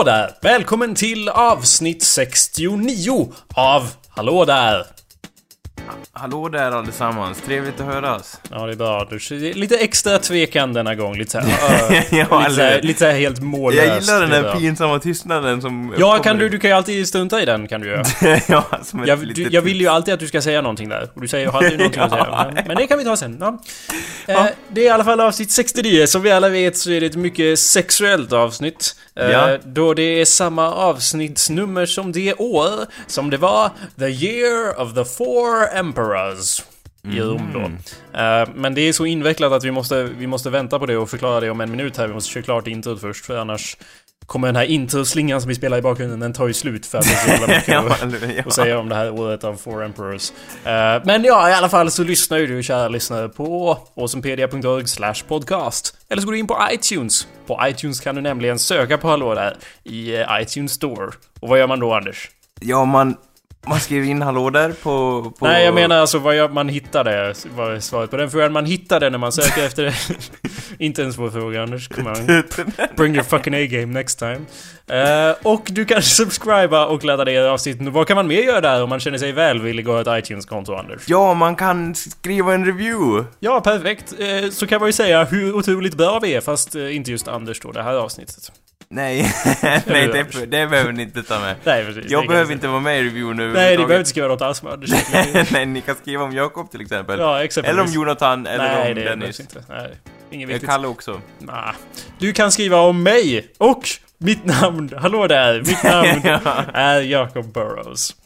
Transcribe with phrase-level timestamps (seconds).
[0.00, 0.30] Hallå där!
[0.42, 4.86] Välkommen till avsnitt 69 av Hallå där!
[6.12, 8.40] Hallå där allesammans, trevligt att höras.
[8.50, 9.06] Ja, det är bra.
[9.10, 11.18] Du ser lite extra tvekan denna gång.
[11.18, 11.48] Lite såhär...
[12.10, 13.86] ja, lite, såhär lite såhär helt mållöst.
[13.86, 15.94] jag gillar den är där pinsamma tystnaden som...
[15.98, 18.04] Ja, kan du, du kan ju alltid strunta i den kan du göra.
[18.48, 21.10] ja, som ett Jag, du, jag vill ju alltid att du ska säga någonting där.
[21.14, 22.50] Och du säger ju alltid någonting att säga.
[22.54, 23.36] Men, men det kan vi ta sen.
[23.40, 23.58] Ja.
[24.26, 24.48] Eh, Ja.
[24.68, 26.06] det är i alla fall avsnitt 69.
[26.06, 28.94] Som vi alla vet så är det ett mycket sexuellt avsnitt.
[29.16, 29.58] Eh, Ja.
[29.64, 35.04] Då det är samma avsnittsnummer som det år som det var The Year of the
[35.04, 36.62] Four Emperors.
[37.02, 37.60] I Rom då.
[38.18, 41.10] Eh, men det är så invecklat att vi måste, vi måste vänta på det och
[41.10, 42.06] förklara det om en minut här.
[42.06, 43.76] Vi måste köra klart introt först för annars
[44.30, 47.04] kommer den här introslingan som vi spelar i bakgrunden, den tar ju slut för att
[47.04, 47.68] det är så jävla mycket
[48.36, 50.30] ja, att- säga om det här året av Four Emperors.
[50.64, 55.14] Eh, men ja, i alla fall så lyssnar ju du kära lyssnare på awesomepedia.org slash
[55.28, 55.96] podcast.
[56.08, 57.26] Eller så går du in på iTunes.
[57.46, 61.10] På iTunes kan du nämligen söka på Hallå där i eh, iTunes Store.
[61.40, 62.30] Och vad gör man då Anders?
[62.60, 63.16] ja, man,
[63.66, 65.22] man skriver in hallå där på...
[65.38, 65.46] på...
[65.46, 68.52] Nej, jag menar alltså vad gör man hittar det, var svaret på den frågan.
[68.52, 69.94] Man hittar det när man söker efter det.
[70.84, 72.26] Inte en svår fråga Anders, come on.
[72.96, 74.40] Bring your fucking A-game next time.
[74.86, 77.92] Eh, och du kan subscriba och ladda ner avsnitten.
[77.92, 80.74] Vad kan man mer göra där om man känner sig välvillig och har ett iTunes-konto
[80.74, 81.02] Anders?
[81.06, 83.24] Ja, man kan skriva en review.
[83.38, 84.14] Ja, perfekt.
[84.18, 87.28] Eh, Så kan man ju säga hur otroligt bra vi är, fast eh, inte just
[87.28, 88.52] Anders då, det här avsnittet.
[88.94, 89.32] Nej,
[89.86, 91.56] nej det, det behöver ni inte ta med.
[91.64, 92.10] Nej, precis.
[92.10, 94.88] Jag behöver inte vara med i reviewen Nej, ni behöver inte skriva något alls med.
[95.52, 97.18] Nej, ni kan skriva om Jakob till exempel.
[97.18, 97.78] Ja, exempelvis.
[97.78, 99.40] eller om Jonathan, eller Nej, om det Dennis.
[99.40, 99.64] inte.
[99.68, 99.90] Nej,
[100.30, 100.68] inget viktigt.
[100.68, 101.20] Kalle också.
[101.38, 101.74] Nah.
[102.18, 104.90] Du kan skriva om mig och mitt namn.
[104.98, 106.64] Hallå där, mitt namn ja.
[106.74, 108.16] är Jacob Burrows.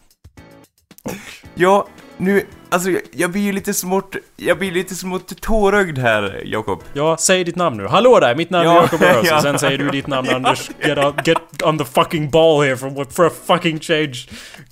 [1.54, 1.86] Ja,
[2.16, 6.82] nu, alltså jag, jag blir ju lite smått, jag blir lite smått tårögd här, Jakob.
[6.92, 7.86] Ja, säg ditt namn nu.
[7.86, 9.26] Hallå där, mitt namn är Ja, Jacob Burrows.
[9.28, 9.36] ja.
[9.36, 10.70] Och sen säger du ditt namn Anders.
[10.84, 14.14] Get, on, get on the fucking ball here for, for a fucking change.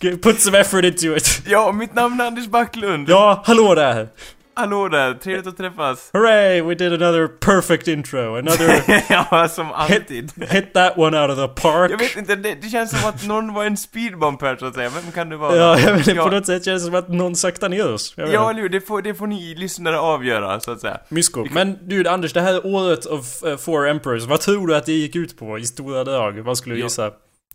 [0.00, 1.42] Get, put some effort into it.
[1.46, 3.08] Ja, mitt namn är Anders Backlund.
[3.08, 4.08] Ja, hallå där.
[4.54, 6.10] Hallå där, trevligt att träffas.
[6.12, 8.36] Hooray, we did another perfect intro.
[8.38, 8.82] Another
[9.32, 10.32] ja, som alltid.
[10.50, 11.90] hit that one out of the park.
[11.90, 14.74] Jag vet inte, det, det känns som att någon var en speedbump här så att
[14.74, 14.90] säga.
[15.02, 15.56] Vem kan det vara?
[15.56, 16.24] Ja, jag vet, Ja.
[16.24, 18.14] på något sätt känns det som att någon saktar ner oss.
[18.16, 18.68] Ja, eller hur?
[18.68, 20.98] Det får, det får ni lyssnare avgöra, så att säga.
[21.08, 21.46] Mysko.
[21.50, 24.92] Men du Anders, det här året av uh, Four Emperors, vad tror du att det
[24.92, 26.38] gick ut på i stora drag?
[26.40, 26.86] Vad skulle du Ja.
[26.86, 27.10] gissa?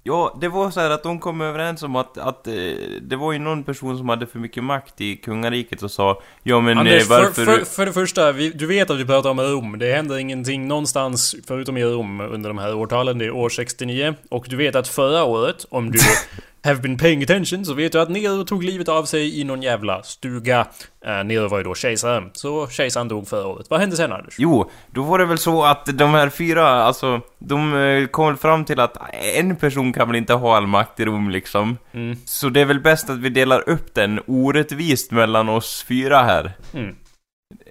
[0.07, 2.53] Ja, det var så här att de kom överens om att, att eh,
[3.01, 6.61] det var ju någon person som hade för mycket makt i kungariket och sa Ja
[6.61, 7.45] men Anders, eh, varför...
[7.45, 9.79] för, för, för det första, vi, du vet att vi pratar om Rom.
[9.79, 13.17] Det händer ingenting någonstans förutom i Rom under de här årtalen.
[13.17, 14.15] Det är år 69.
[14.29, 15.99] Och du vet att förra året, om du
[16.67, 19.61] have been paying attention, så vet du att Nero tog livet av sig i någon
[19.61, 20.67] jävla stuga.
[21.07, 22.29] Uh, Nero var ju då kejsaren.
[22.33, 23.67] Så kejsaren dog förra året.
[23.69, 24.35] Vad hände sen Anders?
[24.37, 28.37] Jo, då var det väl så att de här fyra, alltså, de eh, kom väl
[28.37, 28.97] fram till att
[29.35, 31.77] en person kan väl inte ha all makt i Rom liksom.
[31.93, 32.17] Mm.
[32.25, 36.51] Så det är väl bäst att vi delar upp den orättvist mellan oss fyra här.
[36.73, 36.95] Mm.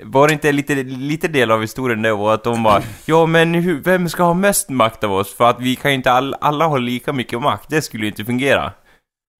[0.02, 3.54] Var det inte lite, lite del av historien det var att de bara Ja men
[3.54, 5.34] hur, vem ska ha mest makt av oss?
[5.34, 8.08] För att vi kan ju inte all, alla ha lika mycket makt, det skulle ju
[8.08, 8.72] inte fungera.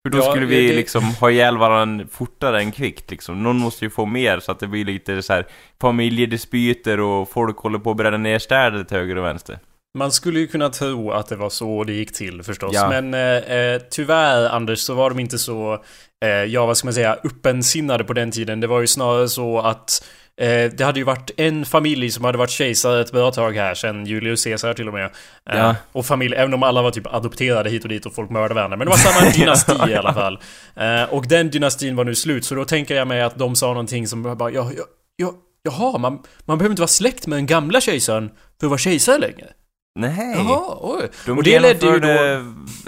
[0.06, 3.42] För då Ja, skulle vi det- liksom ha ihjäl varandra fortare än kvickt liksom.
[3.42, 5.46] Någon måste ju få mer så att det blir lite så här
[5.80, 9.58] familjedispyter och folk håller på att bränna ner städer till höger och vänster.
[9.98, 12.70] Man skulle ju kunna tro att det var så det gick till förstås.
[12.74, 12.88] Ja.
[12.88, 13.20] Men eh,
[13.56, 15.82] eh, tyvärr Anders så var de inte så,
[16.24, 18.60] eh, ja vad ska man säga, öppensinnade på den tiden.
[18.60, 20.04] Det var ju snarare så att
[20.40, 23.74] eh, det hade ju varit en familj som hade varit kejsare ett bra tag här,
[23.74, 25.04] sen Julius Caesar till och med.
[25.04, 25.10] Eh,
[25.58, 25.76] Ja.
[25.92, 28.76] Och familj, även om alla var typ adopterade hit och dit och folk mördade varandra.
[28.76, 30.38] Men det var samma dynasti i alla fall.
[30.76, 33.66] Eh, och den dynastin var nu slut, så då tänker jag mig att de sa
[33.66, 34.84] någonting som bara, ja, ja,
[35.16, 38.30] ja, jaha, man, man behöver inte vara släkt med den gamla kejsaren
[38.60, 39.46] för att vara kejsare längre.
[39.96, 40.32] Nej!
[40.36, 41.08] Jaha, oj.
[41.26, 42.08] De och det ledde ju då...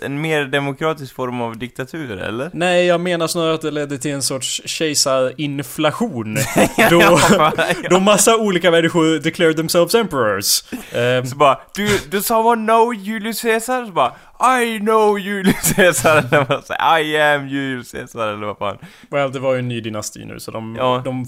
[0.02, 2.50] en mer demokratisk form av diktatur, eller?
[2.52, 6.34] Nej, jag menar snarare att det ledde till en sorts kejsarinflation.
[6.90, 7.52] då, Ja,
[7.90, 10.62] då massa olika människor declared themselves emperors.
[10.92, 13.86] Ehm, Så bara, du, du sa vad no Julius Caesar?
[13.86, 14.12] Så bara,
[14.60, 18.78] I know Julius Caesar, eller vad säger I am Julius Caesar, eller vad fan.
[19.10, 21.02] well, det var ju en ny dynasti nu, så de, Ja.
[21.04, 21.26] de,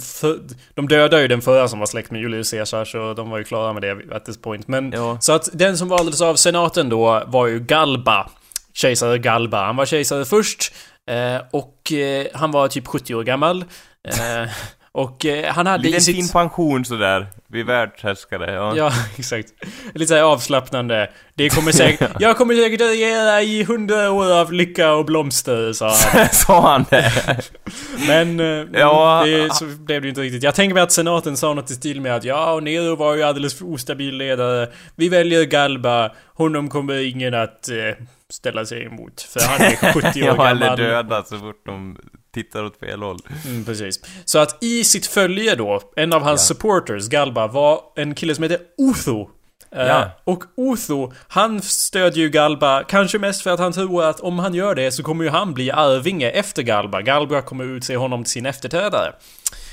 [0.74, 3.44] de dödade ju den förra som var släkt med Julius Caesar, så de var ju
[3.44, 4.68] klara med det at this point.
[4.68, 5.18] Men, Ja.
[5.20, 8.30] så att den som valdes av senaten då var ju Galba.
[8.72, 9.64] Kejsare Galba.
[9.66, 10.72] Han var kejsare först,
[11.10, 13.64] eh, och eh, han var typ 70 år gammal.
[14.08, 14.50] Eh,
[14.92, 16.16] och eh, han hade Liten sitt...
[16.16, 17.26] fin pension sådär.
[17.46, 18.76] Vi är världshärskare, ja.
[18.76, 19.48] Ja, exakt.
[19.94, 21.10] Lite såhär avslappnande.
[21.34, 22.10] Det kommer säkert...
[22.20, 26.28] Jag kommer säkert att ge dig hundra år av lycka och blomster, sa han.
[26.32, 27.12] Sa han det?
[28.08, 29.22] Men eh, Ja.
[29.26, 30.42] det, så blev det ju inte riktigt.
[30.42, 33.14] Jag tänker mig att senaten sa något i stil med att ja, och Nero var
[33.14, 34.68] ju alldeles för ostabil ledare.
[34.96, 36.10] Vi väljer Galba.
[36.34, 37.76] Honom kommer ingen att eh,
[38.30, 39.20] ställa sig emot.
[39.22, 40.62] För han är 70 år Ja, gammal.
[40.62, 41.96] eller döda så fort de
[42.34, 43.18] tittar åt fel håll.
[43.46, 44.00] Mm, precis.
[44.24, 46.54] Så att i sitt följe då, en av hans Ja.
[46.54, 49.28] supporters, Galba, var en kille som heter Otho.
[49.76, 50.10] Eh, Ja.
[50.24, 54.54] Och Otho, han stödjer ju Galba, kanske mest för att han tror att om han
[54.54, 57.00] gör det så kommer ju han bli arvinge efter Galba.
[57.02, 59.12] Galba kommer utse honom till sin efterträdare.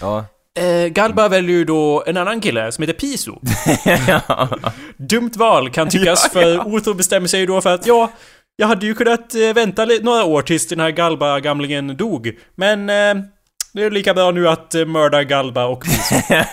[0.02, 0.26] Ja.
[0.60, 3.40] Eh, Galba väljer ju då en annan kille som heter Piso.
[4.98, 6.64] Dumt val kan tyckas, Ja, ja.
[6.64, 8.12] för Otho bestämmer sig ju då för att ja,
[8.60, 12.32] jag hade ju kunnat eh, vänta några år tills den här Galba-gamlingen dog.
[12.56, 13.24] Men eh,
[13.74, 15.84] det är lika bra nu att eh, mörda Galba och.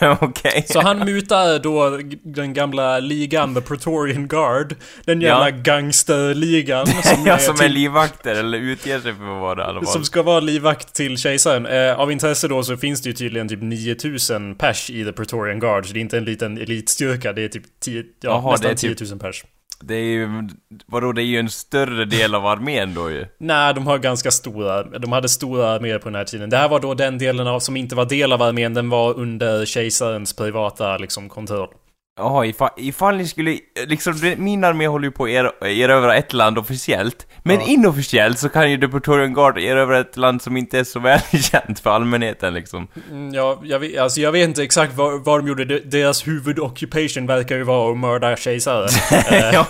[0.20, 0.64] Okej.
[0.68, 4.74] Så han mutar då den gamla ligan, The Praetorian Guard.
[5.04, 5.56] Den jävla Ja.
[5.62, 9.62] gangsterligan som, Ja, är som är till- livvakter, eller utger sig för att vara det
[9.62, 9.86] i alla fall.
[9.92, 11.66] som ska vara livvakt till kejsaren.
[11.66, 15.60] Eh, av intresse då så finns det ju tydligen typ 9000 pers i The Praetorian
[15.60, 15.86] Guard.
[15.86, 18.74] Så det är inte en liten elitstyrka, det är typ 10, ja, Jaha, nästan är
[18.74, 19.44] typ- 10 000 pers.
[19.86, 20.48] Det är ju,
[20.86, 23.26] vadå, det är ju en större del av armén då ju.
[23.38, 26.50] Nej, de har ganska stora, de hade stora arméer på den här tiden.
[26.50, 29.18] Det här var då den delen av, som inte var del av armén, den var
[29.18, 31.68] under kejsarens privata liksom kontroll.
[32.16, 36.16] Jaha, ifall, ifall ni skulle, liksom, det- min armé håller ju på att er- erövra
[36.16, 37.26] ett land officiellt.
[37.42, 37.66] Men Ja.
[37.66, 41.80] inofficiellt så kan ju The Praetorian Guard erövra ett land som inte är så välkänt
[41.80, 42.88] för allmänheten liksom.
[43.10, 45.64] Mm, ja, jag, vet, alltså jag vet inte exakt vad, vad de gjorde.
[45.64, 48.86] De- Deras huvudoccupation verkar ju vara att mörda kejsare.
[49.30, 49.66] Eh, ja?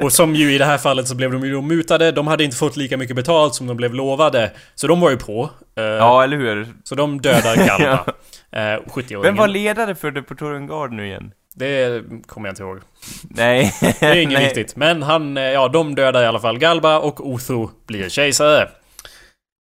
[0.00, 2.56] Och som ju i det här fallet så blev de ju mutade, de hade inte
[2.56, 4.50] fått lika mycket betalt som de blev lovade.
[4.74, 5.50] Så de var ju på.
[5.76, 6.68] Eh, Ja, eller hur?
[6.84, 8.04] Så de dödar Galba.
[8.52, 9.22] eh, 70-åringen.
[9.22, 11.32] Vem var ledare för The Praetorian Guard nu igen?
[11.54, 12.78] Det kommer jag inte ihåg.
[13.22, 13.74] Nej.
[13.80, 14.76] Det är inget viktigt.
[14.76, 18.68] Men han, eh, ja de dödar i alla fall Galba och Otho blir kejsare.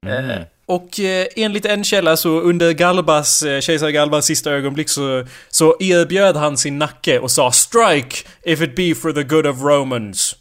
[0.06, 0.30] Mm.
[0.30, 5.76] Eh, Och eh, enligt en källa så under Galbas, kejsar Galbas sista ögonblick så, så
[5.80, 10.34] erbjöd han sin nacke och sa 'Strike if it be for the good of Romans'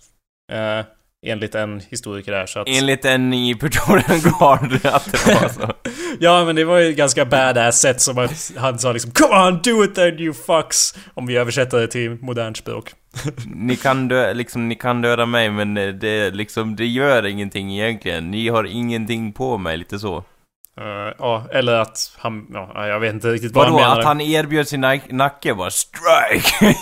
[0.51, 0.85] eh,
[1.25, 2.68] Enligt en historiker där så att...
[2.68, 5.74] Enligt en i Praetorian Guard att det var så.
[6.19, 9.48] Ja men det var ju ett ganska badass sätt som att han sa liksom 'Come
[9.48, 12.92] on, do it then you fucks' Om vi översätter det till modernt språk.
[13.56, 17.80] Ni kan dö, liksom, ni kan döda mig men eh, det liksom, det gör ingenting
[17.80, 18.31] egentligen.
[18.31, 20.24] Ni har ingenting på mig, lite så.
[20.81, 22.47] Eh, ja, eller att han...
[22.53, 24.00] Ja, jag vet inte riktigt vad Vadå, han menade.
[24.00, 26.75] att han erbjöd sin nack- nacke bara strike?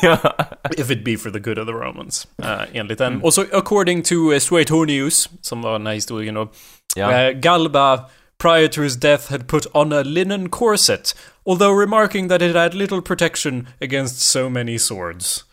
[0.77, 2.27] If it be for the good of the Romans.
[2.43, 3.21] Uh, enligt den.
[3.21, 6.51] Och så according to uh, Suetonius, som var den här historien då.
[6.95, 7.11] ja.
[7.11, 7.99] eh, Galba,
[8.37, 11.15] prior to his death, had put on a linen corset.
[11.45, 15.45] Although remarking that it had little protection against so many swords.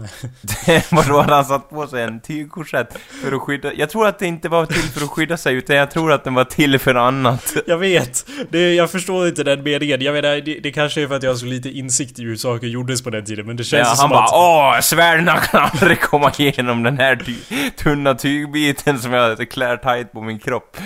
[0.90, 3.72] Vadå, han satt på sig en tygkorsett för att skydda...
[3.74, 6.24] Jag tror att det inte var till för att skydda sig, utan jag tror att
[6.24, 7.52] den var till för annat.
[7.66, 8.26] Jag vet!
[8.50, 10.00] Det, jag förstår inte den meningen.
[10.02, 12.36] Jag menar, det, det kanske är för att jag har så lite insikt i hur
[12.36, 14.74] saker gjordes på den tiden, men det känns Ja, som han bara att...
[14.76, 20.12] åh, svärden kan aldrig komma igenom den här ty- tunna tygbiten som jag klär tight
[20.12, 20.76] på min kropp.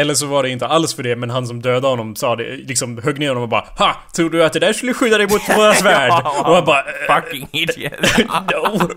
[0.00, 2.56] Eller så var det inte alls för det, men han som dödade honom sa det,
[2.56, 3.96] liksom högg ner honom och bara Ha!
[4.16, 6.12] Tror du att det där skulle skydda dig mot våra svärd?
[6.46, 7.92] och han bara "Eh, Fucking idiot.
[8.28, 8.90] No!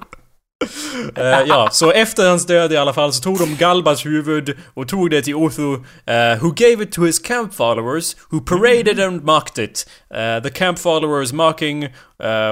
[1.15, 4.87] Eh, ja, så efter hans död i alla fall så tog de Galbas huvud och
[4.87, 5.73] tog det till Otho,
[6.05, 9.89] eh, who gave it to his camp followers, who paraded and mocked it.
[10.15, 11.87] Eh, the camp followers mocking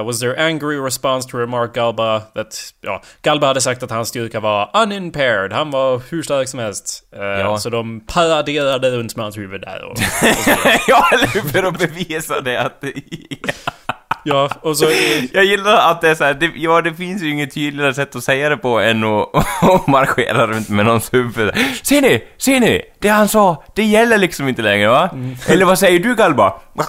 [0.04, 4.40] was their angry response to remark Galba that, ja, Galba hade sagt att hans styrka
[4.40, 7.04] var unimpaired, han var hur stark som helst.
[7.12, 7.58] Ja.
[7.58, 9.98] Så de paraderade runt med hans huvud där och,
[10.88, 11.40] ja, eller hur?
[11.40, 12.84] För att bevisa det att...
[14.24, 14.86] Ja, och så...
[15.32, 18.16] Jag gillar att det är så här, det, ja det finns ju inget tydligare sätt
[18.16, 19.28] att säga det på än att
[19.62, 21.54] att marschera runt med någons huvud.
[21.82, 22.24] Ser ni?
[22.38, 22.82] Ser ni?
[22.98, 25.10] Det han sa, det gäller liksom inte längre va?
[25.46, 26.54] Eller vad säger du Galba?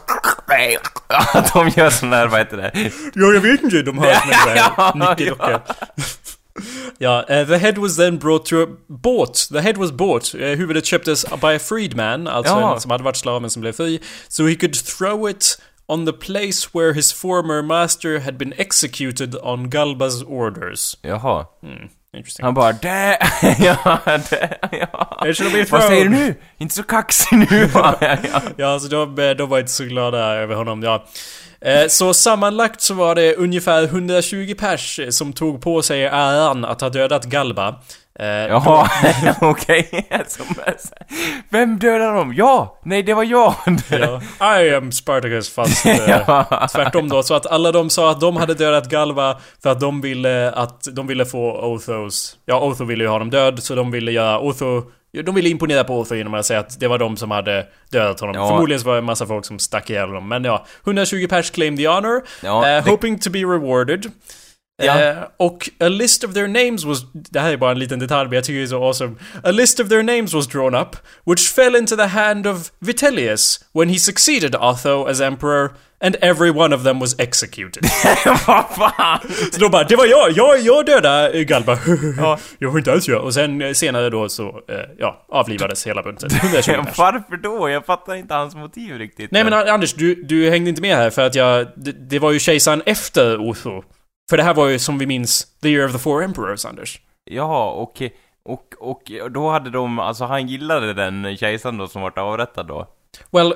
[1.33, 2.71] Att de gör sån här, vad heter det?
[3.13, 3.81] Ja, jag vet inte.
[3.81, 5.61] De har sån här nickedocka.
[6.97, 8.67] Ja, eh, the head was then brought to a...
[8.87, 9.49] Bought.
[9.49, 10.35] The head was bought.
[10.35, 12.73] Uh, huvudet köptes by a freedman, alltså Ja.
[12.73, 13.99] en som hade varit slav men som blev fri.
[14.27, 15.61] So he could throw it
[15.93, 20.97] on the place where his former master had been executed on Galbas orders.
[21.03, 21.45] Jaha.
[21.61, 22.45] Hmm, interesting.
[22.45, 23.17] Han bara det,
[23.59, 25.25] ja, det, ja.
[25.27, 26.35] It should be Vad säger du nu?
[26.57, 27.95] Inte så kaxig nu va?
[28.01, 28.41] Ja, ja.
[28.57, 31.05] Ja, så de, de var inte så glada över honom, ja.
[31.61, 36.81] Eh, Så sammanlagt så var det ungefär 120 pers som tog på sig äran att
[36.81, 37.75] ha dödat Galba.
[38.19, 38.87] Eh, Jaha,
[39.41, 40.07] okej.
[40.09, 40.25] Här,
[41.49, 42.33] Vem dödade dem?
[42.37, 42.79] Ja!
[42.83, 43.55] Nej, det var jag!
[44.39, 47.23] Ja, I am Spartacus fast eh, tvärtom då.
[47.23, 50.87] Så att alla de sa att de hade dödat Galba för att de ville att
[50.91, 52.37] de ville få Othos...
[52.45, 54.81] Ja, Otho ville ju ha dem död så de ville göra Otho...
[55.25, 58.19] De ville imponera på Otho genom att säga att det var de som hade dödat
[58.19, 58.35] honom.
[58.35, 58.47] Ja.
[58.47, 60.27] Förmodligen så var det en massa folk som stack ihjäl honom.
[60.27, 62.21] Men ja, 120 pers claim the honor.
[62.43, 64.11] Ja, eh, det- hoping to be rewarded.
[64.77, 65.01] Ja.
[65.01, 66.99] Eh, och a list of their names was...
[67.13, 69.15] Det här är bara en liten detalj men jag tycker det är så awesome.
[69.43, 73.59] A list of their names was drawn up, which fell into the hand of Vitellius
[73.73, 75.69] when he succeeded Otho as emperor,
[76.01, 77.83] and every one of them was executed.
[78.47, 79.19] Vad fan!
[79.51, 80.31] så då bara, det var jag!
[80.31, 81.77] Jag, jag dödade eh, Galba.
[82.17, 82.39] Ja.
[82.59, 83.23] jag var inte alls jag.
[83.23, 86.29] Och sen eh, senare då så, eh, ja, avlivades hela bunten.
[86.31, 86.97] 120 pers.
[86.97, 87.69] Varför då?
[87.69, 89.31] Jag fattar inte hans motiv riktigt.
[89.31, 91.67] Nej men Anders, du, du hängde inte med här för att jag...
[91.75, 93.83] Det, det var ju kejsaren efter Otho.
[94.29, 97.01] För det här var ju som vi minns, The Year of the Four Emperors, Anders.
[97.25, 98.15] Jaha, okej.
[98.45, 102.87] Och, och då hade de, alltså han gillade den kejsaren då som vart avrättad då?
[103.31, 103.53] Well,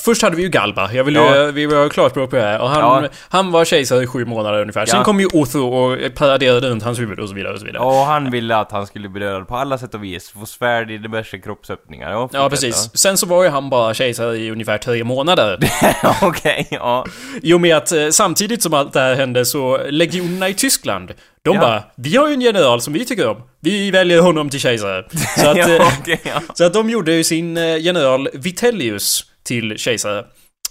[0.00, 0.92] först hade vi ju Galba.
[0.92, 1.36] Jag vill Ja.
[1.36, 2.60] ju, vi var klarspråk på det här.
[2.60, 3.08] Och han, Ja.
[3.28, 4.86] han var kejsare i sju månader ungefär.
[4.86, 5.04] Sen Ja.
[5.04, 7.82] kom ju Otho och paraderade runt hans huvud och så vidare och så vidare.
[7.82, 10.30] Ja, och han ville att han skulle bli dödad på alla sätt och vis.
[10.30, 12.10] Få svärd i diverse kroppsöppningar.
[12.10, 12.90] Ja, Ja, precis.
[12.94, 15.58] Sen så var ju han bara kejsare i ungefär tre månader.
[16.22, 17.06] okej, ja.
[17.42, 21.12] I och med att eh, samtidigt som allt det här hände så legionerna i Tyskland,
[21.44, 21.60] de Ja.
[21.60, 23.36] bara Vi har ju en general som vi tycker om.
[23.60, 25.04] Vi väljer honom till kejsare.
[25.38, 26.40] Så att, ja, eh, okej, ja.
[26.54, 30.24] Så att de gjorde ju sin eh, general Vitellius till kejsare.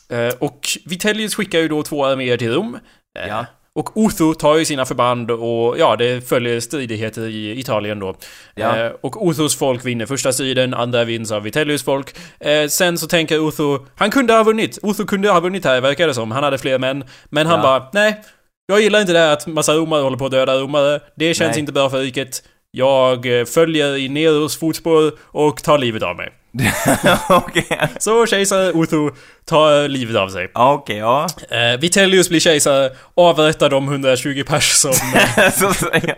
[0.09, 2.79] Eh, Och Vitellius skickar ju då två arméer till Rom.
[3.19, 3.45] Eh, Ja.
[3.75, 8.15] Och Otho tar ju sina förband och ja, det följer stridigheter i Italien då.
[8.55, 8.77] Ja.
[8.77, 12.15] Eh, Och Othos folk vinner första striden, andra vinns av Vitellius folk.
[12.39, 14.79] Eh, Sen så tänker Otho, han kunde ha vunnit.
[14.81, 16.31] Otho kunde ha vunnit här, verkar det som.
[16.31, 17.03] Han hade fler män.
[17.29, 17.63] Men han Ja.
[17.63, 18.21] bara, nej.
[18.65, 20.99] Jag gillar inte det här att massa romare håller på att döda romare.
[21.15, 21.59] Det känns Nej.
[21.59, 22.43] inte bra för riket.
[22.77, 26.29] Jag eh, följer i Neros fotspår och tar livet av mig.
[27.29, 27.65] okej.
[27.99, 29.09] Så kejsare Otho
[29.45, 30.51] tar livet av sig.
[30.53, 31.27] Okej, ja.
[31.49, 34.91] Eh, Vitellius blir kejsare, avrättar de 120 pers som,
[35.93, 36.11] eh,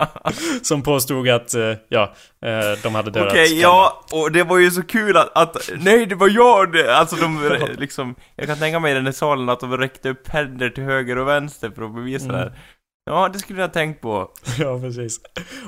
[0.61, 2.13] som påstod att, eh, ja,
[2.83, 3.61] de hade dödat Okej, Galba.
[3.61, 6.77] ja, och det var ju så kul att, att nej det var jag.
[6.87, 10.27] Alltså de liksom, jag kan tänka mig i den här salen att de räckte upp
[10.27, 12.35] händer till höger och vänster för att bevisa Mm.
[12.35, 12.53] det här.
[13.05, 14.31] Ja, det skulle jag ha tänkt på.
[14.59, 15.19] Ja, precis.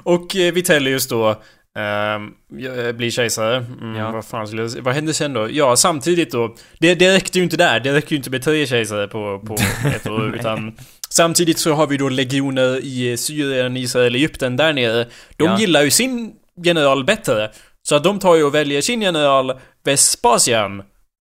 [0.03, 1.29] Och eh, Vitellius då
[1.77, 3.57] ehm, ja, blir kejsare.
[3.81, 4.11] Mm, Ja.
[4.11, 4.69] Vad fan skulle jag?
[4.81, 5.47] Vad hände sen då?
[5.51, 6.55] Ja, samtidigt då.
[6.79, 7.79] Det, det räckte ju inte där.
[7.79, 9.55] Det räcker ju inte med tre kejsare på, på
[9.95, 10.77] ett år, utan...
[11.09, 15.05] Samtidigt så har vi då legioner i Syrien, Israel, Egypten där nere.
[15.37, 15.59] De Ja.
[15.59, 17.51] gillar ju sin general bättre.
[17.83, 20.83] Så att de tar ju och väljer sin general Vespasian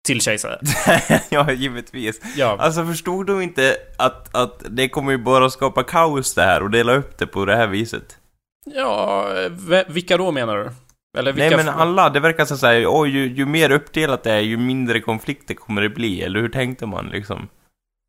[0.07, 0.59] till kejsare.
[1.29, 2.21] ja, givetvis.
[2.37, 2.57] Ja.
[2.59, 6.71] Alltså förstod de inte att, att det kommer ju bara skapa kaos det här och
[6.71, 8.19] dela upp det på det här viset?
[8.75, 9.29] Ja,
[9.89, 10.71] vilka då menar du?
[11.19, 11.57] Eller vilka...
[11.57, 14.57] Nej men alla, det verkar så såhär, oj ju, ju mer uppdelat det är ju
[14.57, 17.49] mindre konflikter kommer det bli, eller hur tänkte man liksom?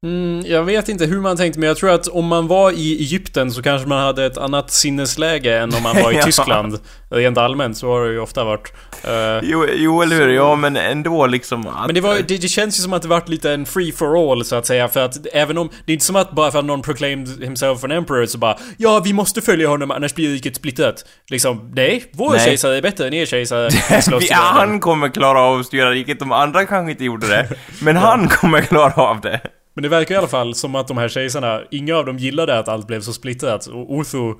[0.05, 2.97] Mm, jag vet inte hur man tänkte, men jag tror att om man var i
[2.99, 6.21] Egypten så kanske man hade ett annat sinnesläge än om man var i.
[6.27, 6.79] Tyskland.
[7.09, 8.73] Rent allmänt så har det ju ofta varit.
[9.03, 9.11] Eh,
[9.43, 11.85] Jo, jo eller hur, ja men ändå liksom att...
[11.85, 14.31] men det, var, det, det känns ju som att det varit lite en free for
[14.31, 15.69] all så att säga, för att även om...
[15.85, 18.57] Det är inte som att bara för att någon proclaimed himself an emperor så bara
[18.77, 21.05] Ja, vi måste följa honom annars blir riket splittrat.
[21.29, 22.39] Liksom, nej, vår Nej.
[22.39, 23.69] kejsare är bättre än er kejsare.
[24.19, 27.49] Vi han kommer klara av att styra riket, de andra kanske inte gjorde det.
[27.81, 29.41] Men han kommer klara av det.
[29.77, 32.59] Men det verkar i alla fall som att de här kejsarna, inga av dem gillade
[32.59, 33.67] att allt blev så splittrat.
[33.67, 34.35] Och Otho,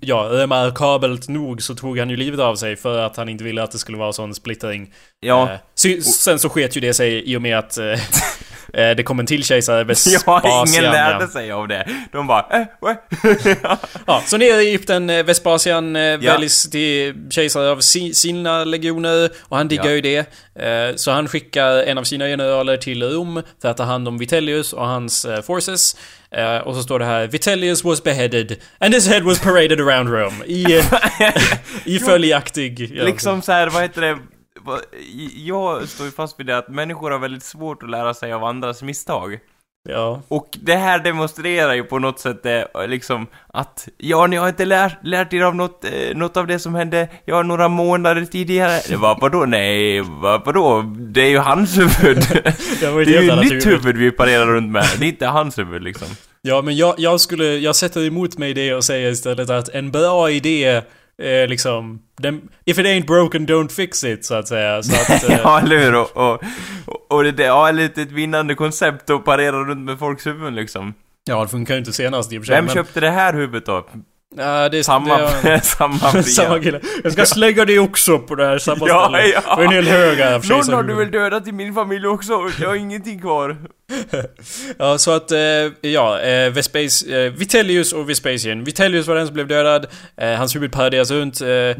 [0.00, 3.62] ja, remarkabelt nog så tog han ju livet av sig för att han inte ville
[3.62, 4.92] att det skulle vara sån splittring.
[5.20, 7.84] Ja, Eh, sen så sket ju det sig i och med att eh,
[8.74, 10.68] eh, det kom en till kejsare, ja Vespasian.
[10.68, 10.92] ingen ja.
[10.92, 11.88] lärde sig av det.
[12.12, 13.08] De bara, äh, what?
[14.06, 16.16] Ja, så nere i Egypten, eh, Vespasian eh, Ja.
[16.18, 19.90] väljs till kejsare av si, sina legioner och han diggar Ja.
[19.92, 20.18] ju det.
[20.54, 24.18] Eh, så han skickar en av sina generaler till Rom för att ta hand om
[24.18, 25.96] Vitellius och hans eh, forces.
[26.30, 30.08] Eh, och så står det här Vitellius was beheaded and his head was paraded around
[30.08, 30.44] Rome.
[30.46, 30.84] I, eh,
[31.84, 32.92] i följaktig...
[32.94, 33.04] ja.
[33.04, 34.18] liksom så här, vad heter det?
[35.34, 38.44] Jag står ju fast vid det att människor har väldigt svårt att lära sig av
[38.44, 39.38] andras misstag.
[39.88, 40.22] Ja.
[40.28, 44.64] Och det här demonstrerar ju på något sätt det, liksom att ja, ni har inte
[44.64, 48.80] lärt, lärt er av något, eh, något av det som hände, ja, några månader tidigare.
[48.88, 49.44] Det var vadå?
[49.46, 50.82] Nej, vad, vadå?
[50.98, 52.18] Det är ju hans huvud.
[52.80, 55.82] Det är ju annat mitt huvud vi parerar runt med, det är inte hans huvud
[55.82, 56.08] liksom.
[56.42, 57.44] Ja, men jag, jag skulle...
[57.44, 60.82] Jag sätter emot mig det och säger istället att en bra idé
[61.22, 62.02] är liksom...
[62.18, 64.82] Den, if it ain't broken, don't fix it, så att säga.
[64.82, 65.94] Så att, eh, ja, eller hur?
[65.94, 66.42] Och, och,
[67.08, 70.94] och det, det ja, lite ett vinnande koncept att parera runt med folks huvuden liksom.
[71.24, 72.56] ja, det funkar ju inte senast i och för sig.
[72.56, 73.86] Vem men, köpte det här huvudet då?
[74.36, 76.22] Ja, det är Samma, det, samma fria.
[76.22, 76.80] samma kille.
[77.04, 79.28] Jag ska slägga dig också på det här samma Ja, ställe.
[79.46, 79.56] ja.
[79.56, 82.32] Och en hel hög här Någon har du väl dödat i min familj också?
[82.60, 83.56] Jag har ingenting kvar.
[84.78, 85.38] Ja, så att, eh,
[85.80, 88.64] ja, eh, Vespace, eh, Vitellius och Vespasian.
[88.64, 89.86] Vitellius var den som blev dödad.
[90.16, 91.40] Eh, hans huvud paraderas runt.
[91.40, 91.76] Eh,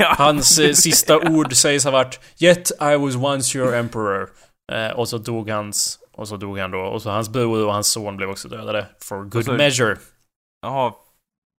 [0.00, 4.28] hans eh, sista ord sägs ha varit Yet I was once your emperor.
[4.94, 6.78] Och så dog hans, och så dog han då.
[6.78, 8.86] Och så hans bror och hans son blev också dödade.
[9.02, 9.96] For good så- measure.
[10.62, 10.92] Jaha,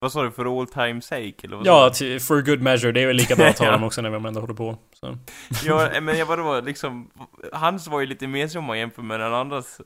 [0.06, 0.32] vad sa du?
[0.32, 1.34] För all time sake?
[1.44, 2.92] Eller vad Ja, for good measure.
[2.92, 4.78] Det är väl lika bra att ta dem också när vi ändå håller på.
[4.94, 5.18] Så.
[5.66, 7.12] Ja, men jag vadå, liksom,
[7.54, 9.82] hans var ju lite mer som man jämför med den andras.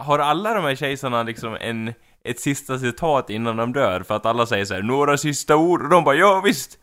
[0.00, 4.02] Har alla de här kejsarna liksom en, ett sista citat innan de dör?
[4.02, 6.78] För att alla säger så här, några sista ord, och de bara ja visst!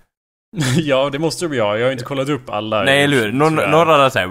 [0.77, 1.77] ja, det måste de ha.
[1.77, 2.84] Jag har inte kollat upp alla.
[2.84, 3.32] Nej eller hur?
[3.32, 4.27] Någon, några hade såhär,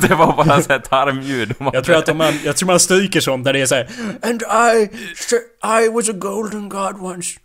[0.08, 1.54] det var bara såhär tarmljud.
[1.58, 3.88] De Jag tror att om man, jag tror man stryker sånt där det är såhär
[4.22, 4.90] And I,
[5.84, 7.38] I was a golden god once.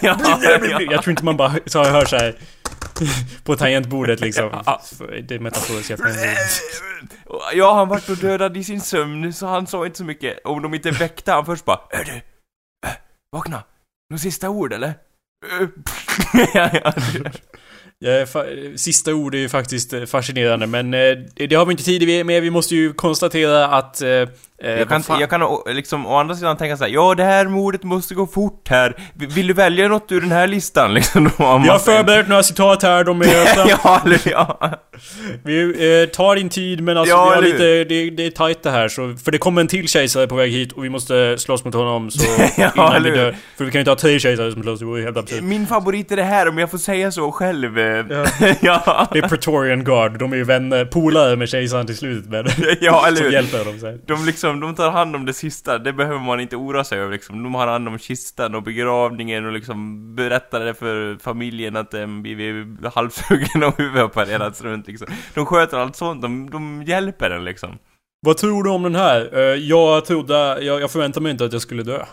[0.00, 0.80] ja, ja.
[0.80, 2.34] Jag tror inte man bara så hör såhär
[3.44, 4.44] på tangentbordet liksom.
[4.44, 6.62] Det är tangentbordet.
[7.52, 10.38] Ja, han vart då dödad i sin sömn, så han sa inte så mycket.
[10.44, 12.12] Om de inte väckte han först bara, Är du?
[12.88, 12.94] Äh,
[13.32, 13.62] vakna!
[14.10, 14.94] Några sista ord eller?
[16.54, 16.92] Ja, ja,
[18.04, 18.26] Ja,
[18.76, 21.00] Sista ord är ju faktiskt eh, fascinerande men eh,
[21.48, 22.42] det har vi inte tid med.
[22.42, 24.02] Vi måste ju konstatera att...
[24.02, 24.26] eh, eh,
[24.62, 27.46] Jag kan, jag kan å- liksom å andra sidan tänka så här, ja det här
[27.46, 28.96] mordet måste gå fort här.
[29.14, 31.30] Vill du välja något ur den här listan liksom?
[31.38, 33.26] Då har förberett några citat här, de är
[33.84, 34.70] ja, eller ja.
[35.44, 38.62] Vi eh, tar din tid men alltså Ja, vi har lite, det, det är tajt
[38.62, 41.38] det här så, För det kommer en till kejsare på väg hit och vi måste
[41.38, 42.24] slåss mot honom så
[42.56, 43.36] Ja, innan vi dör.
[43.56, 45.42] För vi kan ju inte ha tre kejsare som slåss, det vore helt absurt.
[45.42, 47.78] Min favorit är det här om jag får säga så själv.
[47.78, 48.06] eh.
[48.10, 48.24] Ja.
[48.60, 49.08] ja.
[49.12, 52.46] Det är Praetorian Guard, de är ju vänner, polare med kejsaren till slut men
[52.80, 53.32] Ja, eller Som hur?
[53.32, 54.00] hjälper dem sen.
[54.06, 57.12] De liksom, de tar hand om det sista, det behöver man inte oroa sig över
[57.12, 57.42] liksom.
[57.42, 62.22] De har hand om kistan och begravningen och liksom berättar det för familjen att den
[62.22, 65.06] blivit halshuggen och huvudet har parerats runt liksom.
[65.34, 67.78] De sköter allt sånt, de, de hjälper den liksom.
[68.26, 69.30] Vad tror du om den här?
[69.38, 72.04] Eh, jag trodde, jag, jag förväntade mig inte att jag skulle dö.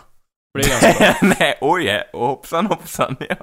[0.54, 1.34] Det är ganska bra.
[1.38, 2.02] Nej, oj, ja.
[2.12, 3.36] och hoppsan hoppsan, ja.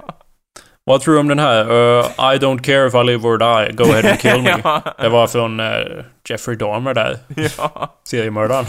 [0.88, 1.60] Vad tror du om den här?
[1.60, 4.60] Eh, I don't care if I live or die, go ahead and kill me.
[4.64, 4.82] ja.
[4.98, 7.18] Det var från eh, Jeffrey Dahmer där,
[7.58, 8.00] ja.
[8.04, 8.64] seriemördaren.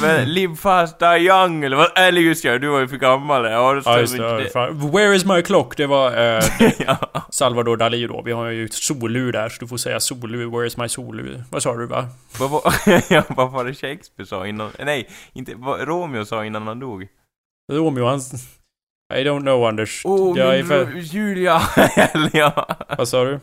[0.00, 1.98] Men live fast, die young, eller vad?
[1.98, 3.44] Eller just ja, du var ju för gammal.
[3.44, 4.70] Ja, Ja just det.
[4.92, 5.76] Where is my clock?
[5.76, 6.44] Det var eh,
[6.86, 6.96] ja.
[7.30, 8.22] Salvador Dalí då.
[8.22, 10.50] Vi har ju ett solur där, så du får säga solur.
[10.50, 11.44] Where is my solur?
[11.50, 12.08] Vad sa du va?
[13.28, 14.70] Vad var det Shakespeare sa innan?
[14.78, 17.08] Nej, inte, vad Romeo sa innan han dog?
[17.72, 18.20] Romeo han...
[19.14, 20.02] I don't know Anders.
[20.04, 20.92] Åh, jag är min för...
[20.96, 21.62] Julia,
[21.96, 22.66] eller ja.
[22.98, 23.40] Vad sa du?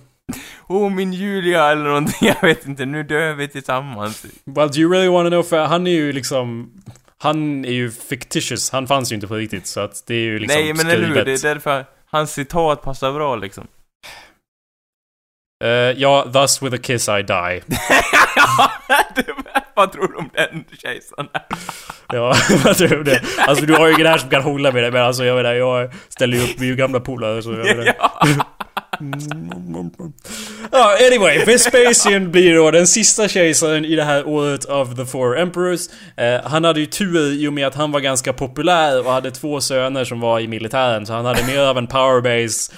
[0.67, 4.25] Åh, min Julia, eller någonting, jag vet inte, nu dör vi tillsammans.
[4.45, 5.43] Well, do you really wanna know?
[5.43, 6.71] För han är ju liksom...
[7.17, 8.71] Han är ju fictitious.
[8.71, 11.07] Han fanns ju inte på riktigt, så att det är ju liksom Nej, men eller
[11.07, 13.67] hur, det är därför hans citat passar bra liksom.
[15.63, 17.61] Eh, ja, thus with a kiss I die.
[19.79, 21.27] Vad tror du om den kejsaren?
[22.13, 23.21] Ja, vad tror du det?
[23.37, 25.53] Alltså du har ju ingen här som kan hålla med det, men alltså jag menar,
[25.53, 27.93] jag ställer ju upp, vi är ju gamla polare så jag menar.
[27.97, 28.21] ja.
[30.71, 31.45] Ja, anyway.
[31.45, 35.81] Vespasian blir då den sista kejsaren i det här året av The Four Emperors.
[36.17, 39.31] Eh, han hade ju tur i och med att han var ganska populär och hade
[39.31, 41.05] två söner som var i militären.
[41.05, 42.73] Så han hade mer av en powerbase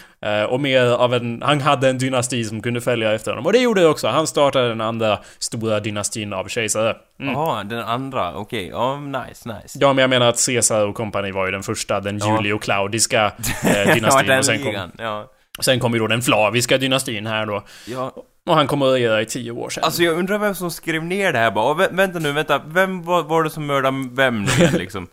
[0.50, 1.42] och mer av en...
[1.42, 3.46] Han hade en dynasti som kunde följa efter honom.
[3.46, 4.08] Och det gjorde det också.
[4.08, 6.96] Han startade den andra stora dynastin av kejsare.
[7.20, 7.34] Mm.
[7.34, 8.68] Jaha, den andra, okej.
[8.68, 9.78] Ja, nice, nice.
[9.82, 12.38] Ja, men jag menar att Caesar och kompani var ju den första, den Ja.
[12.38, 13.26] Julio-Claudiska
[13.64, 14.28] eh, ja, dynastin.
[14.28, 15.32] den och sen kom, ja.
[15.60, 17.64] sen kom ju då den Flaviska dynastin här då.
[17.88, 18.14] Ja,
[18.50, 19.84] Och han kommer att regera i tio år sen.
[19.84, 21.74] alltså jag undrar vem som skrev ner det här bara.
[21.74, 22.62] Vä- vänta nu, vänta.
[22.68, 25.08] Vem var, var det som mördade vem nu igen liksom?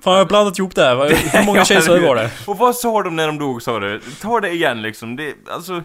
[0.00, 0.96] Fan, jag har blandat ihop det här.
[1.38, 2.30] Hur många kejsare var det?
[2.46, 4.00] Och vad sa de när de dog sa du?
[4.20, 5.16] Ta det igen liksom.
[5.16, 5.82] Det, alltså...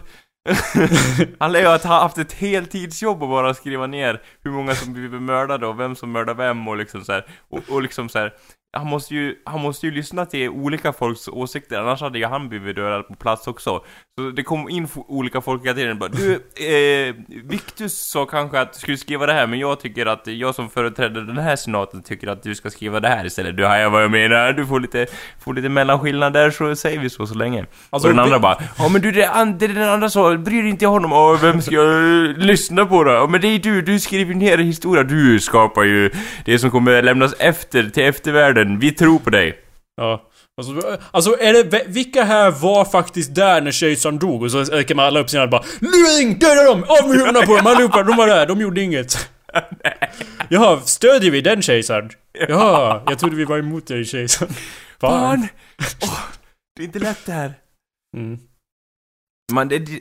[1.38, 5.22] Han lär ju ha haft ett heltidsjobb och bara skriva ner hur många som blivit
[5.22, 7.26] mördade och vem som mördar vem och liksom så här.
[7.50, 8.32] Och, och liksom så här.
[8.76, 12.48] Han måste ju, han måste ju lyssna till olika folks åsikter, annars hade ju han
[12.48, 13.84] blivit dödad på plats också.
[14.18, 18.72] Så det kom in olika folk hela tiden bara Du, eh, Victus sa kanske att
[18.72, 22.02] du skulle skriva det här, men jag tycker att jag som företräder den här senaten
[22.02, 23.56] tycker att du ska skriva det här istället.
[23.56, 25.06] Du hajar vad jag menar, du får lite,
[25.44, 27.66] får lite mellanskillnad där så säger vi så så länge.
[27.90, 30.62] Alltså, och den andra bara Ja men du, det, an, det den andra sa, bryr
[30.62, 33.10] dig inte honom, Åh, vem ska jag eh, lyssna på då?
[33.10, 36.10] Ja, men det är du, du skriver ner historia, du skapar ju
[36.44, 39.58] det som kommer lämnas efter till eftervärlden, vi tror på dig.
[39.96, 40.27] Ja.
[40.58, 44.42] Alltså, alltså är det, vilka här var faktiskt där när kejsaren dog?
[44.42, 46.38] Och så räcker man alla upp sina och bara Luring!
[46.38, 46.82] Döda dem!
[46.82, 47.66] Av med huvudena på dem!
[47.66, 48.02] Allihopa!
[48.02, 49.30] De var där, de gjorde inget.
[50.48, 52.10] Jaha, stödjer vi den kejsaren?
[52.48, 54.52] Jaha, jag trodde vi var emot dig kejsaren.
[55.00, 55.48] Barn!
[56.02, 56.20] Åh,
[56.76, 57.54] det är inte lätt det här.
[58.16, 58.38] Mm.
[59.52, 60.00] Man, det,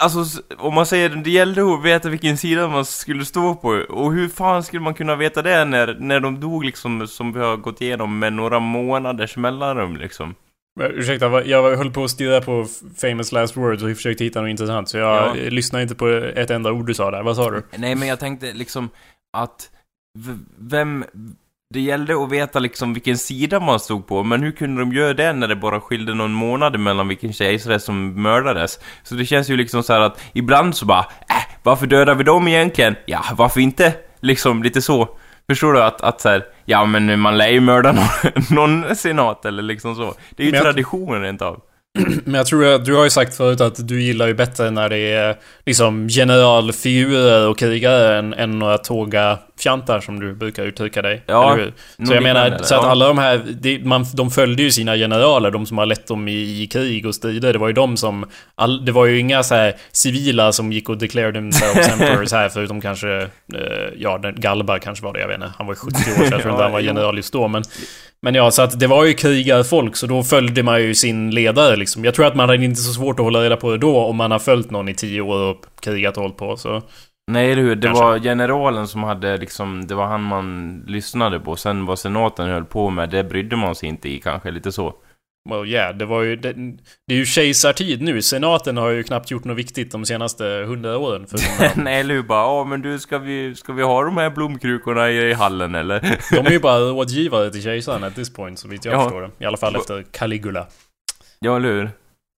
[0.00, 3.68] alltså, om man säger det gällde att veta vilken sida man skulle stå på.
[3.88, 7.40] Och hur fan skulle man kunna veta det när, när de dog liksom, som vi
[7.40, 10.34] har gått igenom med några månaders mellanrum liksom?
[10.80, 14.88] Ursäkta, jag höll på att stirra på famous last words och försökte hitta något intressant.
[14.88, 15.50] Så jag Ja.
[15.50, 17.22] lyssnade inte på ett enda ord du sa där.
[17.22, 17.62] Vad sa du?
[17.76, 18.88] Nej, men jag tänkte liksom
[19.36, 19.70] att
[20.58, 21.04] vem...
[21.74, 25.14] Det gällde att veta liksom vilken sida man stod på, men hur kunde de göra
[25.14, 28.78] det när det bara skilde någon månad mellan vilken kejsare som mördades?
[29.02, 32.24] Så det känns ju liksom så här att ibland så bara, äh, varför dödar vi
[32.24, 32.96] dem egentligen?
[33.06, 33.94] Ja, varför inte?
[34.20, 35.08] Liksom lite så.
[35.50, 38.42] Förstår du att, att så här, ja men man lär ju mörda någon,
[38.82, 40.14] någon senat eller liksom så.
[40.30, 41.60] Det är ju Men traditionen rent av.
[42.24, 44.88] Men jag tror att du har ju sagt förut att du gillar ju bättre när
[44.88, 51.02] det är liksom generalfigurer och krigare än, än några tåga fjantar som du brukar uttrycka
[51.02, 51.22] dig.
[51.26, 52.06] Ja, eller hur?
[52.06, 52.90] Så jag menar, så att ja.
[52.90, 56.28] alla de här, det, man, de följde ju sina generaler, de som har lett dem
[56.28, 57.52] i, i krig och strider.
[57.52, 60.88] Det var ju de som, all, det var ju inga så här civila som gick
[60.88, 63.16] och declared themselves emperors här, förutom kanske,
[63.54, 65.52] eh, ja, den, Galbar kanske var det, jag vet inte.
[65.58, 67.62] Han var 70 år, så jag tror inte han var general just då, men
[68.20, 71.76] men ja, så att det var ju krigarfolk, så då följde man ju sin ledare
[71.76, 72.04] liksom.
[72.04, 74.16] Jag tror att man hade inte så svårt att hålla reda på det då, om
[74.16, 76.82] man har följt någon i tio år och krigat och hållit på, så...
[77.28, 77.76] Nej, eller hur?
[77.76, 78.04] Det Kanske.
[78.04, 81.56] var generalen som hade liksom, det var han man lyssnade på.
[81.56, 84.94] Sen vad senaten höll på med, det brydde man sig inte i kanske, lite så.
[85.50, 86.36] Well, yeah, det var ju...
[86.36, 86.52] Det,
[87.06, 88.22] det är ju kejsartid nu.
[88.22, 91.26] Senaten har ju knappt gjort något viktigt de senaste hundra åren.
[91.26, 91.38] För
[91.82, 92.22] Nej, eller hur?
[92.22, 95.74] Bara, ja men du, ska vi, ska vi ha de här blomkrukorna i, i hallen
[95.74, 96.00] eller?
[96.34, 99.02] de är ju bara rådgivare till kejsaren at this point, så vitt jag Ja.
[99.02, 99.30] förstår det.
[99.38, 100.66] I alla fall efter Caligula.
[101.40, 101.90] ja, eller hur?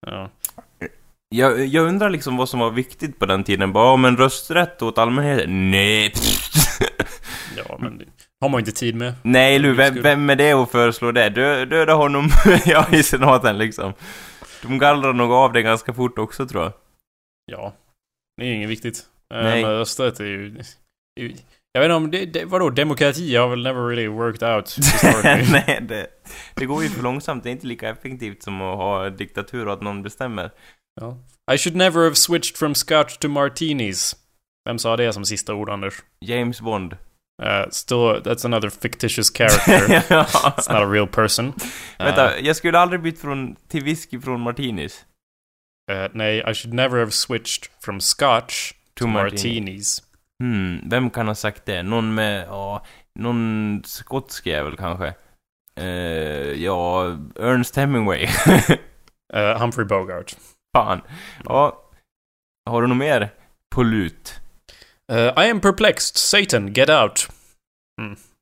[0.07, 0.31] Ja.
[1.35, 3.73] Jag, jag undrar liksom vad som var viktigt på den tiden.
[3.73, 5.71] Bara, men rösträtt åt allmänheten?
[5.71, 6.13] Nej,
[7.57, 8.05] ja, men det
[8.41, 9.15] har man inte tid med.
[9.23, 9.75] Nej, hur?
[9.75, 11.29] Vem, vem är det att föreslå det?
[11.29, 12.29] Dö, döda honom,
[12.67, 13.93] ja, i senaten liksom.
[14.63, 16.73] De gallrar nog av det ganska fort också tror jag.
[17.45, 17.75] Ja.
[18.37, 19.07] Det är inget viktigt.
[19.35, 19.63] Eh, Nej.
[19.63, 20.57] Men rösträtt är ju...
[21.73, 22.45] Jag vet inte om det, det...
[22.45, 22.71] Vadå?
[22.71, 24.77] Demokrati har väl never really worked out.
[25.51, 26.07] Nej, det,
[26.55, 27.45] det går ju för långsamt.
[27.45, 30.51] Det är inte lika effektivt som att ha diktatur och att någon bestämmer.
[31.01, 31.19] Ja.
[31.55, 34.17] I should never have switched from scotch to martinis.
[34.69, 35.95] Vem sa det som sista ord, Anders?
[36.25, 36.93] James Bond.
[37.43, 40.05] Uh, still, that's another fictitious character.
[40.15, 40.25] ja.
[40.57, 41.47] It's not a real person.
[41.47, 41.53] Uh,
[41.99, 45.05] Vänta, jag skulle aldrig bytt från, till whisky från martinis.
[45.93, 49.61] uh, nej, I should never have switched from scotch to, To martini.
[49.61, 50.03] martinis.
[50.41, 51.83] Hmm, vem kan ha sagt det?
[51.83, 55.15] Någon med, ja, någon skotsk jävel kanske.
[55.81, 57.05] Eh, ja,
[57.41, 58.27] Ernst Hemingway.
[59.37, 60.37] Uh, Humphrey Bogart.
[60.77, 61.01] Fan.
[61.45, 61.83] Ja.
[62.71, 63.29] Har du något mer
[63.75, 64.41] på lut?
[65.13, 66.17] Uh, I am perplexed.
[66.17, 67.29] Satan, get out.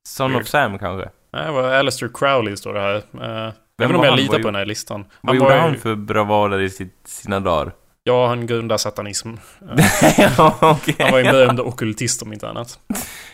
[0.09, 0.43] Son Weird.
[0.43, 1.11] of Sam kanske?
[1.33, 2.97] Nej, det var Alistair Crowley står det här.
[2.97, 4.21] Uh, vet inte om var jag han?
[4.21, 5.05] litar på den här listan.
[5.21, 7.73] Vad var gjorde ju- han för bravader i sitt, sina dagar?
[8.09, 9.29] Ja, han grundar satanism.
[10.39, 10.95] Ja, okej.
[10.99, 12.79] han var ju en berömd ockultist om inte annat.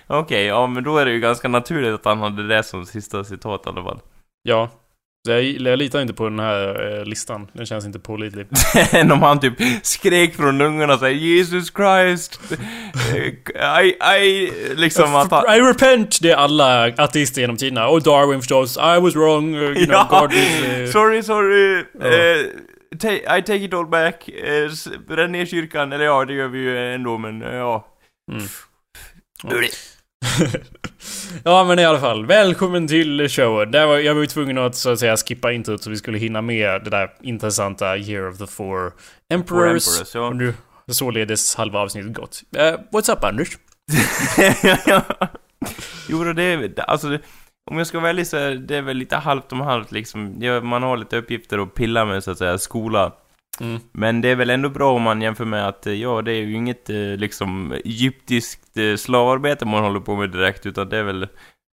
[0.07, 3.25] Okej, ja men då är det ju ganska naturligt att han hade det som sista
[3.25, 4.01] citat i alla fall.
[4.43, 4.71] Ja.
[5.29, 7.47] Jag, jag litar inte på den här eh, listan.
[7.53, 8.47] Den känns inte pålitlig.
[8.93, 12.41] Än om han typ skrek från lungorna såhär Jesus Christ!
[13.15, 15.55] eh, I, I, liksom att han...
[15.55, 16.19] I repent!
[16.23, 17.89] Det är alla ateister genom tiderna.
[17.89, 18.77] Och Darwin förstås.
[18.77, 19.55] I was wrong.
[19.55, 20.65] You know, Ja, God is...
[20.65, 21.85] eh, Sorry, sorry.
[22.01, 22.07] Ja.
[22.07, 22.47] eh,
[22.99, 24.29] ta- I take it all back.
[24.29, 27.87] Uh, bränn ner kyrkan, eller ja, det gör vi ju ändå, men eh, ja.
[28.33, 28.45] Mm.
[31.45, 33.71] ja men i alla fall, välkommen till showen.
[33.71, 36.19] Där var, jag var ju tvungen att så att säga skippa introt så vi skulle
[36.19, 38.93] hinna med det där intressanta Year of the Four
[39.35, 39.89] Emperors.
[39.99, 40.27] Emperors, ja.
[40.27, 40.55] Och nu
[40.89, 42.43] således halva avsnittet gått.
[42.57, 43.49] Uh, what's up Anders?
[46.09, 47.21] jo, då, det är alltså, det-
[47.71, 50.39] om jag ska vara ärlig så är det väl lite halvt om halvt liksom.
[50.63, 53.13] Man har lite uppgifter att pilla med så att säga, skola.
[53.61, 53.81] Mm.
[53.93, 56.43] Men det är väl ändå bra om man jämför med att, eh, ja, det är
[56.43, 61.03] ju inget eh, liksom egyptiskt eh, slavarbete man håller på med direkt, utan det är
[61.03, 61.29] väl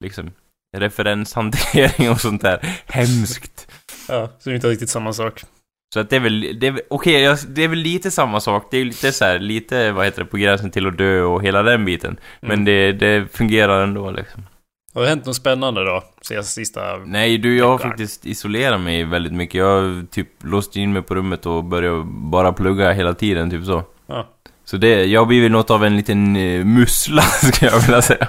[0.05, 0.31] liksom
[0.77, 2.61] referenshantering och sånt där.
[2.87, 3.73] Hemskt.
[4.09, 5.43] Ja, så det är inte riktigt samma sak.
[5.95, 8.69] Så att det är väl, det är, okej, jag- det är väl lite samma sak.
[8.71, 11.23] Det är ju lite så här, lite, vad heter det, på gränsen till att dö
[11.23, 12.21] och hela den biten.
[12.41, 12.65] Men Mm.
[12.65, 14.43] det, det fungerar ändå liksom.
[14.95, 16.05] Har det hänt något spännande då?
[16.23, 16.97] Sen sista...
[16.97, 19.55] Nej du, jag har faktiskt isolerat mig väldigt mycket.
[19.55, 23.65] Jag har typ låst in mig på rummet och börjat bara plugga hela tiden, typ
[23.65, 23.83] så.
[24.07, 24.29] Ja.
[24.65, 27.23] Så det, jag har blivit något av en liten uh, mussla,
[27.53, 28.29] skulle jag vilja säga.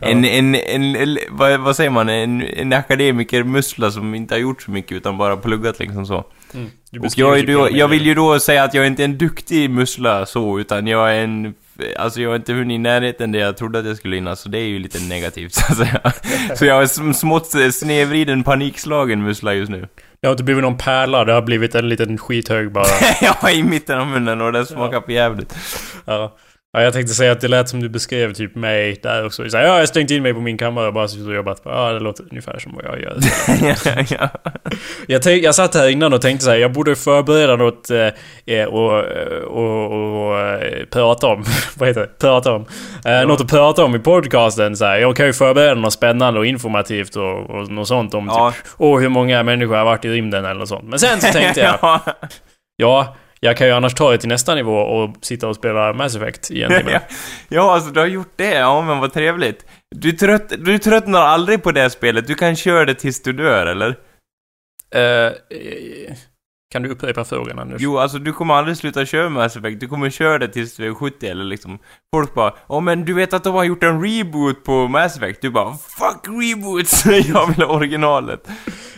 [0.00, 4.62] En, en, en, en vad, vad säger man, en, en akademiker-mussla som inte har gjort
[4.62, 6.24] så mycket utan bara pluggat liksom så.
[6.54, 6.70] Mm.
[7.00, 9.18] Och jag, är typ då, jag vill ju då säga att jag inte är en
[9.18, 11.54] duktig mussla så, utan jag är en
[11.96, 14.48] alltså jag har inte hunnit i närheten det jag trodde att jag skulle hinna, så
[14.48, 16.12] det är ju lite negativt så att säga.
[16.56, 19.88] Så jag är smått snedvriden panikslagen mussla just nu.
[20.20, 22.86] Det har inte blivit någon pärla, det har blivit en liten skithög bara.
[23.42, 25.56] ja, i mitten av munnen och det smakar för jävligt.
[26.04, 26.36] Ja.
[26.74, 29.50] Ja, jag tänkte säga att det lät som du beskrev typ mig där också.
[29.50, 31.34] Så här, ja, jag har stängt in mig på min kammare och bara suttit och
[31.34, 31.62] jobbat.
[31.64, 33.18] Ja, det låter ungefär som vad jag gör.
[33.84, 34.28] ja, ja.
[35.06, 38.64] jag, tänk, jag satt här innan och tänkte så här, jag borde förbereda något eh,
[38.64, 39.04] och,
[39.44, 41.44] och, och, eh, prata om.
[41.76, 42.18] vad heter det?
[42.18, 42.66] Prata om.
[43.04, 43.26] Eh, ja.
[43.26, 44.76] Något att prata om i podcasten.
[44.76, 44.98] Så här.
[44.98, 48.52] Jag kan ju förbereda något spännande och informativt och, och något sånt om ja.
[48.52, 50.84] typ, och hur många människor har varit i rymden eller något sånt.
[50.88, 52.00] Men sen så tänkte jag, ja.
[52.76, 56.16] ja jag kan ju annars ta det till nästa nivå och sitta och spela Mass
[56.16, 57.00] Effect i en timme.
[57.48, 58.54] ja, alltså du har gjort det.
[58.54, 59.66] Ja, men vad trevligt.
[59.96, 62.26] Du, trött, du tröttnar aldrig på det spelet.
[62.26, 63.88] Du kan köra det tills du dör, eller?
[64.96, 65.32] Uh,
[66.72, 67.82] kan du upprepa frågan Anders?
[67.82, 69.80] Jo, alltså du kommer aldrig sluta köra Mass Effect.
[69.80, 71.78] Du kommer köra det tills du är 70 eller liksom.
[72.14, 75.42] Folk bara Åh men du vet att de har gjort en reboot på Mass Effect?
[75.42, 77.06] Du bara Fuck reboots!
[77.06, 78.48] jag vill ha originalet.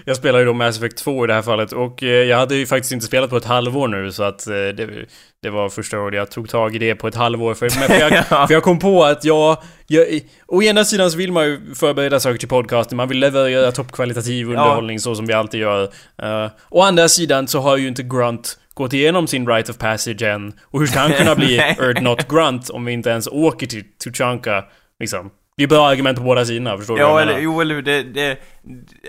[0.08, 2.56] Jag spelar ju då Mass Effect 2 i det här fallet och eh, jag hade
[2.56, 5.06] ju faktiskt inte spelat på ett halvår nu så att eh, det,
[5.42, 7.54] det var första gången jag tog tag i det på ett halvår.
[7.54, 10.20] För, för, jag, för jag kom på att jag, jag...
[10.46, 14.48] Å ena sidan så vill man ju förbereda saker till podcasten, man vill leverera toppkvalitativ
[14.48, 15.00] underhållning ja.
[15.00, 15.82] så som vi alltid gör.
[15.82, 20.22] Uh, å andra sidan så har ju inte Grunt gått igenom sin Rite of Passage
[20.22, 20.52] än.
[20.62, 23.84] Och hur ska han kunna bli Earth Not Grunt om vi inte ens åker till
[24.04, 24.64] Tuchanka,
[25.00, 25.30] liksom?
[25.58, 27.12] Det är bra argument på båda sidorna, förstår ja, du?
[27.12, 28.38] Ja, eller jo, eller det, det...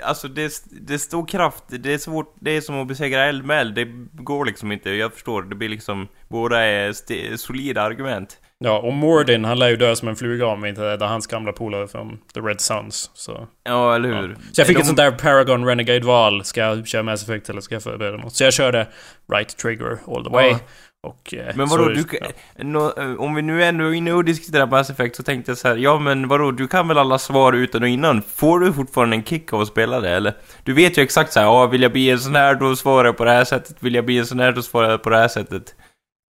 [0.03, 3.59] Alltså det, det står kraft, det är svårt, det är som att besegra eld med
[3.59, 3.75] eld.
[3.75, 3.85] Det
[4.23, 5.41] går liksom inte, jag förstår.
[5.41, 6.07] Det blir liksom...
[6.27, 8.37] Båda är solida argument.
[8.59, 11.27] Ja, och Mordin, han lär ju dö som en fluga om vi inte räddar hans
[11.27, 13.11] gamla polare från The Red Suns.
[13.13, 13.47] Så...
[13.63, 14.29] Ja, eller hur?
[14.29, 14.35] Ja.
[14.51, 14.81] Så jag fick De...
[14.81, 16.43] ett sånt där Paragon Renegade-val.
[16.43, 18.33] Ska jag köra Mass Effect eller ska jag förbereda något?
[18.33, 18.87] Så jag körde
[19.33, 20.49] Right Trigger all the way.
[20.49, 20.59] Ja.
[21.03, 22.27] Och, eh, men vadå, du, ja.
[22.63, 25.57] no, eh, om vi nu ändå är inne och diskuterar Mass Effect så tänkte jag
[25.57, 28.21] så här, ja men vadå, du kan väl alla svar utan och innan?
[28.21, 30.33] Får du fortfarande en kick av att spela det, eller?
[30.63, 33.05] Du vet ju exakt så här, ja, vill jag bli en sån här, då svarar
[33.05, 35.09] jag på det här sättet, vill jag bli en sån här, då svarar jag på
[35.09, 35.75] det här sättet.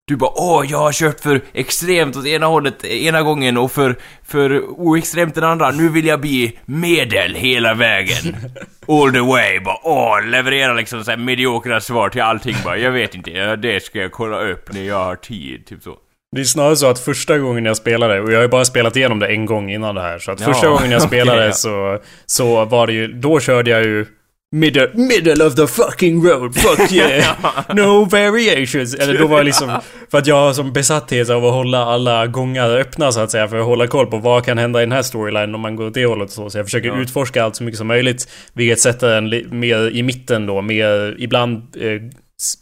[0.08, 3.96] Du bara åh, jag har kört för extremt åt ena hållet ena gången och för,
[4.22, 5.70] för oextremt den andra.
[5.70, 8.36] Nu vill jag bli medel hela vägen.
[8.88, 9.60] All the way.
[9.60, 12.78] Bara åh, leverera liksom såhär mediokra svar till allting bara.
[12.78, 15.66] Jag vet inte, det ska jag kolla upp när jag har tid.
[15.66, 15.96] Typ så.
[16.36, 18.96] Det är snarare så att första gången jag spelade, och jag har ju bara spelat
[18.96, 21.46] igenom det en gång innan det här, så att ja, första gången jag spelade okay,
[21.46, 21.52] ja.
[21.52, 24.06] så, så var det ju, då körde jag ju
[24.54, 27.36] Middle, middle of the fucking road, fuck yeah!
[27.74, 28.94] No variations!
[28.94, 29.80] Eller då var det liksom...
[30.10, 33.48] För att jag har som besatthet av att hålla alla gångar öppna så att säga.
[33.48, 35.86] För att hålla koll på vad kan hända i den här storylinen om man går
[35.86, 36.50] åt det hållet och så.
[36.50, 37.00] Så jag försöker ja.
[37.00, 38.28] utforska allt så mycket som möjligt.
[38.52, 40.62] Vilket sätter en mer i mitten då.
[40.62, 42.02] Mer ibland eh,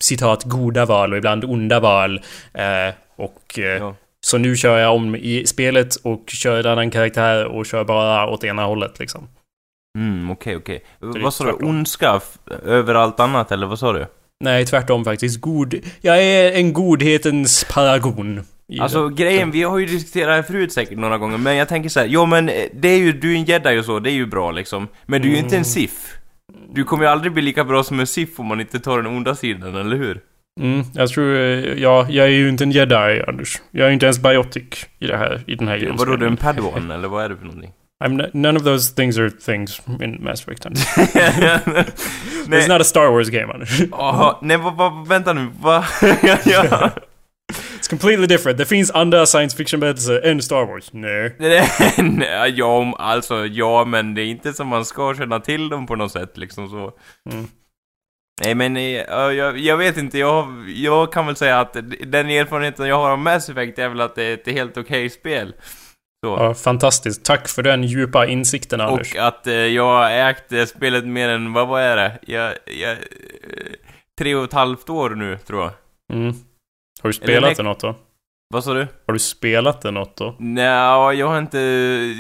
[0.01, 2.21] citat goda val och ibland onda val.
[2.55, 3.59] Eh, och...
[3.59, 3.97] Eh, ja.
[4.27, 8.27] Så nu kör jag om i spelet och kör en annan karaktär och kör bara
[8.27, 9.29] åt ena hållet liksom.
[9.99, 11.09] Mm, okej, okay, okej.
[11.09, 11.23] Okay.
[11.23, 11.53] Vad sa du?
[11.53, 12.21] Ondska
[12.65, 14.07] över allt annat, eller vad sa du?
[14.45, 15.41] Nej, tvärtom faktiskt.
[15.41, 15.75] God...
[16.01, 18.45] Jag är en godhetens paragon.
[18.81, 19.15] Alltså det.
[19.15, 22.07] grejen, vi har ju diskuterat det förut säkert några gånger, men jag tänker så här,
[22.07, 24.27] jo men eh, det är ju, du är en jedi och så, det är ju
[24.27, 24.89] bra liksom.
[25.07, 25.45] Men du är ju mm.
[25.45, 25.65] inte en mm.
[25.65, 26.17] sif.
[26.73, 29.07] Du kommer ju aldrig bli lika bra som en sif om man inte tar den
[29.07, 30.21] onda sidan, eller hur?
[30.61, 33.63] Mm, jag tror, eh, ja, jag är ju inte en jedi, Anders.
[33.71, 36.37] Jag är inte ens biotic i det här, i den här Vadå, du är en
[36.37, 37.73] padawan, eller vad är det för någonting?
[38.01, 40.67] I'm none of those things are things in Mass Effect.
[40.67, 43.81] It's not a Star Wars game, Anders.
[43.91, 45.85] Jaha, nej, va, va, vänta nu, va?
[46.45, 46.91] ja.
[47.79, 48.59] It's completely different.
[48.59, 50.93] Det finns andra science fiction-berättelser än Star Wars.
[50.93, 51.37] Nej.
[51.39, 52.55] nej.
[52.57, 56.13] ja, alltså ja, men det är inte som man ska känna till dem på något
[56.13, 56.93] sätt liksom så.
[57.33, 57.47] Mm.
[58.45, 61.73] Nej men uh, jag, jag vet inte, jag, jag kan väl säga att
[62.07, 64.83] den erfarenheten jag har av Mass Effect är väl att det är ett helt okej
[64.83, 65.55] okay spel.
[66.27, 66.31] Så.
[66.31, 67.25] Ja, fantastiskt.
[67.25, 69.15] Tack för den djupa insikten, Anders.
[69.15, 72.19] Och att eh, jag ägt spelet mer än, vad, vad är det?
[72.23, 72.99] Jag, jag, eh,
[74.19, 75.73] tre och ett halvt år nu, tror jag.
[76.13, 76.35] Mm.
[77.03, 77.95] Har du spelat det något då?
[78.53, 78.87] Vad sa du?
[79.07, 80.37] Har du spelat det något då?
[80.39, 81.59] Nej, jag har inte...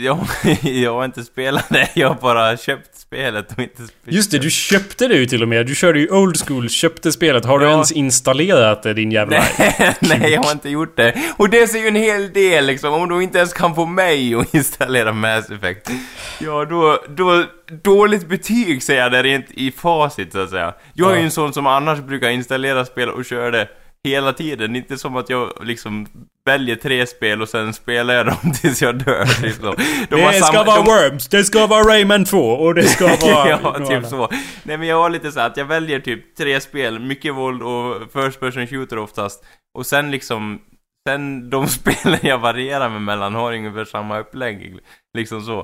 [0.04, 0.18] Jag,
[0.62, 1.88] jag har inte spelat det.
[1.94, 5.42] Jag har bara köpt spelet och inte spelat Just det, du köpte det ju till
[5.42, 5.66] och med.
[5.66, 7.44] Du körde ju old school, köpte spelet.
[7.44, 7.66] Har ja.
[7.66, 9.44] du ens installerat det din jävla...
[9.58, 11.14] Nej, nej, jag har inte gjort det.
[11.36, 12.94] Och det säger ju en hel del liksom.
[12.94, 15.90] Om du inte ens kan få mig att installera Mass Effect.
[16.38, 16.98] Ja, då...
[17.08, 17.44] då
[17.82, 20.74] dåligt betyg säger jag där rent i facit så att säga.
[20.94, 23.68] Jag är ju en sån som annars brukar installera spel och köra det
[24.04, 24.76] hela tiden.
[24.76, 26.06] Inte som att jag liksom
[26.44, 29.24] väljer tre spel och sen spelar jag dem tills jag dör.
[29.24, 29.74] Så.
[30.10, 30.86] De det ska samma, vara de...
[30.86, 33.48] Worms, det ska vara Rayman 2 och det ska vara...
[33.48, 34.28] ja, typ så.
[34.62, 38.12] Nej men jag har lite så att jag väljer typ tre spel, mycket våld och
[38.12, 39.44] first person shooter oftast.
[39.78, 40.60] Och sen liksom
[41.08, 44.78] sen de spelen jag varierar med mellan har ungefär samma upplägg.
[45.16, 45.60] Liksom så.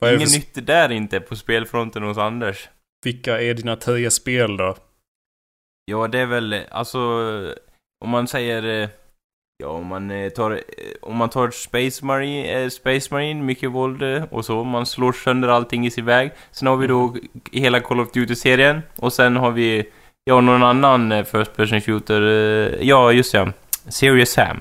[0.00, 2.68] Är det Ingen för, nytt där inte på spelfronten hos Anders.
[3.04, 4.76] vilka är dina tre spel då?
[5.90, 6.98] Ja, det är väl, alltså,
[8.04, 8.88] om man säger, eh,
[9.62, 10.58] ja, om man eh, tar, eh,
[11.02, 15.86] om man tar Space Marine, Space Marine, mycket våld och så, man slår sönder allting
[15.86, 16.30] i sin väg.
[16.50, 17.16] Sen har vi då
[17.52, 19.88] hela Call of Duty-serien, och sen har vi,
[20.24, 22.22] ja, någon annan First Person Shooter,
[22.80, 23.52] ja, just ja,
[23.88, 24.60] Serious Sam.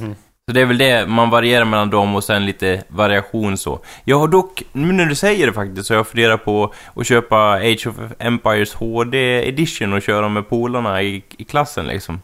[0.00, 0.14] Mhm.
[0.48, 3.80] Så det är väl det, man varierar mellan dem och sen lite variation så.
[4.04, 7.52] Jag har dock, nu när du säger det faktiskt, så jag funderat på att köpa
[7.52, 12.22] Age of Empires HD Edition och köra med polarna i, i klassen liksom.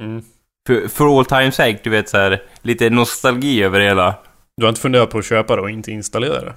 [0.00, 0.22] Mm.
[0.66, 4.14] För, för all time sake, du vet så här, lite nostalgi över det hela.
[4.56, 6.54] Du har inte funderat på att köpa det och inte installera det?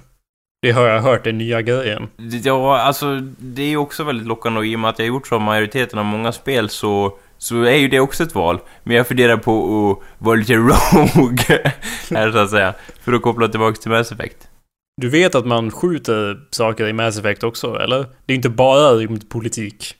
[0.62, 2.08] Det har jag hört är nya grejen.
[2.44, 5.08] Ja, alltså det är ju också väldigt lockande och i och med att jag har
[5.08, 8.60] gjort så majoriteten av många spel så, så är ju det också ett val.
[8.82, 11.72] Men jag funderar på att vara lite rogue
[12.10, 12.74] här så att säga.
[13.00, 14.48] För att koppla tillbaka till Mass Effect.
[14.96, 18.06] Du vet att man skjuter saker i Mass Effect också, eller?
[18.26, 19.94] Det är inte bara rymdpolitik.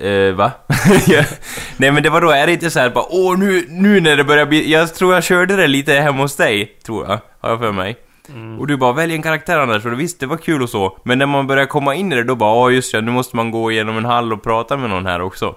[0.00, 0.52] Eh, va?
[1.76, 4.16] Nej men det var då, är det inte så här bara åh nu, nu när
[4.16, 4.72] det börjar bli...
[4.72, 7.18] Jag tror jag körde det lite hemma hos dig, tror jag.
[7.40, 7.96] Har jag för mig.
[8.28, 8.60] Mm.
[8.60, 10.98] Och du bara välj en karaktär Anders, och visst det var kul och så.
[11.04, 13.36] Men när man börjar komma in i det då bara åh just ja, nu måste
[13.36, 15.54] man gå igenom en hall och prata med någon här också.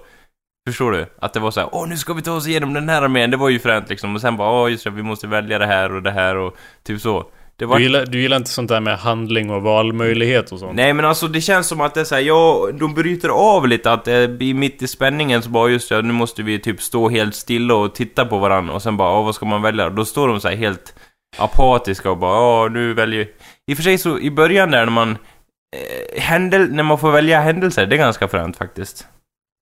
[0.66, 1.06] Förstår du?
[1.18, 3.30] Att det var så här, åh nu ska vi ta oss igenom den här armén,
[3.30, 4.14] det var ju fränt liksom.
[4.14, 6.56] Och sen bara åh just ja, vi måste välja det här och det här och
[6.82, 7.24] typ så.
[7.56, 10.74] Det var Du, gillar, du gillar inte sånt där med handling och valmöjlighet och sånt?
[10.74, 13.92] Nej men alltså det känns som att det är såhär, ja, de bryter av lite
[13.92, 17.08] att det blir mitt i spänningen så bara just ja, nu måste vi typ stå
[17.08, 19.90] helt stilla och titta på varandra och sen bara, ja vad ska man välja?
[19.90, 20.94] Då står de så här helt
[21.38, 23.28] apatiska och bara, ja nu väljer...
[23.66, 25.10] I och för sig så i början där när man...
[25.10, 29.06] Eh, händel, när man får välja händelser, det är ganska fränt faktiskt.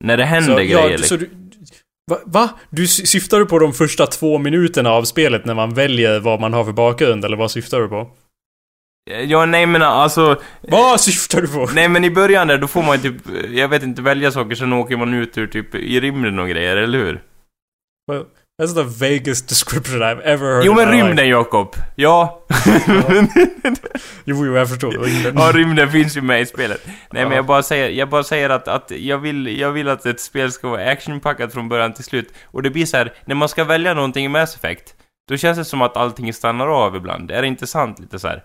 [0.04, 1.18] När det händer Så, grejer ja, liksom.
[1.18, 1.30] du,
[2.10, 2.50] va, va?
[2.70, 6.40] Du sy- syftar du på de första två minuterna av spelet när man väljer vad
[6.40, 8.10] man har för bakgrund, eller vad syftar du på?
[9.10, 10.40] Eh, Ja, nej men alltså...
[10.60, 11.68] Vad syftar du på?
[11.74, 14.30] Nej men i början där, då får man ju typ, eh, jag vet inte, välja
[14.32, 17.22] saker, sen åker man ut ur typ i rymden och grejer, eller hur?
[18.12, 18.24] Well,
[18.62, 21.76] That's the vaguest description I've ever heard Jo men rymden Jakob!
[21.96, 22.46] Ja!
[24.24, 24.90] Jo, jo, jag förstår.
[25.04, 25.34] Rymden.
[25.36, 26.80] ja, rymden finns ju med i spelet.
[26.86, 27.28] Nej Ja.
[27.28, 30.20] men jag bara säger, jag bara säger att, att jag, vill, jag vill att ett
[30.20, 32.32] spel ska vara actionpackat från början till slut.
[32.44, 34.94] Och det blir så här, när man ska välja någonting i Mass Effect,
[35.28, 37.30] då känns det som att allting stannar av ibland.
[37.30, 38.44] Är det inte sant lite så här?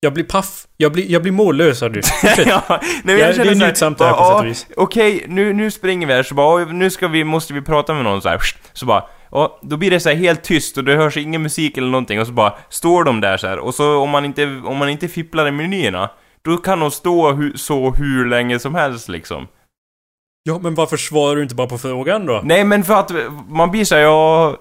[0.00, 0.66] Jag blir paff.
[0.76, 1.96] Jag blir, jag blir mållös av
[2.46, 4.66] ja, nej, jag det är det här på sätt och vis.
[4.76, 7.94] Okej, nu, nu springer vi här, så bara, "Oj, nu ska vi, måste vi prata
[7.94, 8.40] med någon så här.
[8.72, 11.76] Så bara, och då blir det så här helt tyst och det hörs ingen musik
[11.76, 13.58] eller någonting och så bara står de där så här.
[13.58, 16.10] och så om man inte, om man inte fipplar i menyerna,
[16.42, 19.46] då kan de stå hu, så hur länge som helst liksom.
[20.42, 22.40] Ja, men varför svarar du inte bara på frågan då?
[22.44, 23.12] Nej men för att
[23.48, 24.56] man blir så här, ja...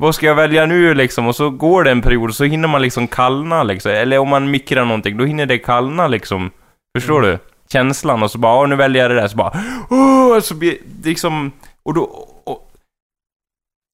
[0.00, 1.26] Vad ska jag välja nu liksom?
[1.26, 3.92] Och så går det en period så hinner man liksom kallna liksom.
[3.92, 6.50] Eller om man mikrar någonting, då hinner det kallna liksom.
[6.98, 7.38] Förstår du?
[7.72, 9.28] Känslan och så bara, "Åh, nu väljer jag det där.
[9.28, 9.52] Så bara,
[9.90, 11.52] åh, så blir det liksom...
[11.82, 12.02] Och då...
[12.46, 12.70] Och,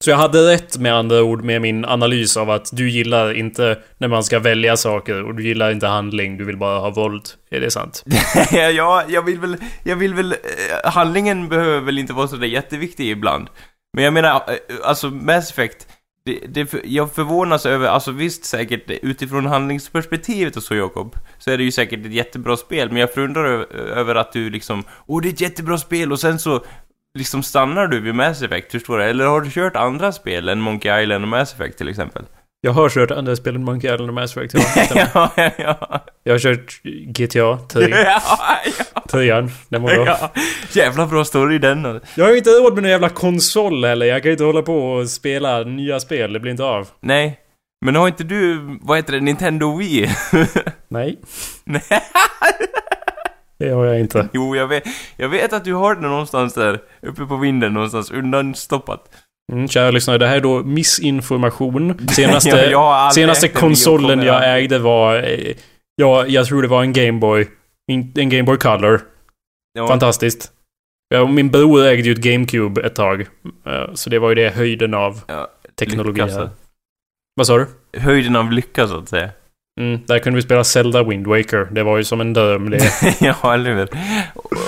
[0.05, 3.79] Så jag hade rätt med andra ord med min analys av att du gillar inte
[3.99, 7.23] när man ska välja saker och du gillar inte handling, du vill bara ha våld.
[7.51, 8.05] Är det sant?
[8.53, 9.57] ja, jag vill väl...
[9.85, 10.33] Jag vill väl...
[10.33, 13.49] eh, Handlingen behöver väl inte vara så där jätteviktig ibland.
[13.97, 14.45] Men jag menar, eh,
[14.85, 15.87] alltså Mass Effect...
[16.27, 21.59] Det, det, jag förvånas över, alltså visst säkert utifrån handlingsperspektivet och så Jakob, så är
[21.59, 25.29] det ju säkert ett jättebra spel, men jag förundrar över att du liksom, åh det
[25.29, 26.65] är ett jättebra spel och sen så
[27.19, 29.05] liksom stannar du vid Mass Effect, förstår du?
[29.05, 32.25] Eller har du kört andra spel än Monkey Island och Mass Effect till exempel?
[32.61, 34.55] Jag har kört andra spel än Monkey Island och Mass Effect.
[34.95, 36.05] Ja, ja, ja, ja.
[36.25, 37.89] jag har kört GTA 3.
[38.95, 39.51] ja, Trean.
[39.69, 40.07] Den var bra.
[40.07, 40.33] ja.
[40.73, 42.01] Jävla bra story den.
[42.15, 44.07] Jag har ju inte råd med någon jävla konsol heller.
[44.07, 46.33] Jag kan ju inte hålla på och spela nya spel.
[46.33, 46.89] Det blir inte av.
[47.01, 47.41] Nej.
[47.85, 50.11] Men har inte du, vad heter det, Nintendo Wii?
[50.89, 51.19] Nej.
[51.65, 51.83] Nej.
[53.59, 54.29] Det har jag inte.
[54.33, 54.85] Jo, jag vet,
[55.17, 59.01] jag vet att du har den någonstans där, uppe på vinden någonstans, undanstoppat.
[59.53, 62.09] Mm, kära lyssnare, det här är då missinformation.
[62.09, 65.17] Senaste, Ja, jag senaste konsolen jag ägde var...
[65.23, 65.55] Eh,
[65.97, 67.49] ja, jag tror det var en Gameboy.
[68.15, 69.01] En Gameboy Color.
[69.79, 70.53] Ja, Fantastiskt.
[71.15, 73.21] Ja, min bror ägde ju ett GameCube ett tag.
[73.67, 76.51] Eh, Så det var ju det höjden av Ja, teknologi lyckas, här.
[77.37, 77.67] Vad sa du?
[78.01, 79.31] Höjden av lycka, så att säga.
[79.81, 81.69] Mm, där kunde vi spela Zelda Wind Waker.
[81.71, 82.79] Det var ju som en dröm det.
[83.21, 83.89] ja, eller hur?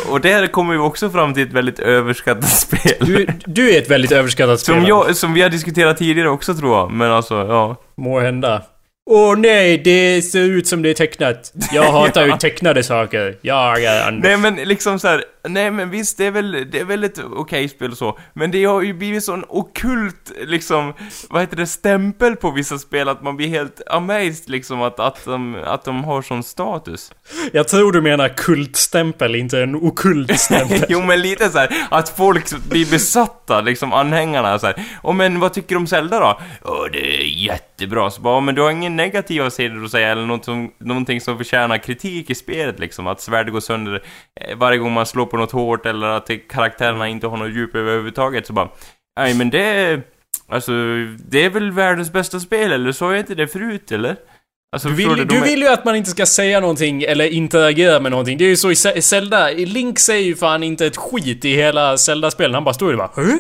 [0.09, 2.93] Och- Och där kommer vi också fram till ett väldigt överskattat spel.
[3.01, 4.75] Du, du är ett väldigt överskattat spel.
[4.75, 6.91] Som, jag, som vi har diskuterat tidigare också, tror jag.
[6.91, 7.77] Men alltså, ja.
[7.97, 8.63] Må hända.
[9.11, 11.53] Åh nej, det ser ut som det är tecknat.
[11.73, 13.39] Jag hatar ju tecknade saker.
[13.41, 14.25] Jag är Anders.
[14.25, 17.19] Nej men liksom så här, nej men visst det är väl, det är väl ett
[17.37, 20.95] okej spel och så, men det har ju blivit sån okult liksom,
[21.31, 25.25] vad heter det, stämpel på vissa spel att man blir helt amazed liksom att, att,
[25.25, 27.13] de, att de har sån status.
[27.53, 30.85] Jag tror du menar kultstämpel, inte en okult stämpel.
[30.89, 34.85] jo men lite så här, att folk blir besatta, liksom anhängarna så här.
[35.03, 36.41] Och men vad tycker du om Zelda då?
[36.65, 40.27] Åh det är jättebra, så bara, men du har ingen negativa sidor att säga eller
[40.27, 44.03] något som, någonting som förtjänar kritik i spelet liksom, att svärdet går sönder
[44.41, 47.75] eh, varje gång man slår på något hårt eller att karaktärerna inte har något djup
[47.75, 48.69] överhuvudtaget så bara,
[49.17, 50.01] nej men det,
[50.49, 50.73] alltså,
[51.19, 54.17] det är väl världens bästa spel eller sa jag inte det förut eller?
[54.73, 57.25] Alltså, Du vill, de du är- vill ju att man inte ska säga någonting eller
[57.25, 58.39] interagera med någonting.
[58.39, 59.51] Det är ju så i Zelda.
[59.51, 62.55] Link säger ju fan inte ett skit i hela Zelda-spelen.
[62.55, 63.33] Han bara står och bara Hö?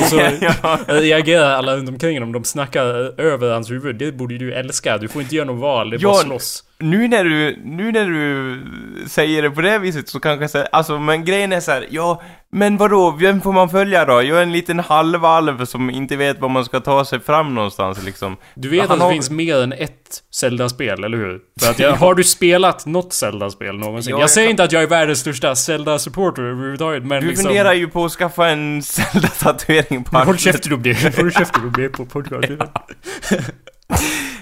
[0.00, 0.16] Och så
[0.92, 2.32] reagerar alla runt omkring honom.
[2.32, 2.84] De snackar
[3.20, 3.96] över hans huvud.
[3.96, 4.98] Det borde ju du älska.
[4.98, 5.90] Du får inte göra något val.
[5.90, 6.64] Det är bara Ja, slåss.
[6.80, 8.62] Nu när du, nu när du
[9.08, 11.86] säger det på det viset så kanske jag säger, alltså men grejen är så här,
[11.90, 12.22] ja,
[12.52, 14.12] men vadå, vem får man följa då?
[14.22, 18.02] Jag är en liten halvalv som inte vet var man ska ta sig fram någonstans
[18.04, 18.36] liksom.
[18.54, 21.40] Du vet Han att det har- finns mer än ett Zelda-spel, eller hur?
[21.60, 24.10] För att jag, har du spelat något Zelda-spel någonsin?
[24.10, 27.28] Ja, jag jag säger kan- inte att jag är världens största Zelda-supporter överhuvudtaget, men Du
[27.28, 27.44] liksom...
[27.46, 30.38] funderar ju på att skaffa en Zelda-tatuering på Håll armen.
[30.38, 31.16] käften om det.
[31.16, 32.58] Håll käften om det på podcasten.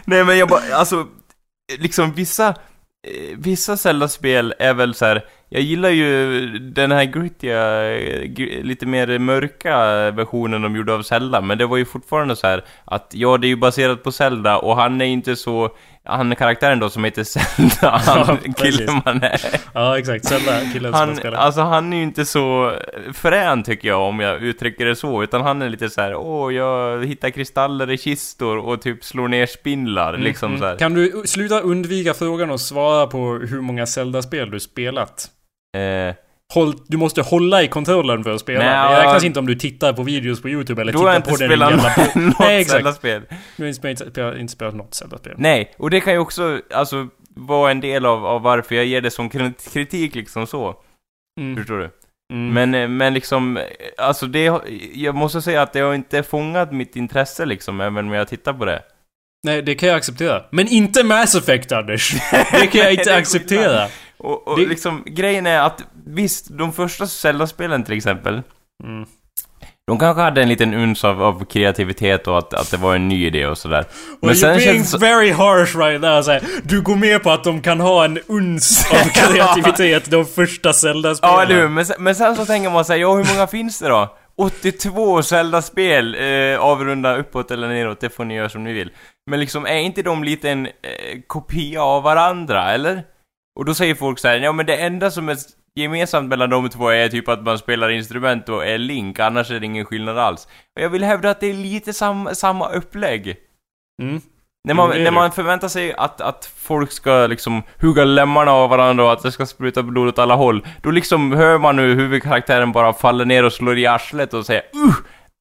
[0.05, 1.07] Nej men jag bara, alltså,
[1.79, 5.25] liksom vissa, eh, vissa Zelda-spel är väl så här.
[5.49, 7.83] jag gillar ju den här grittiga,
[8.63, 9.77] lite mer mörka
[10.11, 13.47] versionen de gjorde av Zelda, men det var ju fortfarande så här att ja, det
[13.47, 15.71] är ju baserat på Zelda och han är inte så,
[16.07, 19.41] han är karaktären då som heter Zelda, han Ja, killen man är.
[19.73, 20.25] Ja, exakt.
[20.25, 21.39] Zelda-killen som Han, jag spelar.
[21.39, 22.73] alltså han är ju inte så
[23.15, 26.55] frän tycker jag om jag uttrycker det så, utan han är lite så här: åh
[26.55, 30.61] jag hittar kristaller i kistor och typ slår ner spindlar, liksom Mm.
[30.61, 30.77] så här.
[30.77, 35.31] Kan du sluta undvika frågan och svara på hur många Zelda-spel du spelat?
[35.77, 36.15] Eh,
[36.55, 38.59] Håll, du måste hålla i kontrollen för att spela.
[38.65, 41.31] Nej, det räknas inte om du tittar på videos på YouTube eller har tittar inte
[41.31, 42.27] på den i spelat jävla...
[42.27, 42.73] något Nej, exakt.
[42.77, 43.23] Zelda-spel.
[43.57, 45.35] Du har inte spelat, inte spelat något Zelda-spel.
[45.37, 49.01] Nej, och det kan ju också, alltså, vara en del av, av varför jag ger
[49.01, 50.75] det som kri- kritik liksom så.
[51.41, 51.57] Mm.
[51.57, 51.91] Förstår du?
[52.33, 52.55] Mm.
[52.55, 53.63] Men, eh, men liksom, eh,
[53.99, 54.63] alltså det, har-
[54.95, 58.53] jag måste säga att det har inte fångat mitt intresse liksom, även om jag tittar
[58.53, 58.83] på det.
[59.47, 60.43] Nej, det kan jag acceptera.
[60.51, 62.15] Men inte Mass Effect, Anders!
[62.53, 63.87] Det kan jag inte acceptera.
[64.19, 68.43] Och, och Det- liksom, grejen är att visst, de första Zelda-spelen till exempel,
[68.85, 69.07] Mm.
[69.87, 73.09] de kanske hade en liten uns av, av kreativitet och att, att det var en
[73.09, 73.85] ny idé och sådär.
[74.23, 76.23] Men you're being very harsh right now.
[76.23, 80.25] Så här, du går med på att de kan ha en uns av kreativitet, de
[80.27, 81.35] första Zelda-spelen.
[81.35, 81.69] Ja, eller hur?
[81.69, 84.17] Men, sen- men sen så tänker man sig, ja hur många finns det då?
[84.39, 88.91] 82 Zelda-spel, eh, avrunda uppåt eller neråt, det får ni göra som ni vill.
[89.31, 90.73] Men liksom, är inte de lite en eh,
[91.27, 93.03] kopia av varandra, eller?
[93.57, 95.37] Och då säger folk så här, ja men det enda som är
[95.75, 99.61] gemensamt mellan de två är typ att man spelar instrument och är Link, annars är
[99.61, 100.49] det ingen skillnad alls.
[100.77, 103.37] Och jag vill hävda att det är lite sam, samma upplägg.
[104.03, 104.21] Mm.
[104.69, 109.05] När man, när man förväntar sig att, att folk ska liksom hugga lemmarna av varandra
[109.05, 112.73] och att det ska spruta blod åt alla håll, då liksom hör man hur huvudkaraktären
[112.73, 114.95] bara faller ner och slår i arslet och säger uh,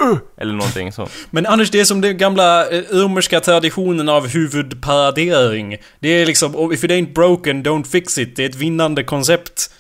[0.04, 1.08] uh, eller någonting så.
[1.30, 5.78] Men Anders, det är som den gamla eh, romerska traditionen av huvudparadering.
[6.00, 8.36] Det är liksom, if it ain't broken, don't fix it.
[8.36, 9.72] Det är ett vinnande koncept.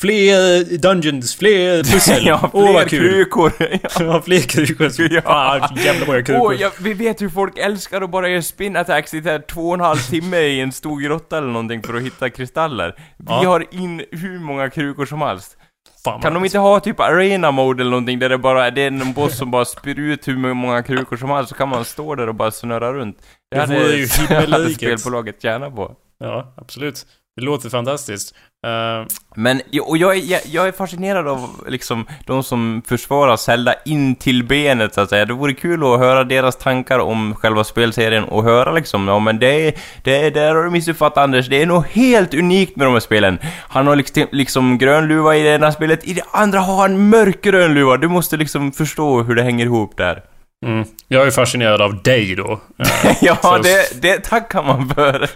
[0.00, 2.22] Fler dungeons, fler pussel.
[2.26, 3.12] ja, Åh, fler vad kul.
[3.12, 3.52] krukor.
[4.00, 4.90] Ja, fler krukor.
[5.12, 5.22] Ja.
[5.22, 6.42] Fan, jävla många krukor.
[6.46, 9.68] Åh, ja, vi vet hur folk älskar att bara göra spin attacks i här två
[9.68, 12.94] och en halv timme i en stor grotta eller någonting för att hitta kristaller.
[13.18, 13.34] Vi Ja.
[13.48, 15.56] har in hur många krukor som helst.
[16.04, 18.86] Fan, Kan de inte ha typ arena mode eller någonting där det bara det är
[18.86, 22.14] en boss som bara spyr ut hur många krukor som helst så kan man stå
[22.14, 23.18] där och bara snurra runt.
[23.50, 25.92] Det hade- vore ju det hade spelbolaget tjäna på.
[26.18, 27.06] Ja, absolut.
[27.36, 28.34] Det låter fantastiskt.
[28.66, 29.06] Eh,
[29.36, 34.16] Men, och jag är, jag, jag är fascinerad av liksom de som försvarar Zelda in
[34.16, 35.24] till benet så att säga.
[35.24, 39.38] Det vore kul att höra deras tankar om själva spelserien och höra liksom, ja men
[39.38, 39.74] det är,
[40.04, 43.00] det är, där har du missuppfattat Anders, det är något helt unikt med de här
[43.00, 43.38] spelen.
[43.68, 47.08] Han har liksom, liksom grön luva i det ena spelet, i det andra har han
[47.08, 47.96] mörkgrön luva.
[47.96, 50.22] Du måste liksom förstå hur det hänger ihop där.
[50.66, 50.84] mm.
[51.08, 52.60] Jag är fascinerad av dig då.
[52.78, 55.30] Eh, ja, Så- det, det tackar man för.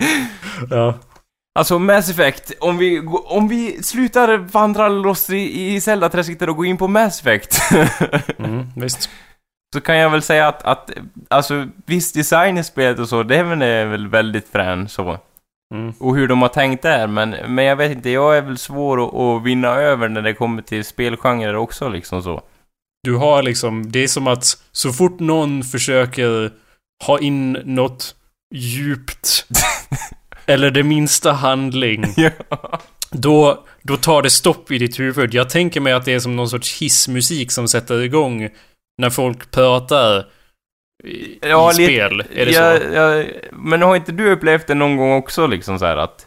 [0.71, 0.95] ja.
[1.59, 6.67] Alltså Mass Effect, om vi, om vi slutar vandra loss i, i Zelda-träsket och går
[6.67, 7.59] in på Mass Effect.
[8.39, 9.11] Mm, visst.
[9.75, 10.91] så kan jag väl säga att, att
[11.29, 15.19] alltså viss design i spelet och så, det är väl, väldigt frän så.
[15.75, 15.93] Mm.
[16.01, 19.05] Och hur de har tänkt där, men, men jag vet inte, jag är väl svår
[19.05, 22.43] att, att vinna över när det kommer till spelgenrer också liksom så.
[23.03, 26.53] Du har liksom, det är som att så fort någon försöker
[27.07, 28.15] ha in något
[28.55, 29.47] djupt
[30.49, 32.31] eller det minsta handling, ja.
[33.11, 35.35] då, då tar det stopp i ditt huvud.
[35.35, 38.49] Jag tänker mig att det är som någon sorts hissmusik som sätter igång
[38.99, 40.27] när folk pratar
[41.05, 42.21] i, Ja, i lite- spel.
[42.35, 42.85] Är det ja, så?
[42.95, 46.27] Ja, men har inte du upplevt det någon gång också liksom så här att...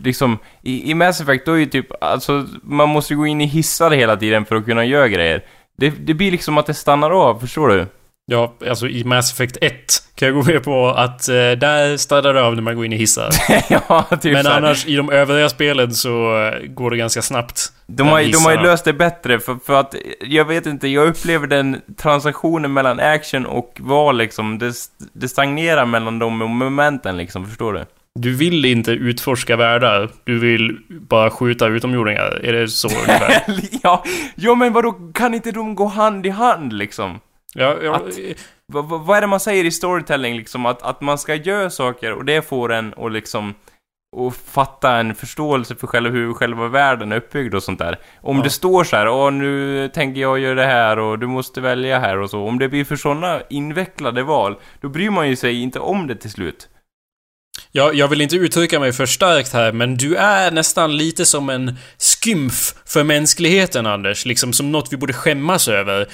[0.00, 3.46] Liksom, i, i Mass Effect då är ju typ, alltså man måste gå in i
[3.46, 5.44] hissar hela tiden för att kunna göra grejer.
[5.76, 7.86] Det, det blir liksom att det stannar av, förstår du?
[8.26, 9.74] Ja, alltså i Mass Effect 1
[10.14, 12.92] kan jag gå med på att eh, där stannar det av när man går in
[12.92, 13.30] i hissar.
[13.88, 17.72] ja, typ Men annars i de övriga spelen så eh, går det ganska snabbt.
[17.86, 21.08] De har, de har ju löst det bättre för, för att, jag vet inte, jag
[21.08, 24.74] upplever den transaktionen mellan action och val liksom, det,
[25.12, 27.84] det stagnerar mellan de momenten liksom, förstår du?
[28.14, 30.10] Du vill inte utforska världar.
[30.24, 32.40] Du vill bara skjuta utomjordingar.
[32.44, 33.42] Är det så ungefär?
[33.82, 34.04] ja,
[34.34, 37.20] ja, men vadå, kan inte de gå hand i hand liksom?
[37.54, 38.18] Ja, ja, Att-
[38.66, 40.66] Vad, vad, är det man säger i storytelling liksom?
[40.66, 43.54] Att, att man ska göra saker och det får en att liksom
[44.16, 47.98] och fatta en förståelse för själva, hur själva världen är uppbyggd och sånt där.
[48.20, 48.42] Om Ja.
[48.42, 51.98] det står så här, åh nu tänker jag göra det här och du måste välja
[51.98, 52.42] här och så.
[52.46, 56.14] Om det blir för sådana invecklade val, då bryr man ju sig inte om det
[56.16, 56.68] till slut.
[57.72, 61.50] Jag, jag vill inte uttrycka mig för starkt här, men du är nästan lite som
[61.50, 61.76] en
[62.22, 64.26] skymf för mänskligheten, Anders.
[64.26, 66.06] Liksom som något vi borde skämmas över.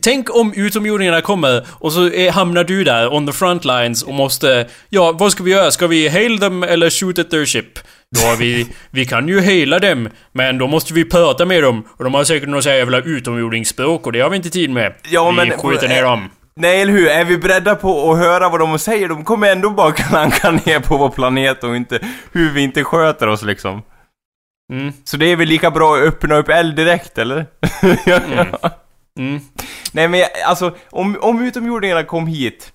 [0.00, 4.14] Tänk om utomjordingarna kommer och så är, hamnar du där on the front lines och
[4.14, 4.66] måste...
[4.88, 5.70] Ja, vad ska vi göra?
[5.70, 7.78] Ska vi hail them eller shoot at their ship?
[8.10, 8.66] Då har vi...
[8.90, 11.88] Vi kan ju haila dem, men då måste vi prata med dem.
[11.96, 14.94] Och de har säkert här jävla utomjordingsspråk och det har vi inte tid med.
[15.10, 16.30] Ja, vi men- skjuter ner dem.
[16.56, 17.08] Nej, eller hur?
[17.08, 19.08] Är vi beredda på att höra vad de säger?
[19.08, 21.98] De kommer ändå bara klanka ner på vår planet och inte
[22.32, 23.82] hur vi inte sköter oss liksom.
[24.72, 27.46] Mm, Så det är väl lika bra att öppna upp eld direkt, eller?
[28.02, 28.48] Mm.
[29.18, 29.40] mm.
[29.92, 32.72] Nej men jag, alltså, om, om utomjordingarna kom hit.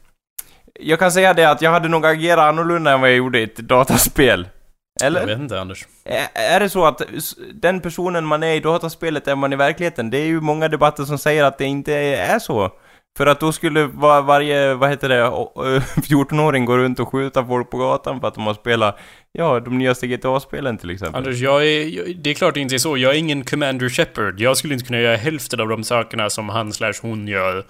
[0.79, 3.43] Jag kan säga det att jag hade nog agerat annorlunda än vad jag gjorde i
[3.43, 4.47] ett dataspel.
[4.99, 5.25] Jag Eller?
[5.25, 5.87] vet inte, Anders.
[6.05, 7.01] Är, är det så att
[7.53, 10.09] den personen man är i dataspelet är man i verkligheten?
[10.09, 12.71] Det är ju många debatter som säger att det inte är så.
[13.19, 17.11] För att då skulle var, varje, vad heter det, o- ö, 14-åring gå runt och
[17.11, 18.99] skjuta folk på gatan för att de har spelat,
[19.31, 21.15] ja, de nyaste GTA-spelen till exempel.
[21.15, 22.97] Anders, jag är, det är klart det inte är så.
[22.97, 24.39] Jag är ingen Commander Shepard.
[24.39, 27.65] Jag skulle inte kunna göra hälften av de sakerna som han slash hon gör.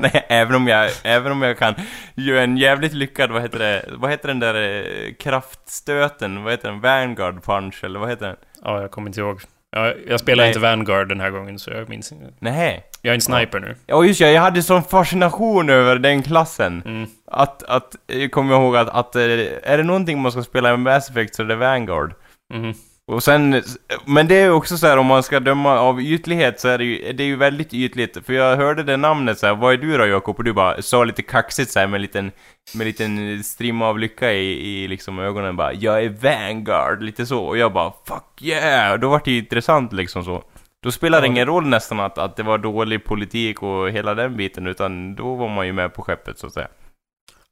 [0.00, 1.74] Nej, även om jag, även om jag kan
[2.14, 6.68] göra en jävligt lyckad, vad heter det, vad heter den där eh, kraftstöten, vad heter
[6.70, 8.36] den, Vanguard punch, eller vad heter den?
[8.64, 9.40] ja, jag kommer inte ihåg.
[9.72, 10.48] Jag, jag spelar Nej.
[10.48, 12.32] inte Vanguard den här gången, så jag minns inte.
[12.38, 12.84] Nej.
[13.02, 13.76] Jag är en sniper nu.
[13.86, 16.82] Ja just ja, jag hade sån fascination över den klassen.
[16.86, 17.06] Mm.
[17.26, 19.22] Att, att, jag kommer ihåg att, att eh,
[19.62, 22.14] är det någonting man ska spela med Mass Effect så är det Vanguard.
[22.54, 22.74] Mhm.
[23.10, 23.62] Och sen,
[24.06, 26.84] men det är också så här om man ska döma av ytlighet så är det
[26.84, 28.26] ju, det är ju väldigt ytligt.
[28.26, 30.38] För jag hörde det namnet så här, vad är du då Jakob?
[30.38, 32.32] Och du bara sa lite kaxigt så här med en liten,
[32.74, 37.26] med en liten strimma av lycka i, i liksom ögonen bara, jag är Vanguard, lite
[37.26, 37.44] så.
[37.44, 38.92] Och jag bara, fuck yeah!
[38.92, 40.42] Och då var det ju intressant liksom så.
[40.82, 41.32] Då spelar det Ja.
[41.32, 45.34] ingen roll nästan att, att det var dålig politik och hela den biten, utan då
[45.34, 46.68] var man ju med på skeppet så att säga.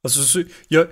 [0.03, 0.87] Alltså, så, jag...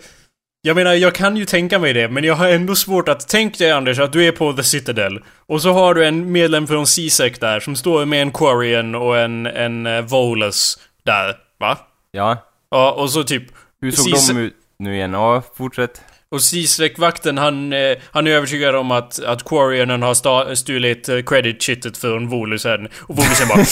[0.62, 3.28] Jag menar, jag kan ju tänka mig det, men jag har ändå svårt att...
[3.28, 5.24] Tänk dig Anders, att du är på The Citadel.
[5.46, 9.18] Och så har du en medlem från CSEC där, som står med en Quarian och
[9.18, 11.36] en, en uh, Volus där.
[11.60, 11.78] Va?
[12.12, 13.44] Ja, Ja, och så typ...
[13.82, 14.28] hur såg Precis.
[14.28, 15.14] de ut nu igen?
[15.14, 16.02] Ja, fortsätt.
[16.30, 21.16] Och CSEC-vakten, han, eh, han är övertygad om att, att Quarianen har sta- stulit eh,
[21.16, 22.88] credit-shitet från Volusen.
[23.02, 23.58] Och Volusen bara...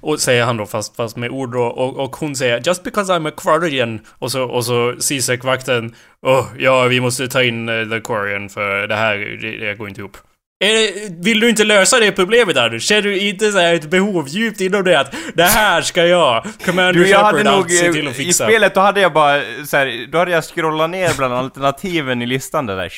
[0.00, 1.62] Och säger han då, fast, fast med ord då.
[1.62, 5.94] Och, och hon säger 'Just because I'm a Quarian' Och så, och så CSEC-vakten...
[6.26, 9.88] Åh, ja, vi måste ta in eh, the Quarian för det här, det, det går
[9.88, 10.16] inte ihop.
[10.60, 12.82] Det, vill du inte lösa det problemet Anders?
[12.82, 16.92] Känner du inte så ett behov djupt inom dig att det här ska jag, Commander
[16.92, 18.44] Du, jag Shepard, nog, se till eh, att i fixa?
[18.44, 22.26] spelet då hade jag bara så här, då hade jag scrollat ner bland alternativen i
[22.26, 22.92] listan där.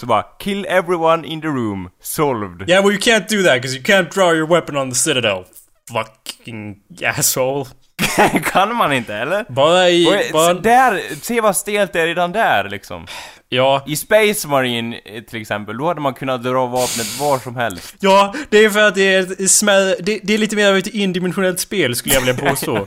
[0.00, 2.68] Så bara, kill everyone in the room, solved.
[2.70, 5.44] Yeah, well you can't do that because you can't draw your weapon on the citadel.
[5.92, 7.64] Fucking asshole.
[8.44, 9.44] kan man inte, eller?
[9.48, 10.06] Bara i...
[10.06, 13.06] Och, Bara, där, se vad stelt det är redan där liksom.
[13.48, 13.84] Ja.
[13.86, 17.96] I Space Marine eh, till exempel, då hade man kunnat dra vapnet var som helst.
[18.00, 20.76] Ja, det är för att det är ett smärre, det, det är lite mer av
[20.76, 22.86] ett indimensionellt spel skulle jag vilja påstå.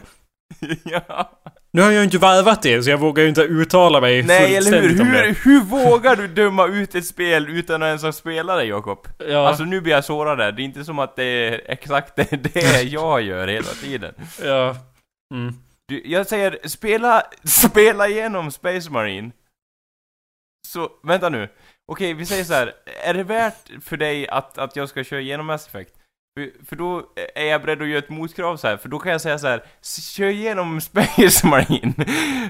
[0.84, 1.32] ja.
[1.72, 4.56] nu har jag ju inte varvat det, så jag vågar ju inte uttala mig Nej,
[4.56, 4.90] eller hur?
[4.90, 5.36] hur?
[5.44, 9.08] Hur vågar du döma ut ett spel utan att ens ha spelat det, Jakob?
[9.30, 10.52] Ja, Alltså nu blir jag sårad där.
[10.52, 14.14] Det är inte som att det är exakt det, det jag gör hela tiden.
[14.44, 14.76] ja.
[15.34, 15.54] Mm.
[15.88, 19.32] Du, jag säger, spela, spela igenom Space Marine.
[20.68, 21.50] Så, vänta nu.
[21.86, 22.74] Okej, vi säger så här.
[23.04, 25.99] Är det värt för dig att, att jag ska köra igenom Mass Effect?
[26.38, 27.04] För, för då
[27.36, 29.48] är jag beredd att göra ett motkrav så här, för då kan jag säga så
[29.48, 29.64] här,
[30.16, 31.94] kör igenom Space Marine.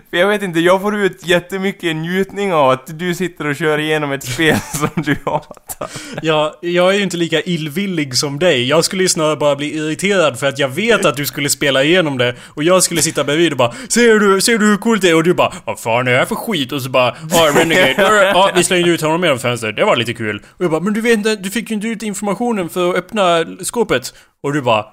[0.10, 3.78] för jag vet inte, jag får ut jättemycket njutning av att du sitter och kör
[3.78, 5.90] igenom ett spel som du hatar.
[6.22, 8.68] Ja, jag är ju inte lika illvillig som dig.
[8.68, 11.84] Jag skulle ju snarare bara bli irriterad för att jag vet att du skulle spela
[11.84, 15.02] igenom det och jag skulle sitta bredvid och bara Ser du, ser du hur coolt
[15.02, 15.16] det är?
[15.16, 16.72] Och du bara Vad fan är det här för skit?
[16.72, 18.24] Och så bara Ja, Renegade.
[18.34, 19.76] Ja, vi slängde ut honom genom fönstret.
[19.76, 20.42] Det var lite kul.
[20.58, 22.96] Och jag bara Men du vet inte, du fick ju inte ut informationen för att
[22.96, 24.14] öppna skåpet.
[24.44, 24.86] Och du bara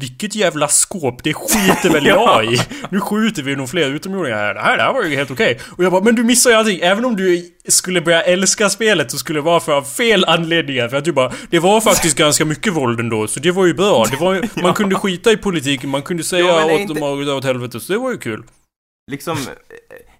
[0.00, 2.58] vilket jävla skåp, det skiter väl jag i?
[2.90, 4.54] Nu skjuter vi nog fler utomjordingar här.
[4.54, 5.60] Det här, det här var ju helt okej.
[5.76, 6.78] Och jag bara, men du missar ju allting.
[6.82, 10.88] Även om du skulle börja älska spelet så skulle det vara för fel anledningar.
[10.88, 13.28] För att du bara, det var faktiskt ganska mycket våld ändå.
[13.28, 14.04] Så det var ju bra.
[14.10, 17.28] Det var ju, man kunde skita i politiken, man kunde säga Ja, åt inte- dem
[17.28, 17.80] åt helvete.
[17.80, 18.42] Så det var ju kul.
[19.10, 19.38] Liksom,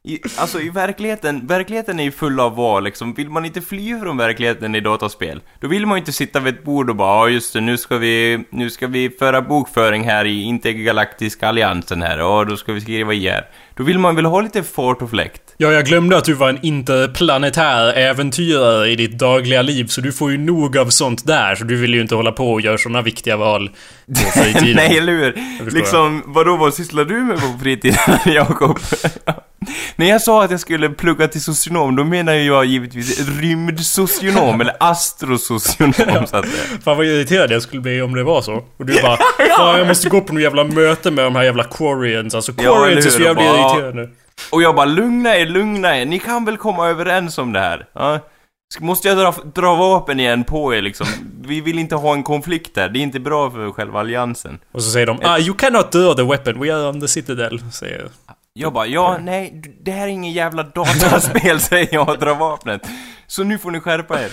[0.05, 3.15] i, alltså i verkligheten, verkligheten är ju full av val liksom.
[3.15, 6.55] Vill man inte fly från verkligheten i dataspel, då vill man ju inte sitta vid
[6.55, 10.05] ett bord och bara ja just det, nu ska vi, nu ska vi föra bokföring
[10.05, 13.47] här i intergalaktiska alliansen här, och då ska vi skriva IR.
[13.75, 15.43] Då vill man väl ha lite fart och fläkt.
[15.57, 19.87] Ja, jag glömde att du var en interplanetär äventyrare i ditt dagliga liv.
[19.87, 21.55] Så du får ju nog av sånt där.
[21.55, 23.71] Så du vill ju inte hålla på och göra såna viktiga val
[24.07, 24.77] på fritiden.
[24.77, 25.71] Nej, eller hur?
[25.71, 28.79] Liksom, vadå, vad sysslar du med på fritiden, Jakob?
[29.97, 34.77] När jag sa att jag skulle plugga till socionom, då menar jag givetvis rymdsocionom, eller
[34.81, 36.79] astrosocionom, så att säga.
[36.85, 38.65] Fan vad irriterad jag skulle bli om det var så.
[38.77, 39.17] Och du bara
[39.57, 42.35] Fan jag måste gå på något jävla möte med de här jävla Quarians.
[42.35, 44.09] Alltså Ja, Quarians är så jävla Bara- irriterande.
[44.53, 47.87] Och jag bara, lugna er, lugna er, ni kan väl komma överens om det här?
[47.95, 48.19] Ja?
[48.81, 51.07] Måste jag dra, dra vapen igen på er liksom?
[51.45, 54.59] Vi vill inte ha en konflikt där, det är inte bra för själva alliansen.
[54.73, 57.63] Och så säger de ah, you cannot do the weapon, we are on the citadel.
[57.73, 58.09] Säger
[58.55, 62.83] Jag bara, ja, nej, det här är ingen jävla dataspel, säger jag och drar vapnet.
[63.27, 64.31] Så nu får ni skärpa er.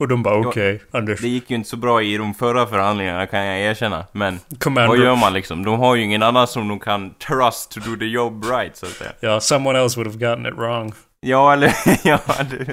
[0.00, 1.20] Och de bara okej, Anders.
[1.20, 4.60] Det gick ju inte så bra i de förra förhandlingarna kan jag erkänna, men vad
[4.60, 4.96] Commander.
[5.04, 5.64] gör man liksom?
[5.64, 8.86] De har ju ingen annan som de kan trust to do the job right, så
[8.86, 9.10] att säga.
[9.20, 10.92] Ja, someone else would have gotten it wrong.
[11.20, 11.72] Ja, eller,
[12.04, 12.18] ja,
[12.50, 12.66] du,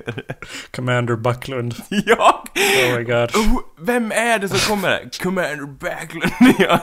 [0.75, 1.75] Commander Bucklund.
[1.89, 2.43] ja!
[2.55, 3.35] Oh my god.
[3.35, 5.09] Oh, vem är det som kommer?
[5.23, 6.55] Commander Backlund.
[6.59, 6.79] ja.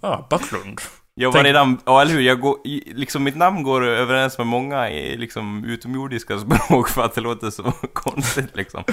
[0.00, 0.80] Ah, Bucklund.
[1.14, 2.56] Jag var redan, ja eller hur, jag går,
[2.94, 6.38] liksom mitt namn går överens med många i, liksom utomjordiska
[6.68, 8.84] språk för att det låter så konstigt liksom.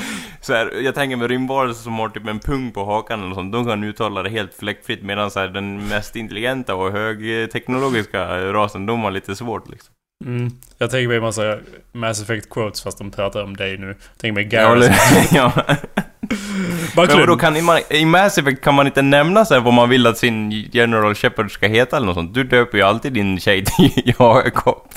[0.42, 3.54] Så här, jag tänker med rymdvarelser som har typ en pung på hakan eller sånt,
[3.54, 8.86] de kan uttala det helt fläckfritt medan så här, den mest intelligenta och högteknologiska rasen,
[8.86, 9.94] de har lite svårt liksom.
[10.26, 10.52] Mm.
[10.78, 11.58] Jag tänker mig en massa
[11.92, 13.88] Mass Effect quotes fast de pratar om dig nu.
[13.88, 14.86] Jag tänker mig Ja, Garrus.
[15.32, 15.78] eller,
[17.04, 17.16] ja.
[17.18, 19.90] Men vadå, kan, i, ma- i Mass Effect kan man inte nämna så vad man
[19.90, 22.34] vill att sin General Shepard ska heta eller något sånt?
[22.34, 24.88] Du döper ju alltid din tjej till Jakob.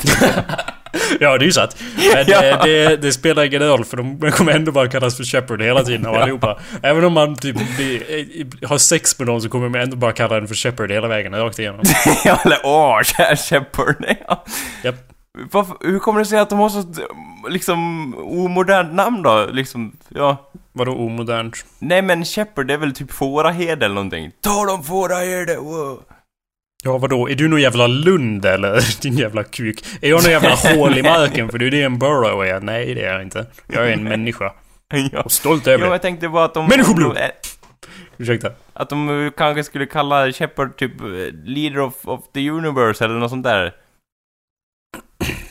[1.21, 1.77] Ja, det är ju sant.
[2.15, 2.41] Men Ja.
[2.41, 5.83] det, det, det spelar ingen roll för de kommer ändå bara kallas för Shepard hela
[5.85, 6.59] tiden av allihopa.
[6.83, 10.35] Även om man typ eh, har sex med någon så kommer man ändå bara kalla
[10.35, 11.81] den för Shepard hela vägen, rakt igenom.
[12.25, 13.01] Ja, eller åh,
[13.49, 14.05] Shepard.
[14.29, 14.45] Ja.
[14.85, 14.95] Japp.
[15.51, 16.85] Varför, hur kommer det sig att de har så,
[17.49, 19.47] liksom, omodernt namn då?
[19.53, 20.51] Liksom, ja.
[20.73, 21.67] Vadå omodernt?
[21.79, 24.33] Nej men Shepard det är väl typ fåraherde eller någonting?
[24.41, 26.03] Ta dem fåraherde, wow.
[26.85, 27.29] Ja, vadå?
[27.31, 29.01] Är du någon jävla lund eller?
[29.03, 29.85] Din jävla kuk.
[30.01, 31.49] Är jag någon jävla hål i marken?
[31.49, 32.61] För det är det en burrow är.
[32.61, 33.47] Nej, det är jag inte.
[33.67, 34.53] Jag är en människa.
[35.13, 35.21] Ja.
[35.23, 35.91] Och stolt över det.
[35.93, 36.69] jag tänkte bara att de...
[36.69, 37.15] Människoblod!
[37.15, 37.31] de-
[38.19, 38.51] Ursäkta.
[38.73, 41.07] Att de eh, kanske skulle kalla Shepard typ eh,
[41.45, 43.75] Leader of, of the Universe eller något sånt där.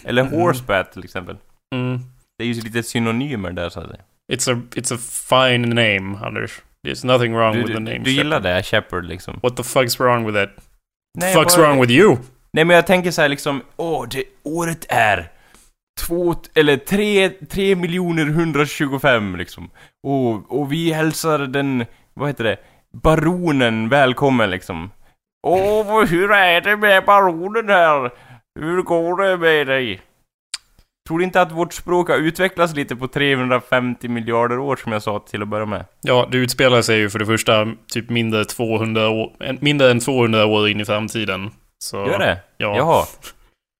[0.03, 0.33] Eller Mm.
[0.33, 1.37] Horsebat till exempel.
[1.75, 1.99] Mm.
[2.37, 4.01] Det är ju lite synonymer där så att säga.
[4.31, 6.51] It's a, it's a fine name, Anders.
[6.87, 8.43] There's nothing wrong Du, with the name du gillar Shepard.
[8.55, 9.39] det, Shepard liksom?
[9.43, 10.49] What the fuck's wrong with that?
[11.19, 12.17] Nej, fuck's bara- wrong with you?
[12.53, 15.31] Nej men jag tänker så här liksom, åh, det, året är
[16.07, 19.69] två, eller tre, tre miljoner 125 liksom.
[20.07, 22.57] Och, och vi hälsar den, vad heter det,
[22.93, 24.91] baronen välkommen liksom.
[25.47, 28.11] Åh, hur är det med baronen här?
[28.59, 30.01] Hur går det med dig?
[31.11, 35.01] Tror du inte att vårt språk har utvecklats lite på 350 miljarder år som jag
[35.01, 35.85] sa till att börja med?
[36.01, 40.45] Ja, det utspelar sig ju för det första typ mindre, 200 år, mindre än 200
[40.45, 41.51] år in i framtiden.
[41.79, 42.37] Så, Gör det?
[42.57, 43.05] Ja, Jaha.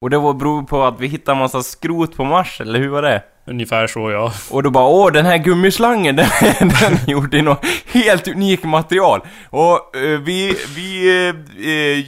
[0.02, 3.02] Och det var beror på att vi hittade massa skrot på Mars, eller hur var
[3.02, 3.24] det?
[3.46, 4.34] Ungefär så ja.
[4.52, 6.28] Och då bara åh den här gummislangen den,
[6.60, 9.22] den gjorde i något helt unikt material.
[9.50, 11.36] Och eh, vi, vi, eh,
[11.68, 12.00] eh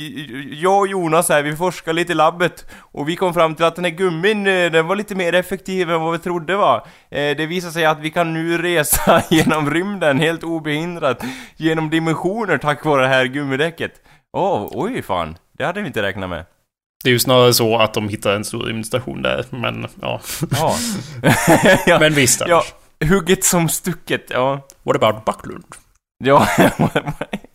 [0.61, 2.65] jag och Jonas här, vi forskade lite i labbet.
[2.79, 5.91] Och vi kom fram till att den här gummin, eh, den var lite mer effektiv
[5.91, 6.85] än vad vi trodde va.
[7.11, 11.23] Eh, det visar sig att vi kan nu resa genom rymden helt obehindrat.
[11.55, 13.91] Genom dimensioner tack vare det här gummidäcket.
[14.33, 15.37] Åh, oj fan.
[15.57, 16.45] Det hade vi inte räknat med.
[17.03, 20.21] Det är ju snarare så att de hittar en stor rymdstation där, men ja.
[20.51, 20.75] Ja.
[21.85, 21.99] ja.
[21.99, 22.55] Men visst ja.
[22.55, 22.73] Anders.
[23.11, 24.67] Hugget som stucket, ja.
[24.83, 25.65] What about Bucklund?
[26.23, 26.47] Ja,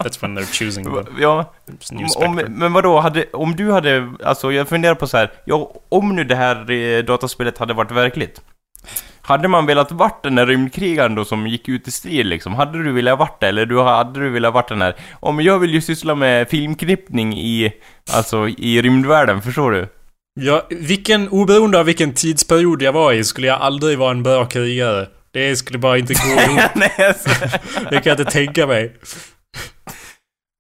[0.05, 1.55] That's when they're choosing the ja.
[2.17, 6.17] Om, men vadå, hade, om du hade, alltså jag funderar på så här, ja, om
[6.17, 8.41] nu det här eh, dataspelet hade varit verkligt.
[9.29, 12.55] Hade man velat varit den där rymdkrigaren då som gick ut i strid liksom?
[12.55, 13.49] Hade du velat varit det?
[13.49, 14.97] Eller du, hade du velat varit den här?
[15.21, 17.73] Om jag vill ju syssla med filmklippning i,
[18.13, 19.89] alltså i rymdvärlden, förstår du?
[20.41, 24.45] Ja, vilken, oberoende av vilken tidsperiod jag var i skulle jag aldrig vara en bra
[24.45, 25.07] krigare.
[25.33, 26.61] Det skulle bara inte gå ihop.
[27.09, 27.31] Alltså.
[27.91, 28.97] Det kan jag inte tänka mig.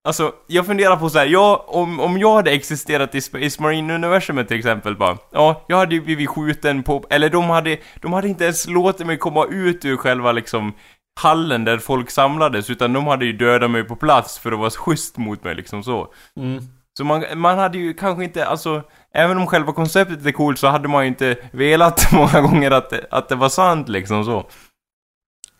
[0.08, 4.48] Alltså, jag funderar på så här, ja, om, om jag hade existerat i Space Marine-universumet
[4.48, 8.28] till exempel bara, ja, jag hade ju blivit skjuten på, eller de hade, de hade
[8.28, 10.72] inte ens låtit mig komma ut ur själva liksom
[11.20, 14.70] hallen där folk samlades, utan de hade ju dödat mig på plats för att vara
[14.70, 16.08] schysst mot mig liksom så.
[16.36, 16.62] Mm.
[16.98, 18.82] Så man, man hade ju kanske inte, alltså,
[19.14, 22.90] även om själva konceptet är coolt så hade man ju inte velat många gånger att
[22.90, 24.38] det, att det var sant liksom så.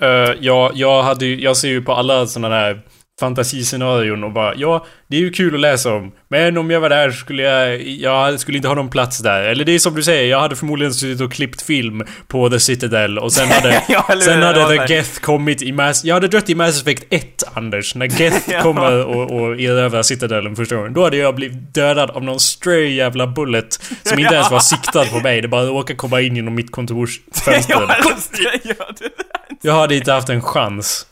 [0.02, 2.82] Uh, ja, jag hade ju, jag ser ju på alla sådana där
[3.20, 6.12] fantasiscenarion och bara ja, det är ju kul att läsa om.
[6.28, 9.42] Men om jag var där skulle jag, jag skulle inte ha någon plats där.
[9.42, 12.60] Eller det är som du säger, jag hade förmodligen suttit och klippt film på The
[12.60, 14.94] Citadel och sen hade, Ja, sen hade The.
[14.94, 16.04] Geth kommit i Mass...
[16.04, 17.94] Jag hade dött i Mass Effect 1, Anders.
[17.94, 18.62] När Geth Ja.
[18.62, 20.92] kommer och, och erövrar Citadelen första gången.
[20.92, 25.04] Då hade jag blivit dödad av någon stray jävla bullet som inte ens var siktad
[25.04, 25.40] på mig.
[25.40, 27.74] Det bara råkade komma in genom mitt kontorsfönster.
[29.62, 31.06] Jag hade inte haft en chans.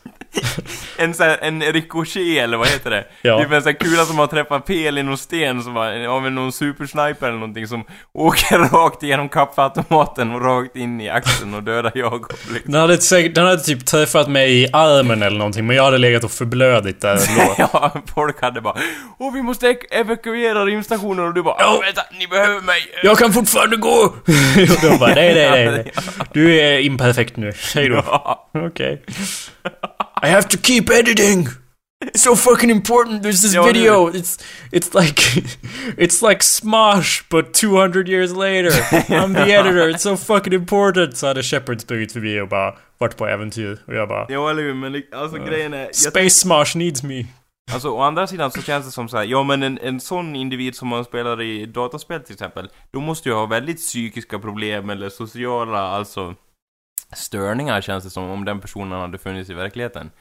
[0.97, 3.05] en sån här, en ricochet eller vad heter det?
[3.21, 3.39] Ja.
[3.39, 6.31] Typ en sån här kula som har träffat pel i någon sten som var, av
[6.31, 7.83] någon supersniper eller någonting som
[8.13, 12.71] åker rakt igenom kaffeautomaten och rakt in i axeln och dödar Jakob liksom.
[12.71, 16.23] Den hade, den hade typ träffat mig i armen eller någonting, men jag hade legat
[16.23, 17.55] och förblödigt där ändå.
[17.73, 18.77] ja, folk hade bara
[19.19, 22.79] Åh, vi måste evakuera rymdstationen och du bara Åh, vänta, ni behöver mig!
[23.03, 24.13] Jag kan fortfarande gå!
[24.73, 25.93] och de bara, nej, nej, nej.
[26.33, 27.53] Du är imperfekt nu.
[27.75, 28.03] Hej då.
[28.07, 28.49] Ja.
[28.53, 29.03] Okej.
[30.23, 31.47] I have to keep editing!
[32.01, 34.07] It's so fucking important, there's this det- video!
[34.07, 34.37] It's,
[34.71, 35.19] it's like...
[35.97, 38.71] It's like Smosh, but 200 years later.
[39.09, 41.17] I'm the editor, it's so fucking important!
[41.17, 43.79] Så hade Shepard sprungit förbi och bara varit på äventyr.
[43.87, 44.25] Och jag bara...
[44.29, 44.73] Ja, eller hur?
[44.73, 45.89] Men alltså grejen är...
[45.93, 47.25] Space Smosh needs me.
[47.71, 50.35] Alltså å andra sidan så känns det som så här, ja men en, en sån
[50.35, 54.89] individ som man spelar i dataspel till exempel, då måste ju ha väldigt psykiska problem
[54.89, 56.35] eller sociala, alltså
[57.15, 60.11] störningar känns det som om den personen hade funnits i verkligheten.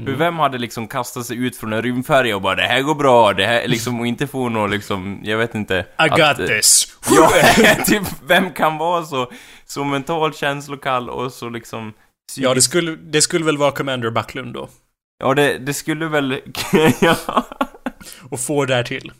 [0.00, 0.18] För Mm.
[0.18, 3.32] vem hade liksom kastat sig ut från en rymdfärja och bara det här går bra,
[3.32, 5.74] det här liksom och inte få något liksom, jag vet inte.
[5.74, 6.94] I att- got this!
[7.10, 7.30] Ja,
[7.86, 9.30] typ vem kan vara så,
[9.64, 11.92] så mentalt känslokall och så liksom
[12.36, 14.68] Ja, det skulle, det skulle väl vara Commander Backlund då.
[15.18, 16.40] Ja, det, det skulle väl...
[17.00, 17.16] ja.
[18.30, 19.12] Och få därtill.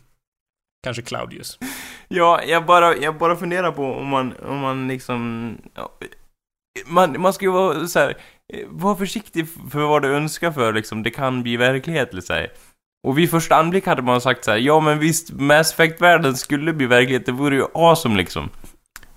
[0.83, 1.57] Kanske Claudius.
[2.07, 5.57] Ja, jag bara, jag bara funderar på om man, om man liksom...
[6.85, 8.09] Man, man ska ju vara så här,
[8.53, 12.33] eh, var försiktig för vad du önskar för liksom, det kan bli verklighet eller så
[12.33, 12.47] här.
[13.07, 16.73] Och vid första anblick hade man sagt så här, ja men visst, Mass Effect-världen skulle
[16.73, 18.49] bli verklighet, det vore ju awesome liksom.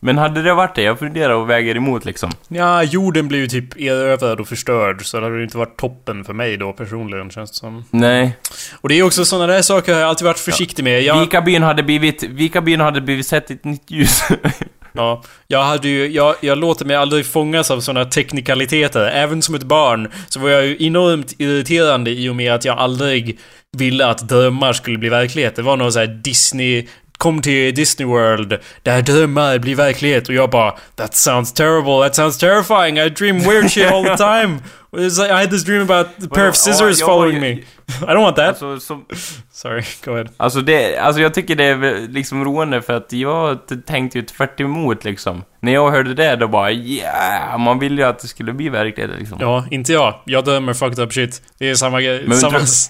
[0.04, 0.82] Men hade det varit det?
[0.82, 2.30] Jag funderar och väger emot liksom.
[2.48, 6.24] Ja, jorden blir ju typ erövrad och förstörd, så det hade ju inte varit toppen
[6.24, 7.84] för mig då personligen, känns det som.
[7.90, 8.36] Nej.
[8.80, 11.02] Och det är också sådana där saker jag alltid varit försiktig med.
[11.02, 14.22] Jag, Vikabyn hade blivit, Vikabyn hade blivit sett ett nytt ljus.
[14.92, 19.06] ja, jag hade ju, jag, jag låter mig aldrig fångas av sådana teknikaliteter.
[19.06, 22.78] Även som ett barn så var jag ju enormt irriterande i och med att jag
[22.78, 23.38] aldrig
[23.76, 25.56] ville att drömmar skulle bli verklighet.
[25.56, 26.88] Det var någon sån här Disney
[27.22, 32.14] Kom till Disney World där drömmar blir verklighet och jag bara That sounds terrible, that
[32.14, 34.58] sounds terrifying, I dream weird shit all the time.
[34.92, 37.50] Like, I had this dream about a pair of scissors Ja, following me.
[37.50, 37.64] I
[38.00, 38.48] don't want that.
[38.48, 39.06] Alltså, som,
[39.52, 40.28] Sorry, go ahead.
[40.36, 44.60] Alltså det, alltså jag tycker det är liksom roande för att jag tänkte ju tvärt
[44.60, 45.44] emot liksom.
[45.60, 49.10] När jag hörde det då bara yeah, man ville ju att det skulle bli verklighet
[49.18, 49.38] liksom.
[49.40, 50.20] Ja, inte jag.
[50.24, 51.42] Jag drömmer fucked up shit.
[51.58, 52.24] Det är samma grej.
[52.26, 52.38] Men,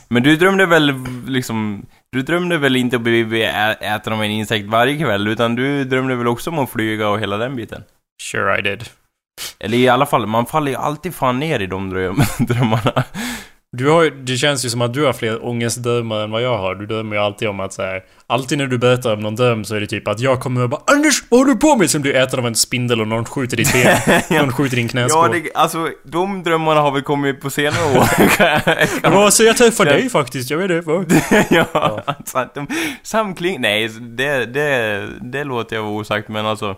[0.08, 0.94] men du drömde väl
[1.26, 3.42] liksom, du drömde väl inte att bli
[3.80, 7.20] äten av en insekt varje kväll, utan du drömde väl också om att flyga och
[7.20, 7.82] hela den biten?
[8.22, 8.84] Sure I did.
[9.58, 13.04] Eller i alla fall, man faller ju alltid fan ner i de dröm, drömmarna.
[13.76, 16.74] Du har det känns ju som att du har fler ångestdrömmar än vad jag har.
[16.74, 19.64] Du drömmer ju alltid om att så här, Alltid när du berättar om någon dröm
[19.64, 21.90] så är det typ att jag kommer och bara Anders, vad håller du på med?
[21.90, 24.20] Sen blir du äten av en spindel och någon skjuter ditt ben.
[24.40, 25.30] Någon skjuter din knäskål.
[25.32, 28.04] Ja, det, alltså de drömmarna har väl kommit på senare år.
[29.02, 29.96] Ja, så jag träffade Ja.
[29.96, 31.46] dig faktiskt, jag vet det.
[31.50, 32.66] Ja, så att de,
[33.02, 33.60] samkling...
[33.60, 36.76] Nej, det, det, det låter jag vara osagt, men alltså...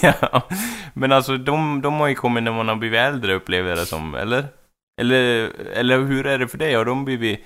[0.00, 0.48] ja,
[0.94, 3.86] men alltså, de, de har ju kommit när man har blivit äldre, upplever jag det
[3.86, 4.44] som, eller?
[5.00, 6.74] Eller, eller hur är det för dig?
[6.74, 7.40] Har de blivit...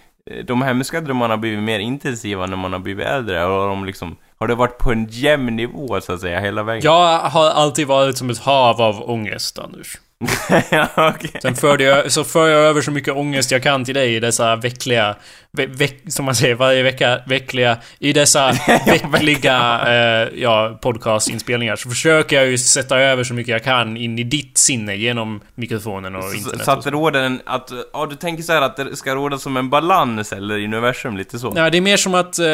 [0.44, 3.84] De hemska drömmarna har blivit mer intensiva när man har blivit äldre, och har de
[3.84, 4.16] liksom...
[4.38, 6.82] Har det varit på en jämn nivå, så att säga, hela vägen?
[6.84, 9.98] Jag har alltid varit som ett hav av ångest, Anders.
[10.70, 11.30] ja, okej.
[11.42, 14.20] Sen förde jag, så för jag över så mycket ångest jag kan till dig i
[14.20, 15.16] dessa veckliga...
[15.52, 17.76] Ve, veck, som man säger varje vecka, veckliga...
[17.98, 18.52] I dessa
[19.12, 21.76] veckliga, eh, ja, podcastinspelningar.
[21.76, 25.40] Så försöker jag ju sätta över så mycket jag kan in i ditt sinne genom
[25.54, 26.64] mikrofonen och internet.
[26.64, 29.38] Så att det råder en, att, ja du tänker så här att det ska råda
[29.38, 31.50] som en balans eller i universum, lite så?
[31.50, 32.46] Nej, det är mer som att, eh,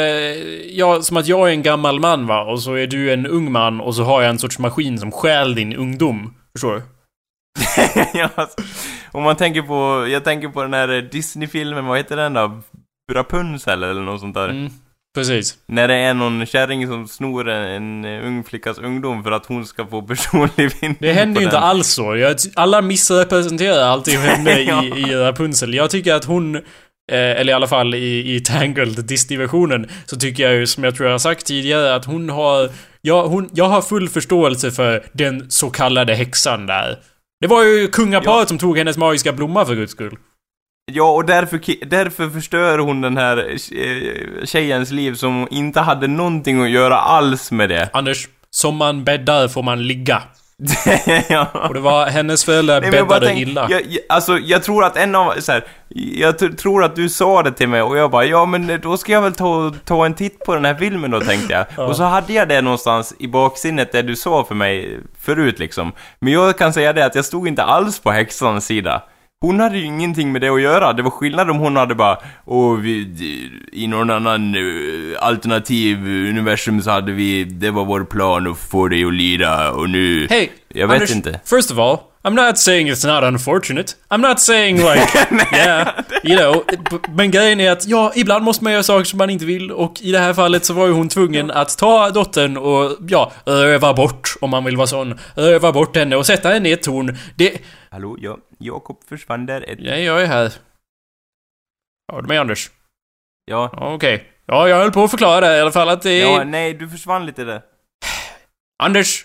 [0.73, 3.53] ja, som att jag är en gammal man va, och så är du en ung
[3.53, 6.35] man och så har jag en sorts maskin som stjäl din ungdom.
[6.53, 6.83] Förstår du?
[8.15, 8.57] ja, alltså,
[9.13, 12.61] om man tänker på, jag tänker på den här Disney-filmen, vad heter den då?
[13.13, 14.49] Rapunzel eller något sånt där.
[14.49, 14.73] Mm,
[15.15, 15.59] precis.
[15.67, 19.67] När det är någon kärring som snor en, en ung flickas ungdom för att hon
[19.67, 22.17] ska få personlig vinning Det händer ju inte alls så.
[22.17, 24.85] Jag, alla missrepresenterar alltid henne Ja.
[24.85, 25.75] i, i Rapunzel.
[25.75, 26.63] Jag tycker att hon, eh,
[27.13, 31.07] eller i alla fall i, i Tangled, Disney-versionen, så tycker jag ju, som jag tror
[31.07, 32.71] jag har sagt tidigare, att hon har...
[33.01, 36.99] Ja, hon, jag har full förståelse för den så kallade häxan där.
[37.45, 38.47] Det var ju kungaparet Ja.
[38.47, 40.17] som tog hennes magiska blomma för guds skull.
[40.93, 46.63] Ja, och därför, därför förstör hon den här eh, tjejens liv som inte hade någonting
[46.63, 47.91] att göra alls med det.
[47.93, 50.23] Anders, som man bäddar får man ligga.
[51.29, 51.47] Ja.
[51.69, 53.67] Och det var hennes föräldrar Nej, bäddade tänk- illa.
[53.71, 55.65] Jag, jag, alltså, jag tror att en av, så här,
[56.15, 59.13] jag tror att du sa det till mig och jag bara, ja men då ska
[59.13, 61.67] jag väl ta, ta en titt på den här filmen då tänkte jag.
[61.77, 61.85] Ja.
[61.85, 65.93] Och så hade jag det någonstans i baksinnet det du sa för mig förut liksom.
[66.19, 69.03] Men jag kan säga det att jag stod inte alls på häxans sida.
[69.45, 70.93] Hon hade ju ingenting med det att göra.
[70.93, 76.83] Det var skillnad om hon hade bara och vi, i någon annan eh, alternativ universum
[76.83, 80.27] så hade vi, det var vår plan att få dig att lida och nu...
[80.31, 81.41] Hey, Jag vet Anders, inte.
[81.45, 83.97] First of all, I'm not saying it's not unfortunate.
[84.11, 85.15] I'm not saying like,
[85.53, 86.65] yeah, you know.
[87.09, 90.01] Men grejen är att, ja, ibland måste man göra saker som man inte vill och
[90.01, 93.95] i det här fallet så var ju hon tvungen att ta dottern och, ja, öva
[93.95, 95.19] bort, om man vill vara sån.
[95.37, 97.17] Öva bort henne och sätta henne i ett torn.
[97.37, 97.59] Det...
[97.91, 99.79] Hallå, ja, Jakob försvann där ett...
[99.81, 100.53] Ja, jag är här.
[102.13, 102.71] Ja, du med Anders?
[103.45, 103.71] Ja.
[103.73, 104.31] Ja, Okej.
[104.47, 106.33] Ja, jag höll på att förklara det i alla fall att det är...
[106.33, 107.63] Ja, nej, du försvann lite där.
[108.83, 109.25] Anders!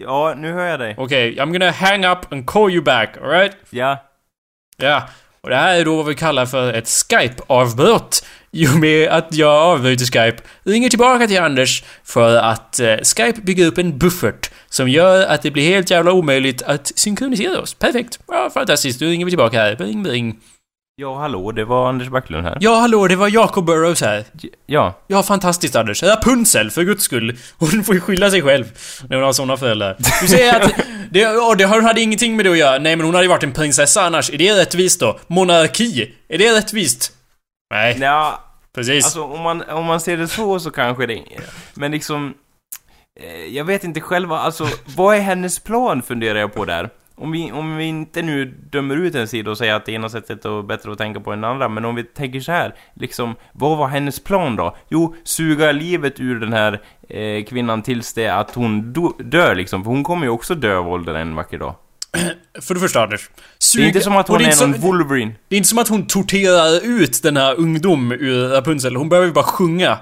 [0.00, 0.94] Ja, nu hör jag dig.
[0.98, 3.52] Okej, I'm gonna hang up and call you back, alright?
[3.70, 4.04] Ja.
[4.76, 5.08] Ja,
[5.40, 8.24] och det här är då vad vi kallar för ett Skype-avbrott.
[8.50, 13.40] I och med att jag avbryter Skype, ringer tillbaka till Anders för att eh, Skype
[13.40, 17.74] bygger upp en buffert som gör att det blir helt jävla omöjligt att synkronisera oss.
[17.74, 18.18] Perfekt.
[18.26, 19.00] Ja, fantastiskt.
[19.00, 19.76] Då ringer vi tillbaka här.
[19.76, 20.40] Bring, bring.
[21.00, 22.58] Ja, hallå, det var Anders Backlund här.
[22.60, 24.24] Ja, hallå, det var Jacob Burrows här.
[24.66, 24.94] Ja.
[25.06, 26.02] Ja, fantastiskt Anders.
[26.02, 27.38] Rapunzel, för guds skull.
[27.58, 28.64] Hon får ju skylla sig själv
[29.08, 29.96] när hon har såna föräldrar.
[30.22, 30.72] Du säger att
[31.10, 32.78] det, ja, det hade ingenting med det att göra.
[32.78, 34.30] Nej, men hon hade ju varit en prinsessa annars.
[34.30, 35.18] Är det rättvist då?
[35.26, 36.14] Monarki?
[36.28, 37.12] Är det rättvist?
[37.74, 38.44] Nej, Ja,
[38.74, 39.04] precis.
[39.04, 41.22] alltså om man, om man ser det så så kanske det
[41.74, 42.34] Men liksom...
[43.20, 46.90] eh, Jag vet inte själva, alltså vad är hennes plan funderar jag på där.
[47.20, 50.08] Om vi, om vi inte nu dömer ut en sida och säger att det ena
[50.08, 52.74] sättet är bättre att tänka på än det andra, men om vi tänker så här,
[52.94, 54.76] liksom, vad var hennes plan då?
[54.88, 59.90] Jo, suga livet ur den här eh, kvinnan tills det att hon dör liksom, för
[59.90, 61.74] hon kommer ju också dö av ålder en vacker dag.
[62.62, 63.30] För det första Anders.
[63.58, 63.80] Sug...
[63.82, 65.32] Det är inte som att hon är inte någon som- Wolverine.
[65.48, 68.96] Det är inte som att hon torterar ut den här ungdom ur Rapunzel.
[68.96, 69.98] Hon behöver ju bara sjunga.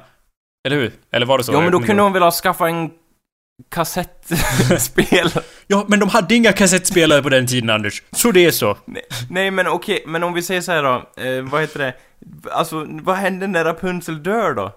[0.66, 0.92] Eller hur?
[1.12, 1.52] Eller var det så?
[1.52, 2.90] Ja, men då kunde hon väl ha skaffat en
[3.70, 5.30] kassettspel?
[5.68, 8.02] Ja, men de hade inga kassettspelare på den tiden Anders.
[8.12, 8.76] Så det är så.
[8.84, 11.94] nej, nej, men okej, men om vi säger så här då, eh, vad heter det?
[12.52, 14.72] Alltså, vad händer när Rapunzel dör då?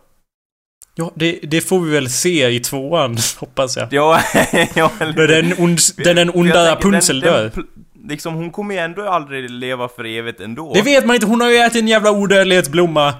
[0.96, 3.88] Ja, det, det får vi väl se i tvåan, hoppas jag.
[3.94, 4.22] Ja,
[4.76, 7.52] ja När den, ond, den, onda Rapunzel den- dör.
[8.10, 10.74] Liksom, hon kommer ju ändå aldrig leva för evigt ändå.
[10.74, 13.14] Det vet man inte, hon har ju ätit en jävla odödlighetsblomma.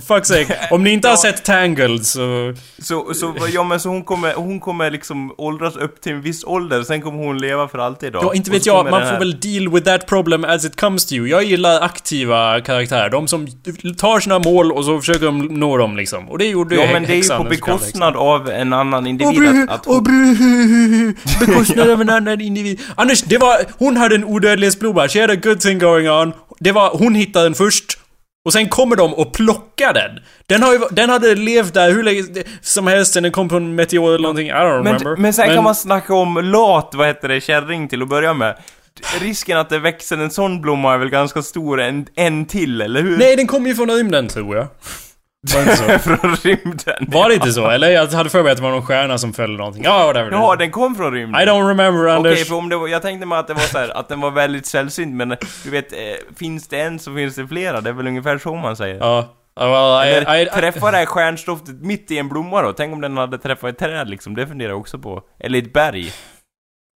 [0.00, 0.58] For fuck's sake.
[0.70, 2.54] Om ni inte har sett Tangled så...
[2.78, 6.44] Så, så, ja men så hon kommer, hon kommer liksom åldras upp till en viss
[6.44, 8.18] ålder, sen kommer hon leva för alltid då.
[8.22, 8.90] Ja, inte vet jag.
[8.90, 11.28] Man får väl deal with that problem as it comes to you.
[11.28, 13.10] Jag gillar aktiva karaktärer.
[13.10, 13.46] De som
[13.98, 16.28] tar sina mål och så försöker de nå dem liksom.
[16.28, 19.86] Och det gjorde Ja men det är ju på bekostnad av en annan individ att,
[19.86, 20.02] och
[21.40, 22.80] bekostnad av en annan individ.
[22.96, 23.56] Anders, det var...
[23.78, 25.08] Hon hade en odödlighetsblomma.
[25.08, 26.32] She had a good thing going on.
[26.60, 26.90] Det var...
[26.90, 27.97] Hon hittade den först.
[28.48, 30.10] Och sen kommer de och plockar den.
[30.46, 32.24] Den, har ju, den hade levt där hur länge
[32.60, 34.48] som helst sen den kom på en meteor eller någonting.
[34.48, 35.04] I don't remember.
[35.04, 38.34] Men, men sen kan man snacka om lat, vad heter det, kärring till att börja
[38.34, 38.58] med.
[39.20, 43.02] Risken att det växer en sån blomma är väl ganska stor, en, en till, eller
[43.02, 43.18] hur?
[43.18, 44.66] Nej, den kommer ju från rymden tror jag.
[45.54, 45.98] Var det inte så?
[46.16, 47.06] från rymden.
[47.08, 47.70] Var det inte så?
[47.70, 49.84] Eller jag hade för mig att det var någon stjärna som föll eller någonting.
[49.84, 50.30] Ja, whatever.
[50.30, 51.42] Jaha, den kom från rymden?
[51.42, 52.48] I don't remember, Okej, Anders.
[52.48, 54.30] för om det var, jag tänkte mig att det var så här, att den var
[54.30, 55.28] väldigt sällsynt, men
[55.64, 55.98] du vet, eh,
[56.36, 58.98] finns det en så finns det flera, det är väl ungefär så man säger.
[58.98, 59.34] Ja.
[59.60, 62.72] Ja, well, I, Eller I, I, träffa det här stjärnstoftet mitt i en blomma då?
[62.72, 65.22] Tänk om den hade träffat ett träd liksom, det funderar jag också på.
[65.40, 66.12] Eller ett berg.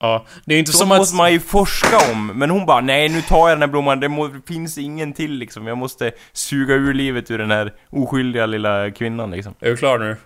[0.02, 1.16] Ja, det är inte Så som måste att...
[1.16, 4.08] man ju forska om, men hon bara nej nu tar jag den här blomman, det
[4.08, 5.66] må, finns ingen till liksom.
[5.66, 9.54] Jag måste suga ur livet ur den här oskyldiga lilla kvinnan liksom.
[9.60, 10.16] Är du klar nu?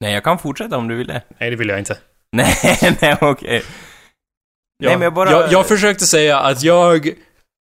[0.00, 1.22] Nej, jag kan fortsätta om du vill det.
[1.38, 1.98] Nej, det vill jag inte.
[2.36, 2.54] Nej,
[3.00, 3.62] nej okej.
[4.78, 5.30] Ja, Nej, men jag bara...
[5.30, 7.10] jag, jag försökte säga att jag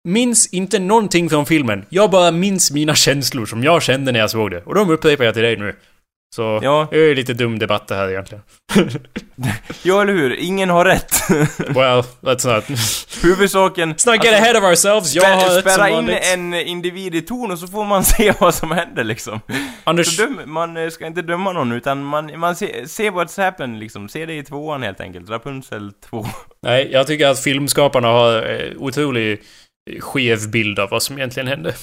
[0.07, 1.85] minns inte någonting från filmen.
[1.89, 4.61] Jag bara minns mina känslor som jag kände när jag såg det.
[4.61, 5.75] Och de upprepar jag till dig nu.
[6.35, 6.87] Så Ja.
[6.91, 8.43] det är lite dum debatt det här egentligen.
[9.83, 10.35] Ja, eller hur?
[10.35, 11.11] Ingen har rätt.
[11.59, 12.63] Well, let's not...
[13.23, 13.93] Huvudsaken...
[13.95, 15.15] Let's not get ahead of ourselves.
[15.15, 16.19] Jag har rätt Spärra in vanligt.
[16.33, 19.39] en individ i ton och så får man se vad som händer liksom.
[19.83, 23.79] Anders, döm, man eh, ska inte döma någon utan man, man ser se what's happened
[23.79, 24.09] liksom.
[24.09, 25.29] Se det i tvåan helt enkelt.
[25.29, 26.25] Rapunzel 2.
[26.61, 29.41] nej, jag tycker att filmskaparna har eh, otrolig
[29.99, 31.73] skev bild av vad som egentligen hände.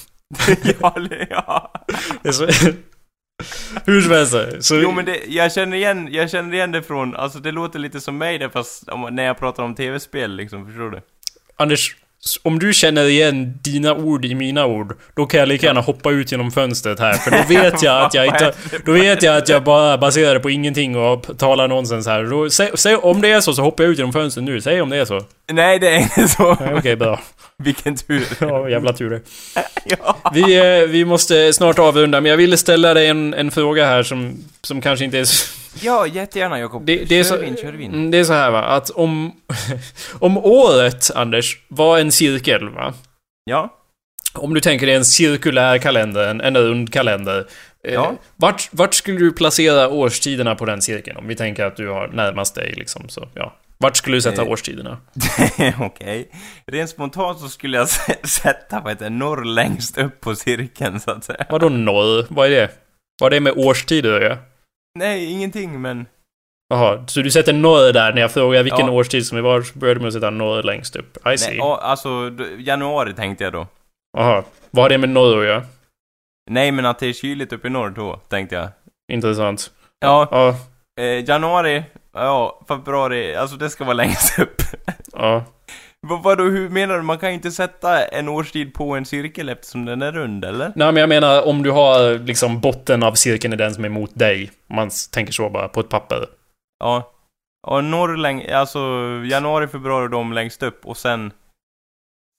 [0.81, 0.97] ja,
[1.31, 1.73] ja.
[3.87, 4.67] Hur som helst.
[4.69, 4.77] Så...
[4.77, 8.01] Jo men det, jag känner igen, jag känner igen det från, alltså det låter lite
[8.01, 11.01] som mig det fast om, när jag pratar om tv-spel liksom, förstår du?
[11.57, 11.97] Anders,
[12.43, 16.11] om du känner igen dina ord i mina ord, då kan jag lika gärna hoppa
[16.11, 18.53] ut genom fönstret här, för då vet jag att jag inte...
[18.85, 22.25] Då vet jag att jag bara baserar det på ingenting och talar nonsens här.
[22.25, 24.61] Då, säg, säg, om det är så, så hoppar jag ut genom fönstret nu.
[24.61, 25.21] Säg om det är så.
[25.53, 26.57] Nej det är inte så.
[26.73, 27.21] Okej, bra.
[27.57, 28.27] Vilken tur.
[28.41, 29.21] Ja, jävla tur det.
[29.85, 30.17] ja.
[30.35, 34.03] Vi, eh, vi måste snart avrunda, men jag ville ställa dig en, en fråga här
[34.03, 35.62] som, som kanske inte är så...
[35.81, 36.87] ja, jättegärna Jakob.
[36.87, 37.93] Det, det, är så, in, kör in.
[37.95, 39.33] Mm, det är så här va, att om...
[40.19, 42.95] om året, Anders, var en cirkel va?
[43.45, 43.79] Ja.
[44.35, 47.47] Om du tänker dig en cirkulär kalender, en, en rund kalender.
[47.85, 48.15] Eh, Ja.
[48.37, 51.17] vart, vart skulle du placera årstiderna på den cirkeln?
[51.17, 53.57] Om vi tänker att du har närmast dig liksom, så ja.
[53.79, 54.49] Vart skulle du sätta Eh.
[54.49, 54.99] årstiderna?
[55.81, 56.31] Okej.
[56.67, 57.89] Rent spontant så skulle jag
[58.25, 61.47] sätta, vad heter norr längst upp på cirkeln så att säga.
[61.51, 62.27] Vadå norr?
[62.29, 62.69] Vad är det?
[63.21, 64.39] Vad är det med årstider att göra?
[64.99, 66.07] Nej, ingenting men...
[66.69, 68.93] Jaha, så du sätter norr där när jag frågar vilken Ja.
[68.93, 71.27] årstid som är var, så börjar du med att sätta norr längst upp.
[71.27, 71.49] I see.
[71.49, 73.67] Nej, ja, alltså, januari tänkte jag då.
[74.19, 74.45] Jaha.
[74.71, 75.63] Vad har det med norr att göra?
[76.51, 78.69] Nej, men att det är kyligt uppe i norr då, tänkte jag.
[79.13, 79.71] Intressant.
[80.01, 80.57] Ja, Ja,
[81.05, 84.63] eh, januari, ja, februari, alltså det ska vara längst upp.
[85.13, 85.45] ja.
[86.07, 87.03] Vad, vadå, hur menar du?
[87.03, 90.73] Man kan ju inte sätta en årstid på en cirkel eftersom den är rund, eller?
[90.77, 93.89] Nej men jag menar om du har liksom botten av cirkeln är den som är
[93.89, 94.51] mot dig.
[94.69, 96.27] Om man tänker så bara på ett papper.
[96.79, 97.13] Ja.
[97.67, 98.79] Och norr läng- alltså
[99.25, 101.33] januari, februari de längst upp och sen...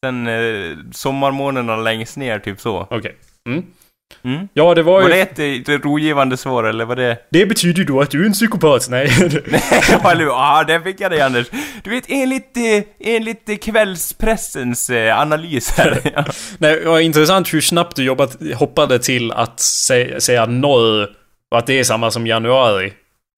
[0.06, 2.88] Sen eh, sommarmånaderna längst ner, typ så.
[2.90, 3.18] Okej.
[3.50, 3.66] Mm.
[4.22, 4.48] Mm?
[4.54, 5.16] Ja, det var Var ju...
[5.16, 7.18] det ett, ett rogivande svar, eller var det...
[7.30, 8.88] Det betyder ju då att du är en psykopat.
[8.90, 9.08] Nej.
[9.20, 10.24] hur?
[10.26, 11.48] Ja, där fick jag dig Anders.
[11.84, 16.00] Du vet, enligt, eh, enligt kvällspressens eh, analys här.
[16.16, 16.26] ja.
[16.58, 21.10] Nej, det var intressant hur snabbt du jobbat, hoppade till att sä säga norr
[21.52, 22.94] och att det är samma som januari.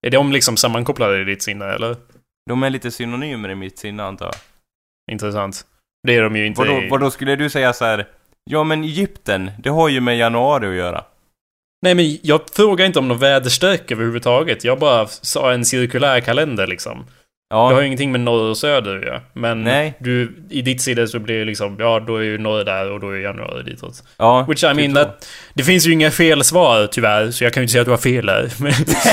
[0.08, 1.96] Är de liksom sammankopplade i ditt sinne, eller?
[2.50, 4.36] De är lite synonymer i mitt sinne, antar jag.
[5.12, 5.66] Intressant.
[6.08, 6.90] Det är de ju inte Vadå, i...
[6.90, 8.08] vadå skulle du säga så här?
[8.50, 11.04] Ja, men Egypten, det har ju med januari att göra.
[11.82, 14.64] Nej men jag frågar inte om någon väderstreck överhuvudtaget.
[14.64, 17.06] Jag bara sa en cirkulär kalender liksom.
[17.50, 17.70] Ja.
[17.70, 19.22] Det har ju ingenting med norr och söder ja.
[19.34, 19.94] Men Nej.
[20.00, 23.00] du, i ditt sida så blir det liksom, ja då är ju norr där och
[23.00, 24.04] då är januari ditåt.
[24.18, 27.54] ja Which I typ mean that, det finns ju inga fel svar tyvärr, så jag
[27.54, 28.52] kan ju inte säga att du har fel där.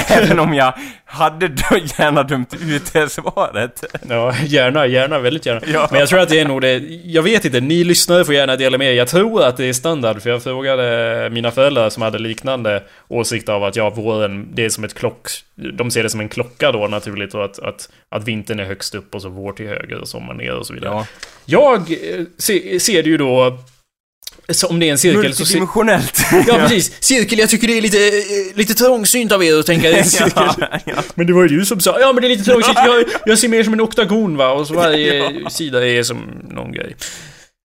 [0.23, 0.75] Även om jag
[1.13, 3.85] hade då gärna dömt ut det svaret.
[4.09, 5.61] ja, gärna, gärna, väldigt gärna.
[5.67, 5.89] Ja.
[5.91, 8.57] Men jag tror att det är nog det, jag vet inte, ni lyssnare får gärna
[8.57, 8.93] dela med er.
[8.93, 13.49] Jag tror att det är standard, för jag frågade mina föräldrar som hade liknande åsikt
[13.49, 15.29] av att ja, våren, det är som ett klock...
[15.55, 18.95] De ser det som en klocka då naturligt och att, att, att vintern är högst
[18.95, 20.95] upp och så vår till höger och sommar ner och så vidare.
[20.95, 21.07] Ja.
[21.45, 23.59] Jag eh, se, ser det ju då...
[24.49, 25.41] Så om det är en cirkel så...
[25.43, 26.21] Multidimensionellt.
[26.49, 26.93] ja, precis.
[27.01, 30.31] Cirkel, jag tycker det är lite, eh, lite trångsynt av er att tänka en cirkel.
[30.37, 31.03] ja, ja.
[31.15, 33.39] Men det var ju du som sa ja men det är lite trångsynt, jag, jag
[33.39, 35.51] ser mer som en oktagon va, och så varje Ja.
[35.51, 36.19] sida är som
[36.51, 36.97] någon grej.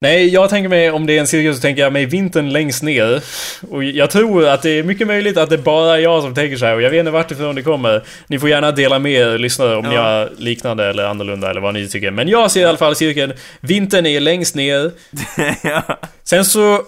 [0.01, 2.83] Nej, jag tänker mig, om det är en cirkel så tänker jag mig vintern längst
[2.83, 3.21] ner.
[3.69, 6.57] Och jag tror att det är mycket möjligt att det bara är jag som tänker
[6.57, 8.03] så här och jag vet inte vart ifrån det kommer.
[8.27, 10.01] Ni får gärna dela med er lyssnare om ni Ja.
[10.01, 12.11] har liknande eller annorlunda eller vad ni tycker.
[12.11, 14.91] Men jag ser i alla fall cirkeln, vintern är längst ner.
[15.63, 15.99] ja.
[16.23, 16.81] Sen så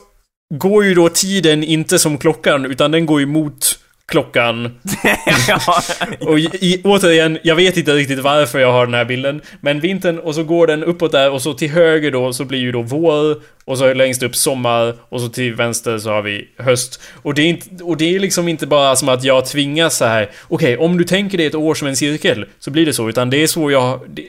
[0.53, 3.79] går ju då tiden inte som klockan, utan den går ju mot
[4.09, 4.65] klockan.
[6.19, 9.41] Och i, återigen, jag vet inte riktigt varför jag har den här bilden.
[9.61, 12.59] Men vintern och så går den uppåt där och så till höger då så blir
[12.59, 13.37] ju då vår.
[13.65, 17.01] Och så längst upp sommar och så till vänster så har vi höst.
[17.21, 20.05] Och det är, inte, och det är liksom inte bara som att jag tvingas så
[20.05, 20.29] här.
[20.47, 23.09] Okej, om du tänker dig ett år som en cirkel så blir det så.
[23.09, 23.99] Utan det är så jag...
[24.07, 24.23] Det,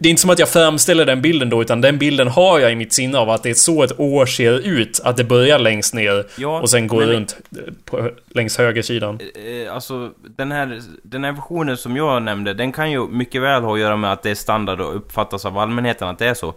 [0.00, 2.72] det är inte som att jag framställer den bilden då, utan den bilden har jag
[2.72, 5.00] i mitt sinne av att det är så ett år ser ut.
[5.04, 9.11] Att det börjar längst ner Ja, och sen går men- runt eh, på, längs högersidan.
[9.18, 9.64] Sidan.
[9.64, 13.62] eh, alltså den här, den här versionen som jag nämnde, den kan ju mycket väl
[13.62, 16.34] ha att göra med att det är standard och uppfattas av allmänheten att det är
[16.34, 16.54] så.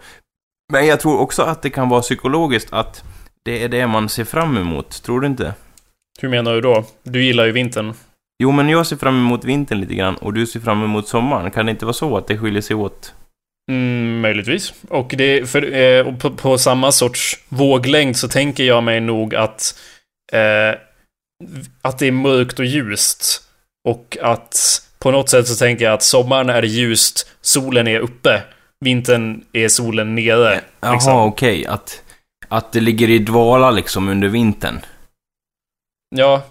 [0.74, 3.03] Men jag tror också att det kan vara psykologiskt att
[3.45, 5.53] det är det man ser fram emot, tror du inte?
[6.22, 6.86] Hur menar du då?
[7.03, 7.93] Du gillar ju vintern.
[8.43, 11.51] Jo, men jag ser fram emot vintern lite grann och du ser fram emot sommaren.
[11.51, 13.14] Kan det inte vara så att det skiljer sig åt?
[13.72, 14.74] Mm, möjligtvis.
[14.89, 19.80] Och det, för, eh, på, på samma sorts våglängd så tänker jag mig nog att
[20.32, 20.80] eh,
[21.82, 23.42] att det är mörkt och ljust.
[23.88, 28.44] Och att på något sätt så tänker jag att sommaren är ljust, solen är uppe.
[28.86, 30.62] Vintern är solen nere.
[30.82, 31.16] Jaha, liksom.
[31.18, 31.66] okej.
[31.66, 32.02] Att,
[32.48, 34.80] att det ligger i dvala liksom under vintern.
[36.16, 36.42] Ja.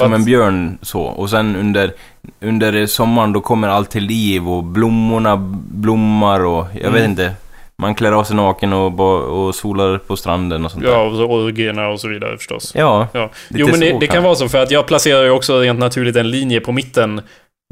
[0.00, 1.00] Som att- en björn så.
[1.02, 1.94] Och sen under,
[2.40, 5.36] under sommaren då kommer allt till liv och blommorna
[5.70, 7.10] blommar och jag vet Mm.
[7.10, 7.34] inte.
[7.82, 9.00] Man klär av sig naken och,
[9.46, 10.90] och solar på stranden och sånt där.
[10.90, 12.72] Ja, och så orgierna och så vidare förstås.
[12.74, 13.08] Ja.
[13.12, 13.30] Ja.
[13.48, 16.16] Jo, men det, det kan vara så för att jag placerar ju också rent naturligt
[16.16, 17.20] en linje på mitten.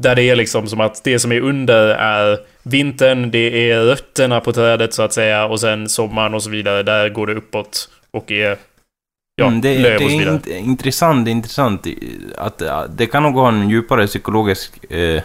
[0.03, 4.39] Där det är liksom som att det som är under är vintern, det är rötterna
[4.39, 6.83] på trädet så att säga och sen sommaren och så vidare.
[6.83, 8.57] Där går det uppåt och är
[9.35, 11.87] ja, mm, det, det är int, intressant, det är intressant
[12.37, 15.21] att att det kan nog ha en djupare psykologisk eh,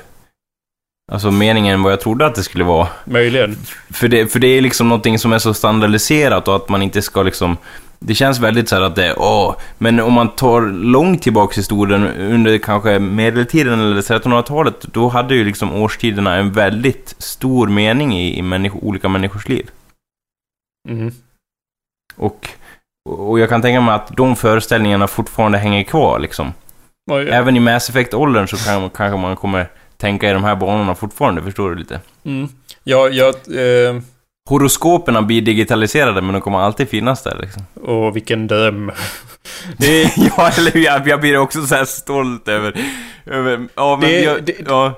[1.13, 2.89] alltså mening än vad jag trodde att det skulle vara.
[3.05, 3.57] Möjligen.
[3.91, 7.03] För det, för det är liksom någonting som är så standardiserat och att man inte
[7.03, 7.57] ska liksom...
[7.99, 11.57] Det känns väldigt så här att det är åh, men om man tar långt tillbaks
[11.57, 17.69] i historien, under kanske medeltiden eller 1300-talet, då hade ju liksom årstiderna en väldigt stor
[17.69, 19.71] mening i, i människo, olika människors liv.
[20.89, 21.13] Mhm.
[22.17, 22.49] Och,
[23.09, 26.53] och jag kan tänka mig att de föreställningarna fortfarande hänger kvar liksom.
[27.11, 31.43] Även i Mass Effect-åldern så kan, kanske man kommer tänka i de här banorna fortfarande,
[31.43, 32.01] förstår du lite?
[32.25, 32.49] Mm.
[32.85, 33.29] Ja, jag...
[33.35, 34.01] Eh,
[34.49, 37.63] Horoskoperna blir digitaliserade men de kommer alltid finnas där liksom.
[37.85, 38.93] och vilken dröm.
[39.79, 40.77] Det ja, eller?
[40.77, 42.77] Jag, jag blir också så här stolt över...
[43.27, 44.93] över ja, men Det- jag, det- ja,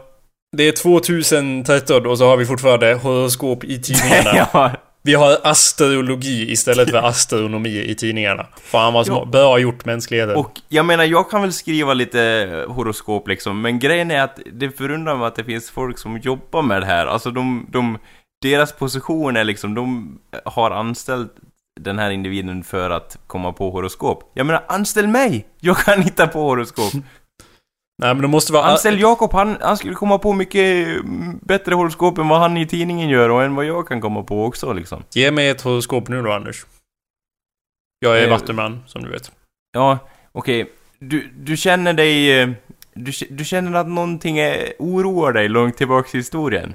[0.57, 4.31] det är 2013 och så har vi fortfarande horoskop i tidningarna.
[4.53, 4.71] ja,
[5.09, 8.47] Vi har astrologi istället för astronomi i tidningarna.
[8.63, 9.05] Fan vad Ja.
[9.15, 9.29] smart.
[9.29, 10.37] Bra gjort mänskligheten.
[10.37, 14.71] och jag menar, jag kan väl skriva lite horoskop liksom, men grejen är att det
[14.71, 17.07] förundrar mig att det finns folk som jobbar med det här.
[17.07, 17.99] Alltså de, de
[18.43, 21.33] deras position är liksom, de har anställt
[21.81, 24.31] den här individen för att komma på horoskop.
[24.35, 25.47] Jag menar, anställ mig!
[25.61, 26.93] Jag kan hitta på horoskop.
[28.03, 28.65] Nej men det måste vara...
[28.65, 32.67] Anställ Jakob, han, han skulle komma på mycket mm, bättre horoskop än vad han i
[32.67, 35.03] tidningen gör och än vad jag kan komma på också liksom.
[35.15, 36.67] Ge mig ett horoskop nu då Anders.
[37.99, 39.33] Jag är Eh, vattuman, som du vet.
[39.73, 39.99] Ja,
[40.33, 40.73] okej.
[40.99, 42.41] Du, du känner dig...
[42.41, 42.49] eh,
[42.95, 46.75] Du, du känner att någonting är, oroar dig långt tillbaks i historien.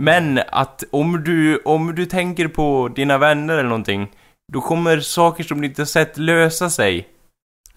[0.00, 4.10] Men att om du, om du tänker på dina vänner eller någonting,
[4.52, 7.08] då kommer saker som du inte sett lösa sig.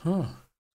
[0.04, 0.24] Ah.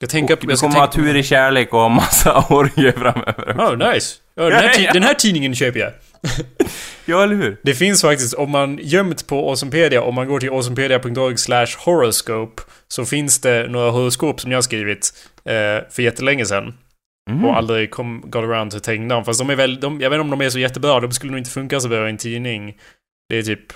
[0.03, 0.35] Jag tänker...
[0.35, 3.55] och du jag ska kommer ha tur i kärlek och ha massa orger framöver.
[3.59, 4.17] Oh, nice.
[4.35, 5.93] Ja, den, här den här tidningen köper jag.
[7.05, 7.57] Ja, eller hur?
[7.63, 12.63] Det finns faktiskt, om man gömt på Awesomepedia, om man går till awesomepedia.org slash horoscope,
[12.89, 15.13] så finns det några horoskop som jag har skrivit
[15.45, 16.75] eh, för jättelänge sedan.
[17.31, 17.45] Mm.
[17.45, 19.25] Och aldrig kom, got around till tänka dem.
[19.25, 21.01] Fast de är väl, de, jag vet inte om de är så jättebra.
[21.01, 22.75] De skulle nog inte funka så bra i en tidning.
[23.29, 23.73] Det är typ...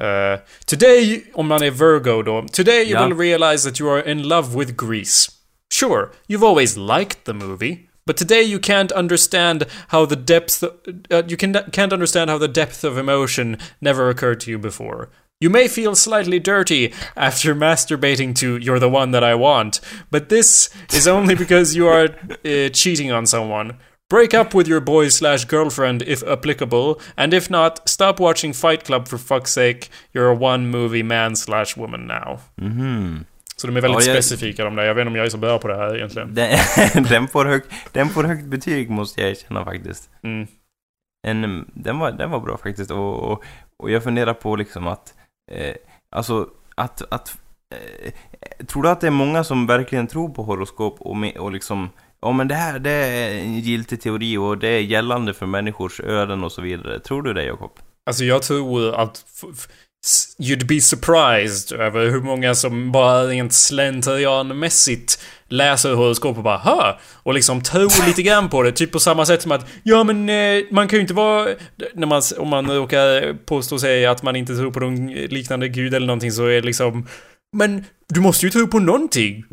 [0.00, 2.46] eh, today, om man är Virgo då.
[2.52, 3.06] Today you Ja.
[3.06, 5.30] will realize that you are in love with Greece.
[5.74, 7.88] Sure, you've always liked the movie.
[8.06, 10.62] But today you can't understand how the depth...
[10.62, 15.10] Uh, you can, can't understand how the depth of emotion never occurred to you before.
[15.40, 19.80] You may feel slightly dirty after masturbating to You're the one that I want,
[20.12, 22.10] but this is only because you are
[22.44, 23.76] uh, cheating on someone.
[24.08, 28.84] Break up with your boy slash girlfriend if applicable, and if not, stop watching Fight
[28.84, 29.88] Club for fuck's sake.
[30.12, 32.42] You're a one movie man slash woman now.
[32.60, 33.26] Mhm.
[33.56, 34.84] Så de är väldigt Ja, jag- specifika de där.
[34.84, 36.34] Jag vet inte om jag är så bra på det här egentligen.
[36.34, 36.58] Den,
[37.08, 37.62] den, får hög,
[37.92, 40.10] den får högt betyg måste jag erkänna faktiskt.
[40.22, 40.46] Mm.
[41.26, 43.44] En, den, var, den var bra faktiskt och, och,
[43.76, 45.14] och jag funderar på liksom att,
[45.52, 45.74] eh,
[46.10, 47.38] alltså att, att
[47.74, 48.12] eh,
[48.66, 51.90] tror du att det är många som verkligen tror på horoskop och, med, och liksom,
[52.20, 56.00] ja men det här det är en giltig teori och det är gällande för människors
[56.00, 57.00] öden och så vidare.
[57.00, 57.78] Tror du det Jakob?
[58.06, 59.24] Alltså jag tror att
[60.38, 65.18] you'd be surprised över hur många som bara rent slentrianmässigt
[65.48, 68.72] läser horoskop och bara ha Och liksom tror lite grann på det.
[68.72, 71.48] Typ på samma sätt som att ja men eh, man kan ju inte vara...
[71.94, 75.94] När man, om man råkar påstå sig att man inte tror på någon liknande gud
[75.94, 77.06] eller någonting så är det liksom
[77.56, 79.44] Men du måste ju tro på någonting.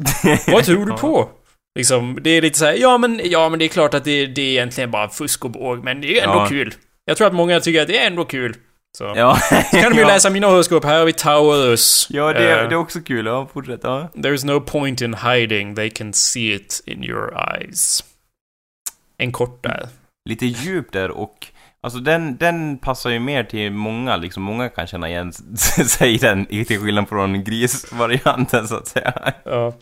[0.48, 1.30] Vad tror du på?
[1.78, 4.26] Liksom, det är lite så här, ja men, ja men det är klart att det,
[4.26, 6.48] det är egentligen bara fusk och båg, men det är ändå Ja.
[6.49, 6.73] kul.
[7.06, 8.56] Jag tror att många tycker att det är ändå kul.
[8.98, 9.14] Så.
[9.16, 9.40] Ja.
[9.72, 10.84] Så kan de ju läsa mina horoskop.
[10.86, 12.08] Här vi Taurus.
[12.10, 13.26] Ja, det, Eh, det är också kul.
[13.26, 13.80] Ja, fortsätt.
[13.84, 14.10] Ja.
[14.14, 18.04] There's no point in hiding, they can see it in your eyes.
[19.18, 19.88] En kort där.
[20.30, 21.48] Lite djup där och
[21.84, 25.34] Alltså den, den passar ju mer till många, liksom många kan känna igen
[25.88, 29.14] sig i den, till skillnad från grisvarianten så att säga.
[29.46, 29.74] Ja.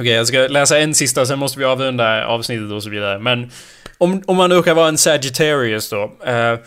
[0.00, 3.18] Okej, jag ska läsa en sista, sen måste vi avrunda avsnittet och så vidare.
[3.18, 3.50] Men
[3.98, 6.12] om, om man råkar vara en Sagittarius då.
[6.24, 6.58] eh,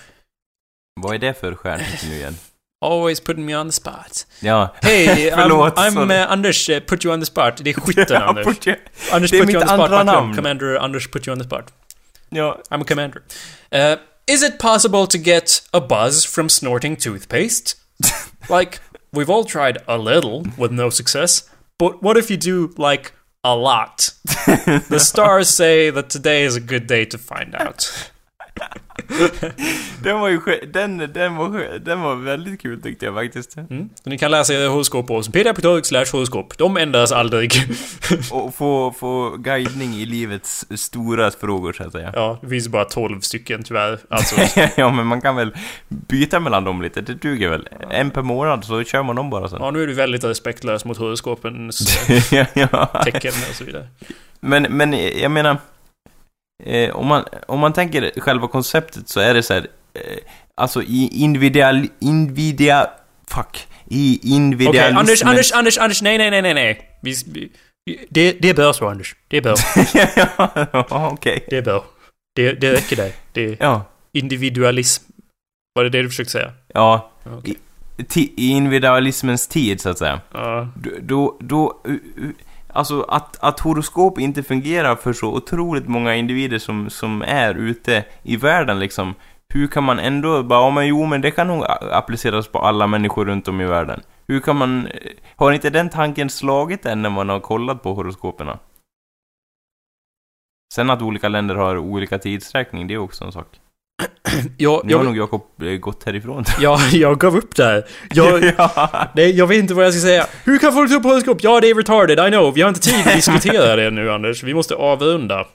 [1.01, 2.35] Vad är det för stjärntecken nu igen?
[2.85, 4.27] always putting me on the spot.
[4.39, 4.75] Ja.
[4.81, 6.15] I'm, Förlåt, I'm sorry.
[6.15, 7.57] eh, Anders, eh, put you on the spot.
[7.57, 8.45] Det är skytten Ja, Anders.
[8.45, 8.77] put you-
[9.11, 9.79] Anders det är put you on the spot.
[9.91, 10.35] andra namn.
[10.35, 11.73] Commander Anders put you on the spot.
[12.29, 12.61] ja.
[12.69, 13.21] I'm a commander.
[13.71, 13.95] Uh,
[14.27, 17.75] is it possible to get a buzz from snorting toothpaste?
[18.49, 18.79] like,
[19.13, 21.49] we've all tried a little with no success,
[21.79, 23.11] but what if you do, like,
[23.43, 24.13] a lot?
[24.89, 28.11] the stars say that today is a good day to find out.
[30.03, 30.39] Den var ju
[30.73, 33.57] den, den, var, den var väldigt kul tyckte jag faktiskt.
[33.57, 33.89] Mm.
[34.03, 35.29] Ni kan läsa horoskop på oss.
[35.29, 36.57] pdf.org slash horoskop.
[36.57, 37.51] De ändras aldrig.
[38.31, 42.11] Och få, få guidning i livets stora frågor så att säga.
[42.15, 43.99] ja, det finns bara 12 stycken tyvärr.
[44.09, 45.55] Alltså, ja, men man kan väl
[45.87, 47.67] byta mellan dem lite, det duger väl.
[47.89, 49.59] En per månad så kör man dem bara sen.
[49.61, 52.09] ja, nu är du väldigt respektlös mot horoskopens
[52.53, 53.01] ja.
[53.03, 53.87] tecken och så vidare.
[54.39, 55.57] Men, men jag menar,
[56.63, 60.01] eh, om, man, om man tänker själva konceptet så är det så här, eh,
[60.55, 62.87] alltså i individual, individual,
[63.27, 64.97] fuck, i Okej, individualismen...
[64.97, 66.89] Anders, Anders, Anders, Anders, nej, nej, nej, nej, nej.
[67.01, 67.51] Vi, vi,
[68.09, 69.15] det, det bör så, Anders.
[69.27, 69.55] Det bör.
[70.89, 71.45] ja, okej.
[71.49, 71.83] Det bör.
[72.35, 73.11] Det, det räcker där.
[73.31, 75.03] Det Ja, individualism.
[75.75, 76.53] Var det det du försökte säga?
[76.73, 77.11] ja.
[77.23, 77.55] Okej.
[77.97, 80.21] Ti- I individualismens tid så att säga.
[80.33, 80.69] Ja.
[80.75, 81.81] Då, då, då
[82.75, 88.05] alltså att, att horoskop inte fungerar för så otroligt många individer som, som är ute
[88.23, 89.13] i världen liksom.
[89.49, 92.87] Hur kan man ändå bara, ja men jo men det kan nog appliceras på alla
[92.87, 94.01] människor runt om i världen.
[94.27, 97.93] Hur kan man, eh, har inte den tanken slagit än när man har kollat på
[97.93, 98.59] horoskoperna?
[100.73, 103.59] Sen att olika länder har olika tidsräkning, det är också en sak.
[104.57, 106.43] Jag, Nu har jag, nog Jakob eh, gått härifrån.
[106.59, 107.85] jag, jag gav upp där.
[108.13, 108.89] Jag, ja.
[109.15, 110.27] nej, jag vet inte vad jag ska säga.
[110.43, 111.37] Hur kan folk tro på horoskop?
[111.41, 112.53] Ja, det är retarded, I know.
[112.53, 114.43] Vi har inte tid att diskutera det nu, Anders.
[114.43, 115.45] Vi måste avrunda.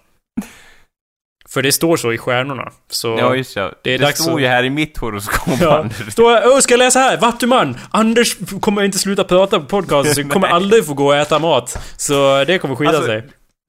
[1.49, 2.71] För det står så i stjärnorna.
[2.91, 3.09] Så...
[3.19, 3.73] ja, just ja.
[3.85, 5.79] Det Det, står att- ju här i mitt horoskop, Ja.
[5.79, 6.13] Anders.
[6.13, 7.17] Står jag, ska jag läsa här?
[7.17, 7.77] Vattuman!
[7.91, 11.95] Anders kommer inte sluta prata på podcasten, så kommer aldrig få gå och äta mat.
[11.97, 13.23] Så det kommer skita Alltså, sig.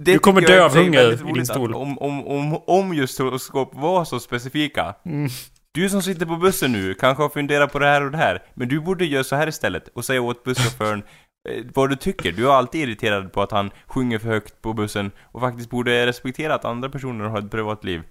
[0.06, 1.74] Det Du kommer dö av hunger i din stol.
[1.74, 4.96] Om, om, om, om just horoskop var så specifika.
[5.06, 5.30] Mm.
[5.74, 8.44] Du som sitter på bussen nu kanske har funderat på det här och det här,
[8.54, 11.04] men du borde göra så här istället och säga åt busschauffören
[11.50, 12.32] eh, vad du tycker.
[12.32, 16.06] Du är alltid irriterad på att han sjunger för högt på bussen och faktiskt borde
[16.06, 18.02] respektera att andra personer har ett privatliv.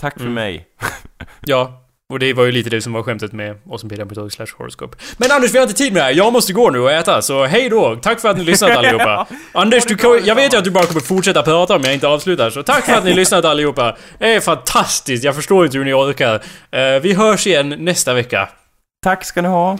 [0.00, 0.34] Tack för Mm.
[0.34, 0.66] mig.
[1.40, 4.96] Ja, och det var ju lite det som var skämtet med oss som slash horoscope.
[5.16, 6.12] Men Anders, vi har inte tid med det här.
[6.12, 7.96] Jag måste gå nu och äta, så hej då!
[7.96, 9.26] Tack för att ni lyssnat allihopa.
[9.52, 12.08] Anders, du, kan- jag vet ju att du bara kommer fortsätta prata om jag inte
[12.08, 13.96] avslutar, så tack för att ni lyssnat allihopa.
[14.18, 16.34] Det är fantastiskt, jag förstår inte hur ni orkar.
[16.70, 18.48] Eh, vi hörs igen nästa vecka.
[19.02, 19.78] Tack ska ni ha.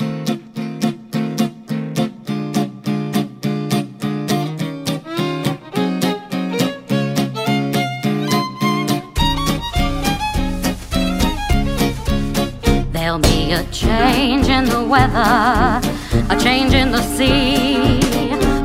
[13.57, 15.81] A change in the weather,
[16.29, 18.01] a change in the sea.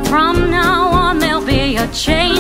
[0.10, 2.31] From now on, there'll be a change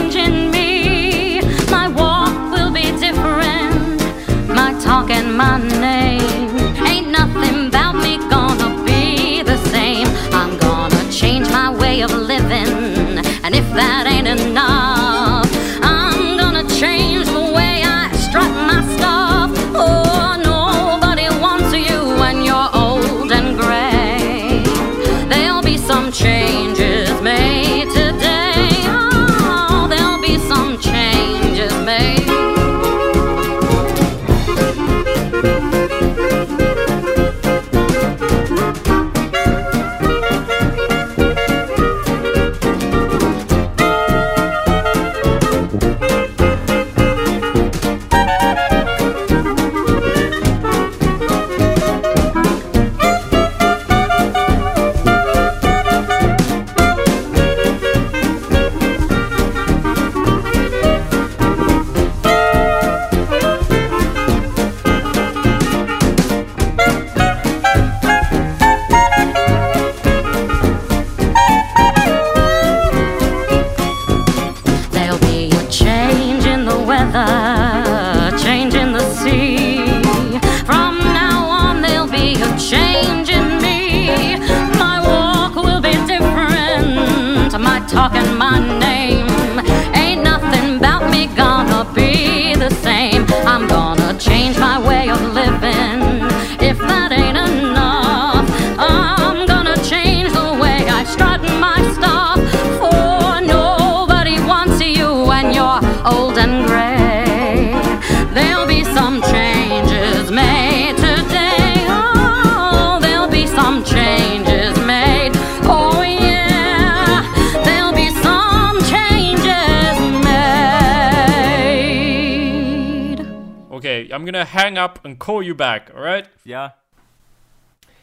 [125.21, 126.25] call you back, alright?
[126.43, 126.69] Ja.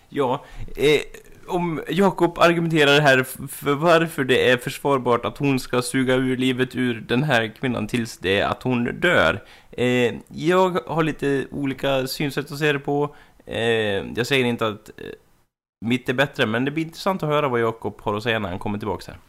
[0.08, 0.44] Ja,
[0.76, 1.00] eh,
[1.48, 6.76] om Jakob argumenterar här för varför det är försvarbart att hon ska suga ur livet
[6.76, 9.44] ur den här kvinnan tills det är att hon dör.
[9.70, 13.14] Eh, jag har lite olika synsätt att se det på.
[13.46, 13.60] Eh,
[14.16, 15.04] jag säger inte att eh,
[15.86, 18.48] mitt är bättre, men det blir intressant att höra vad Jakob har att säga när
[18.48, 19.20] han kommer tillbaka här.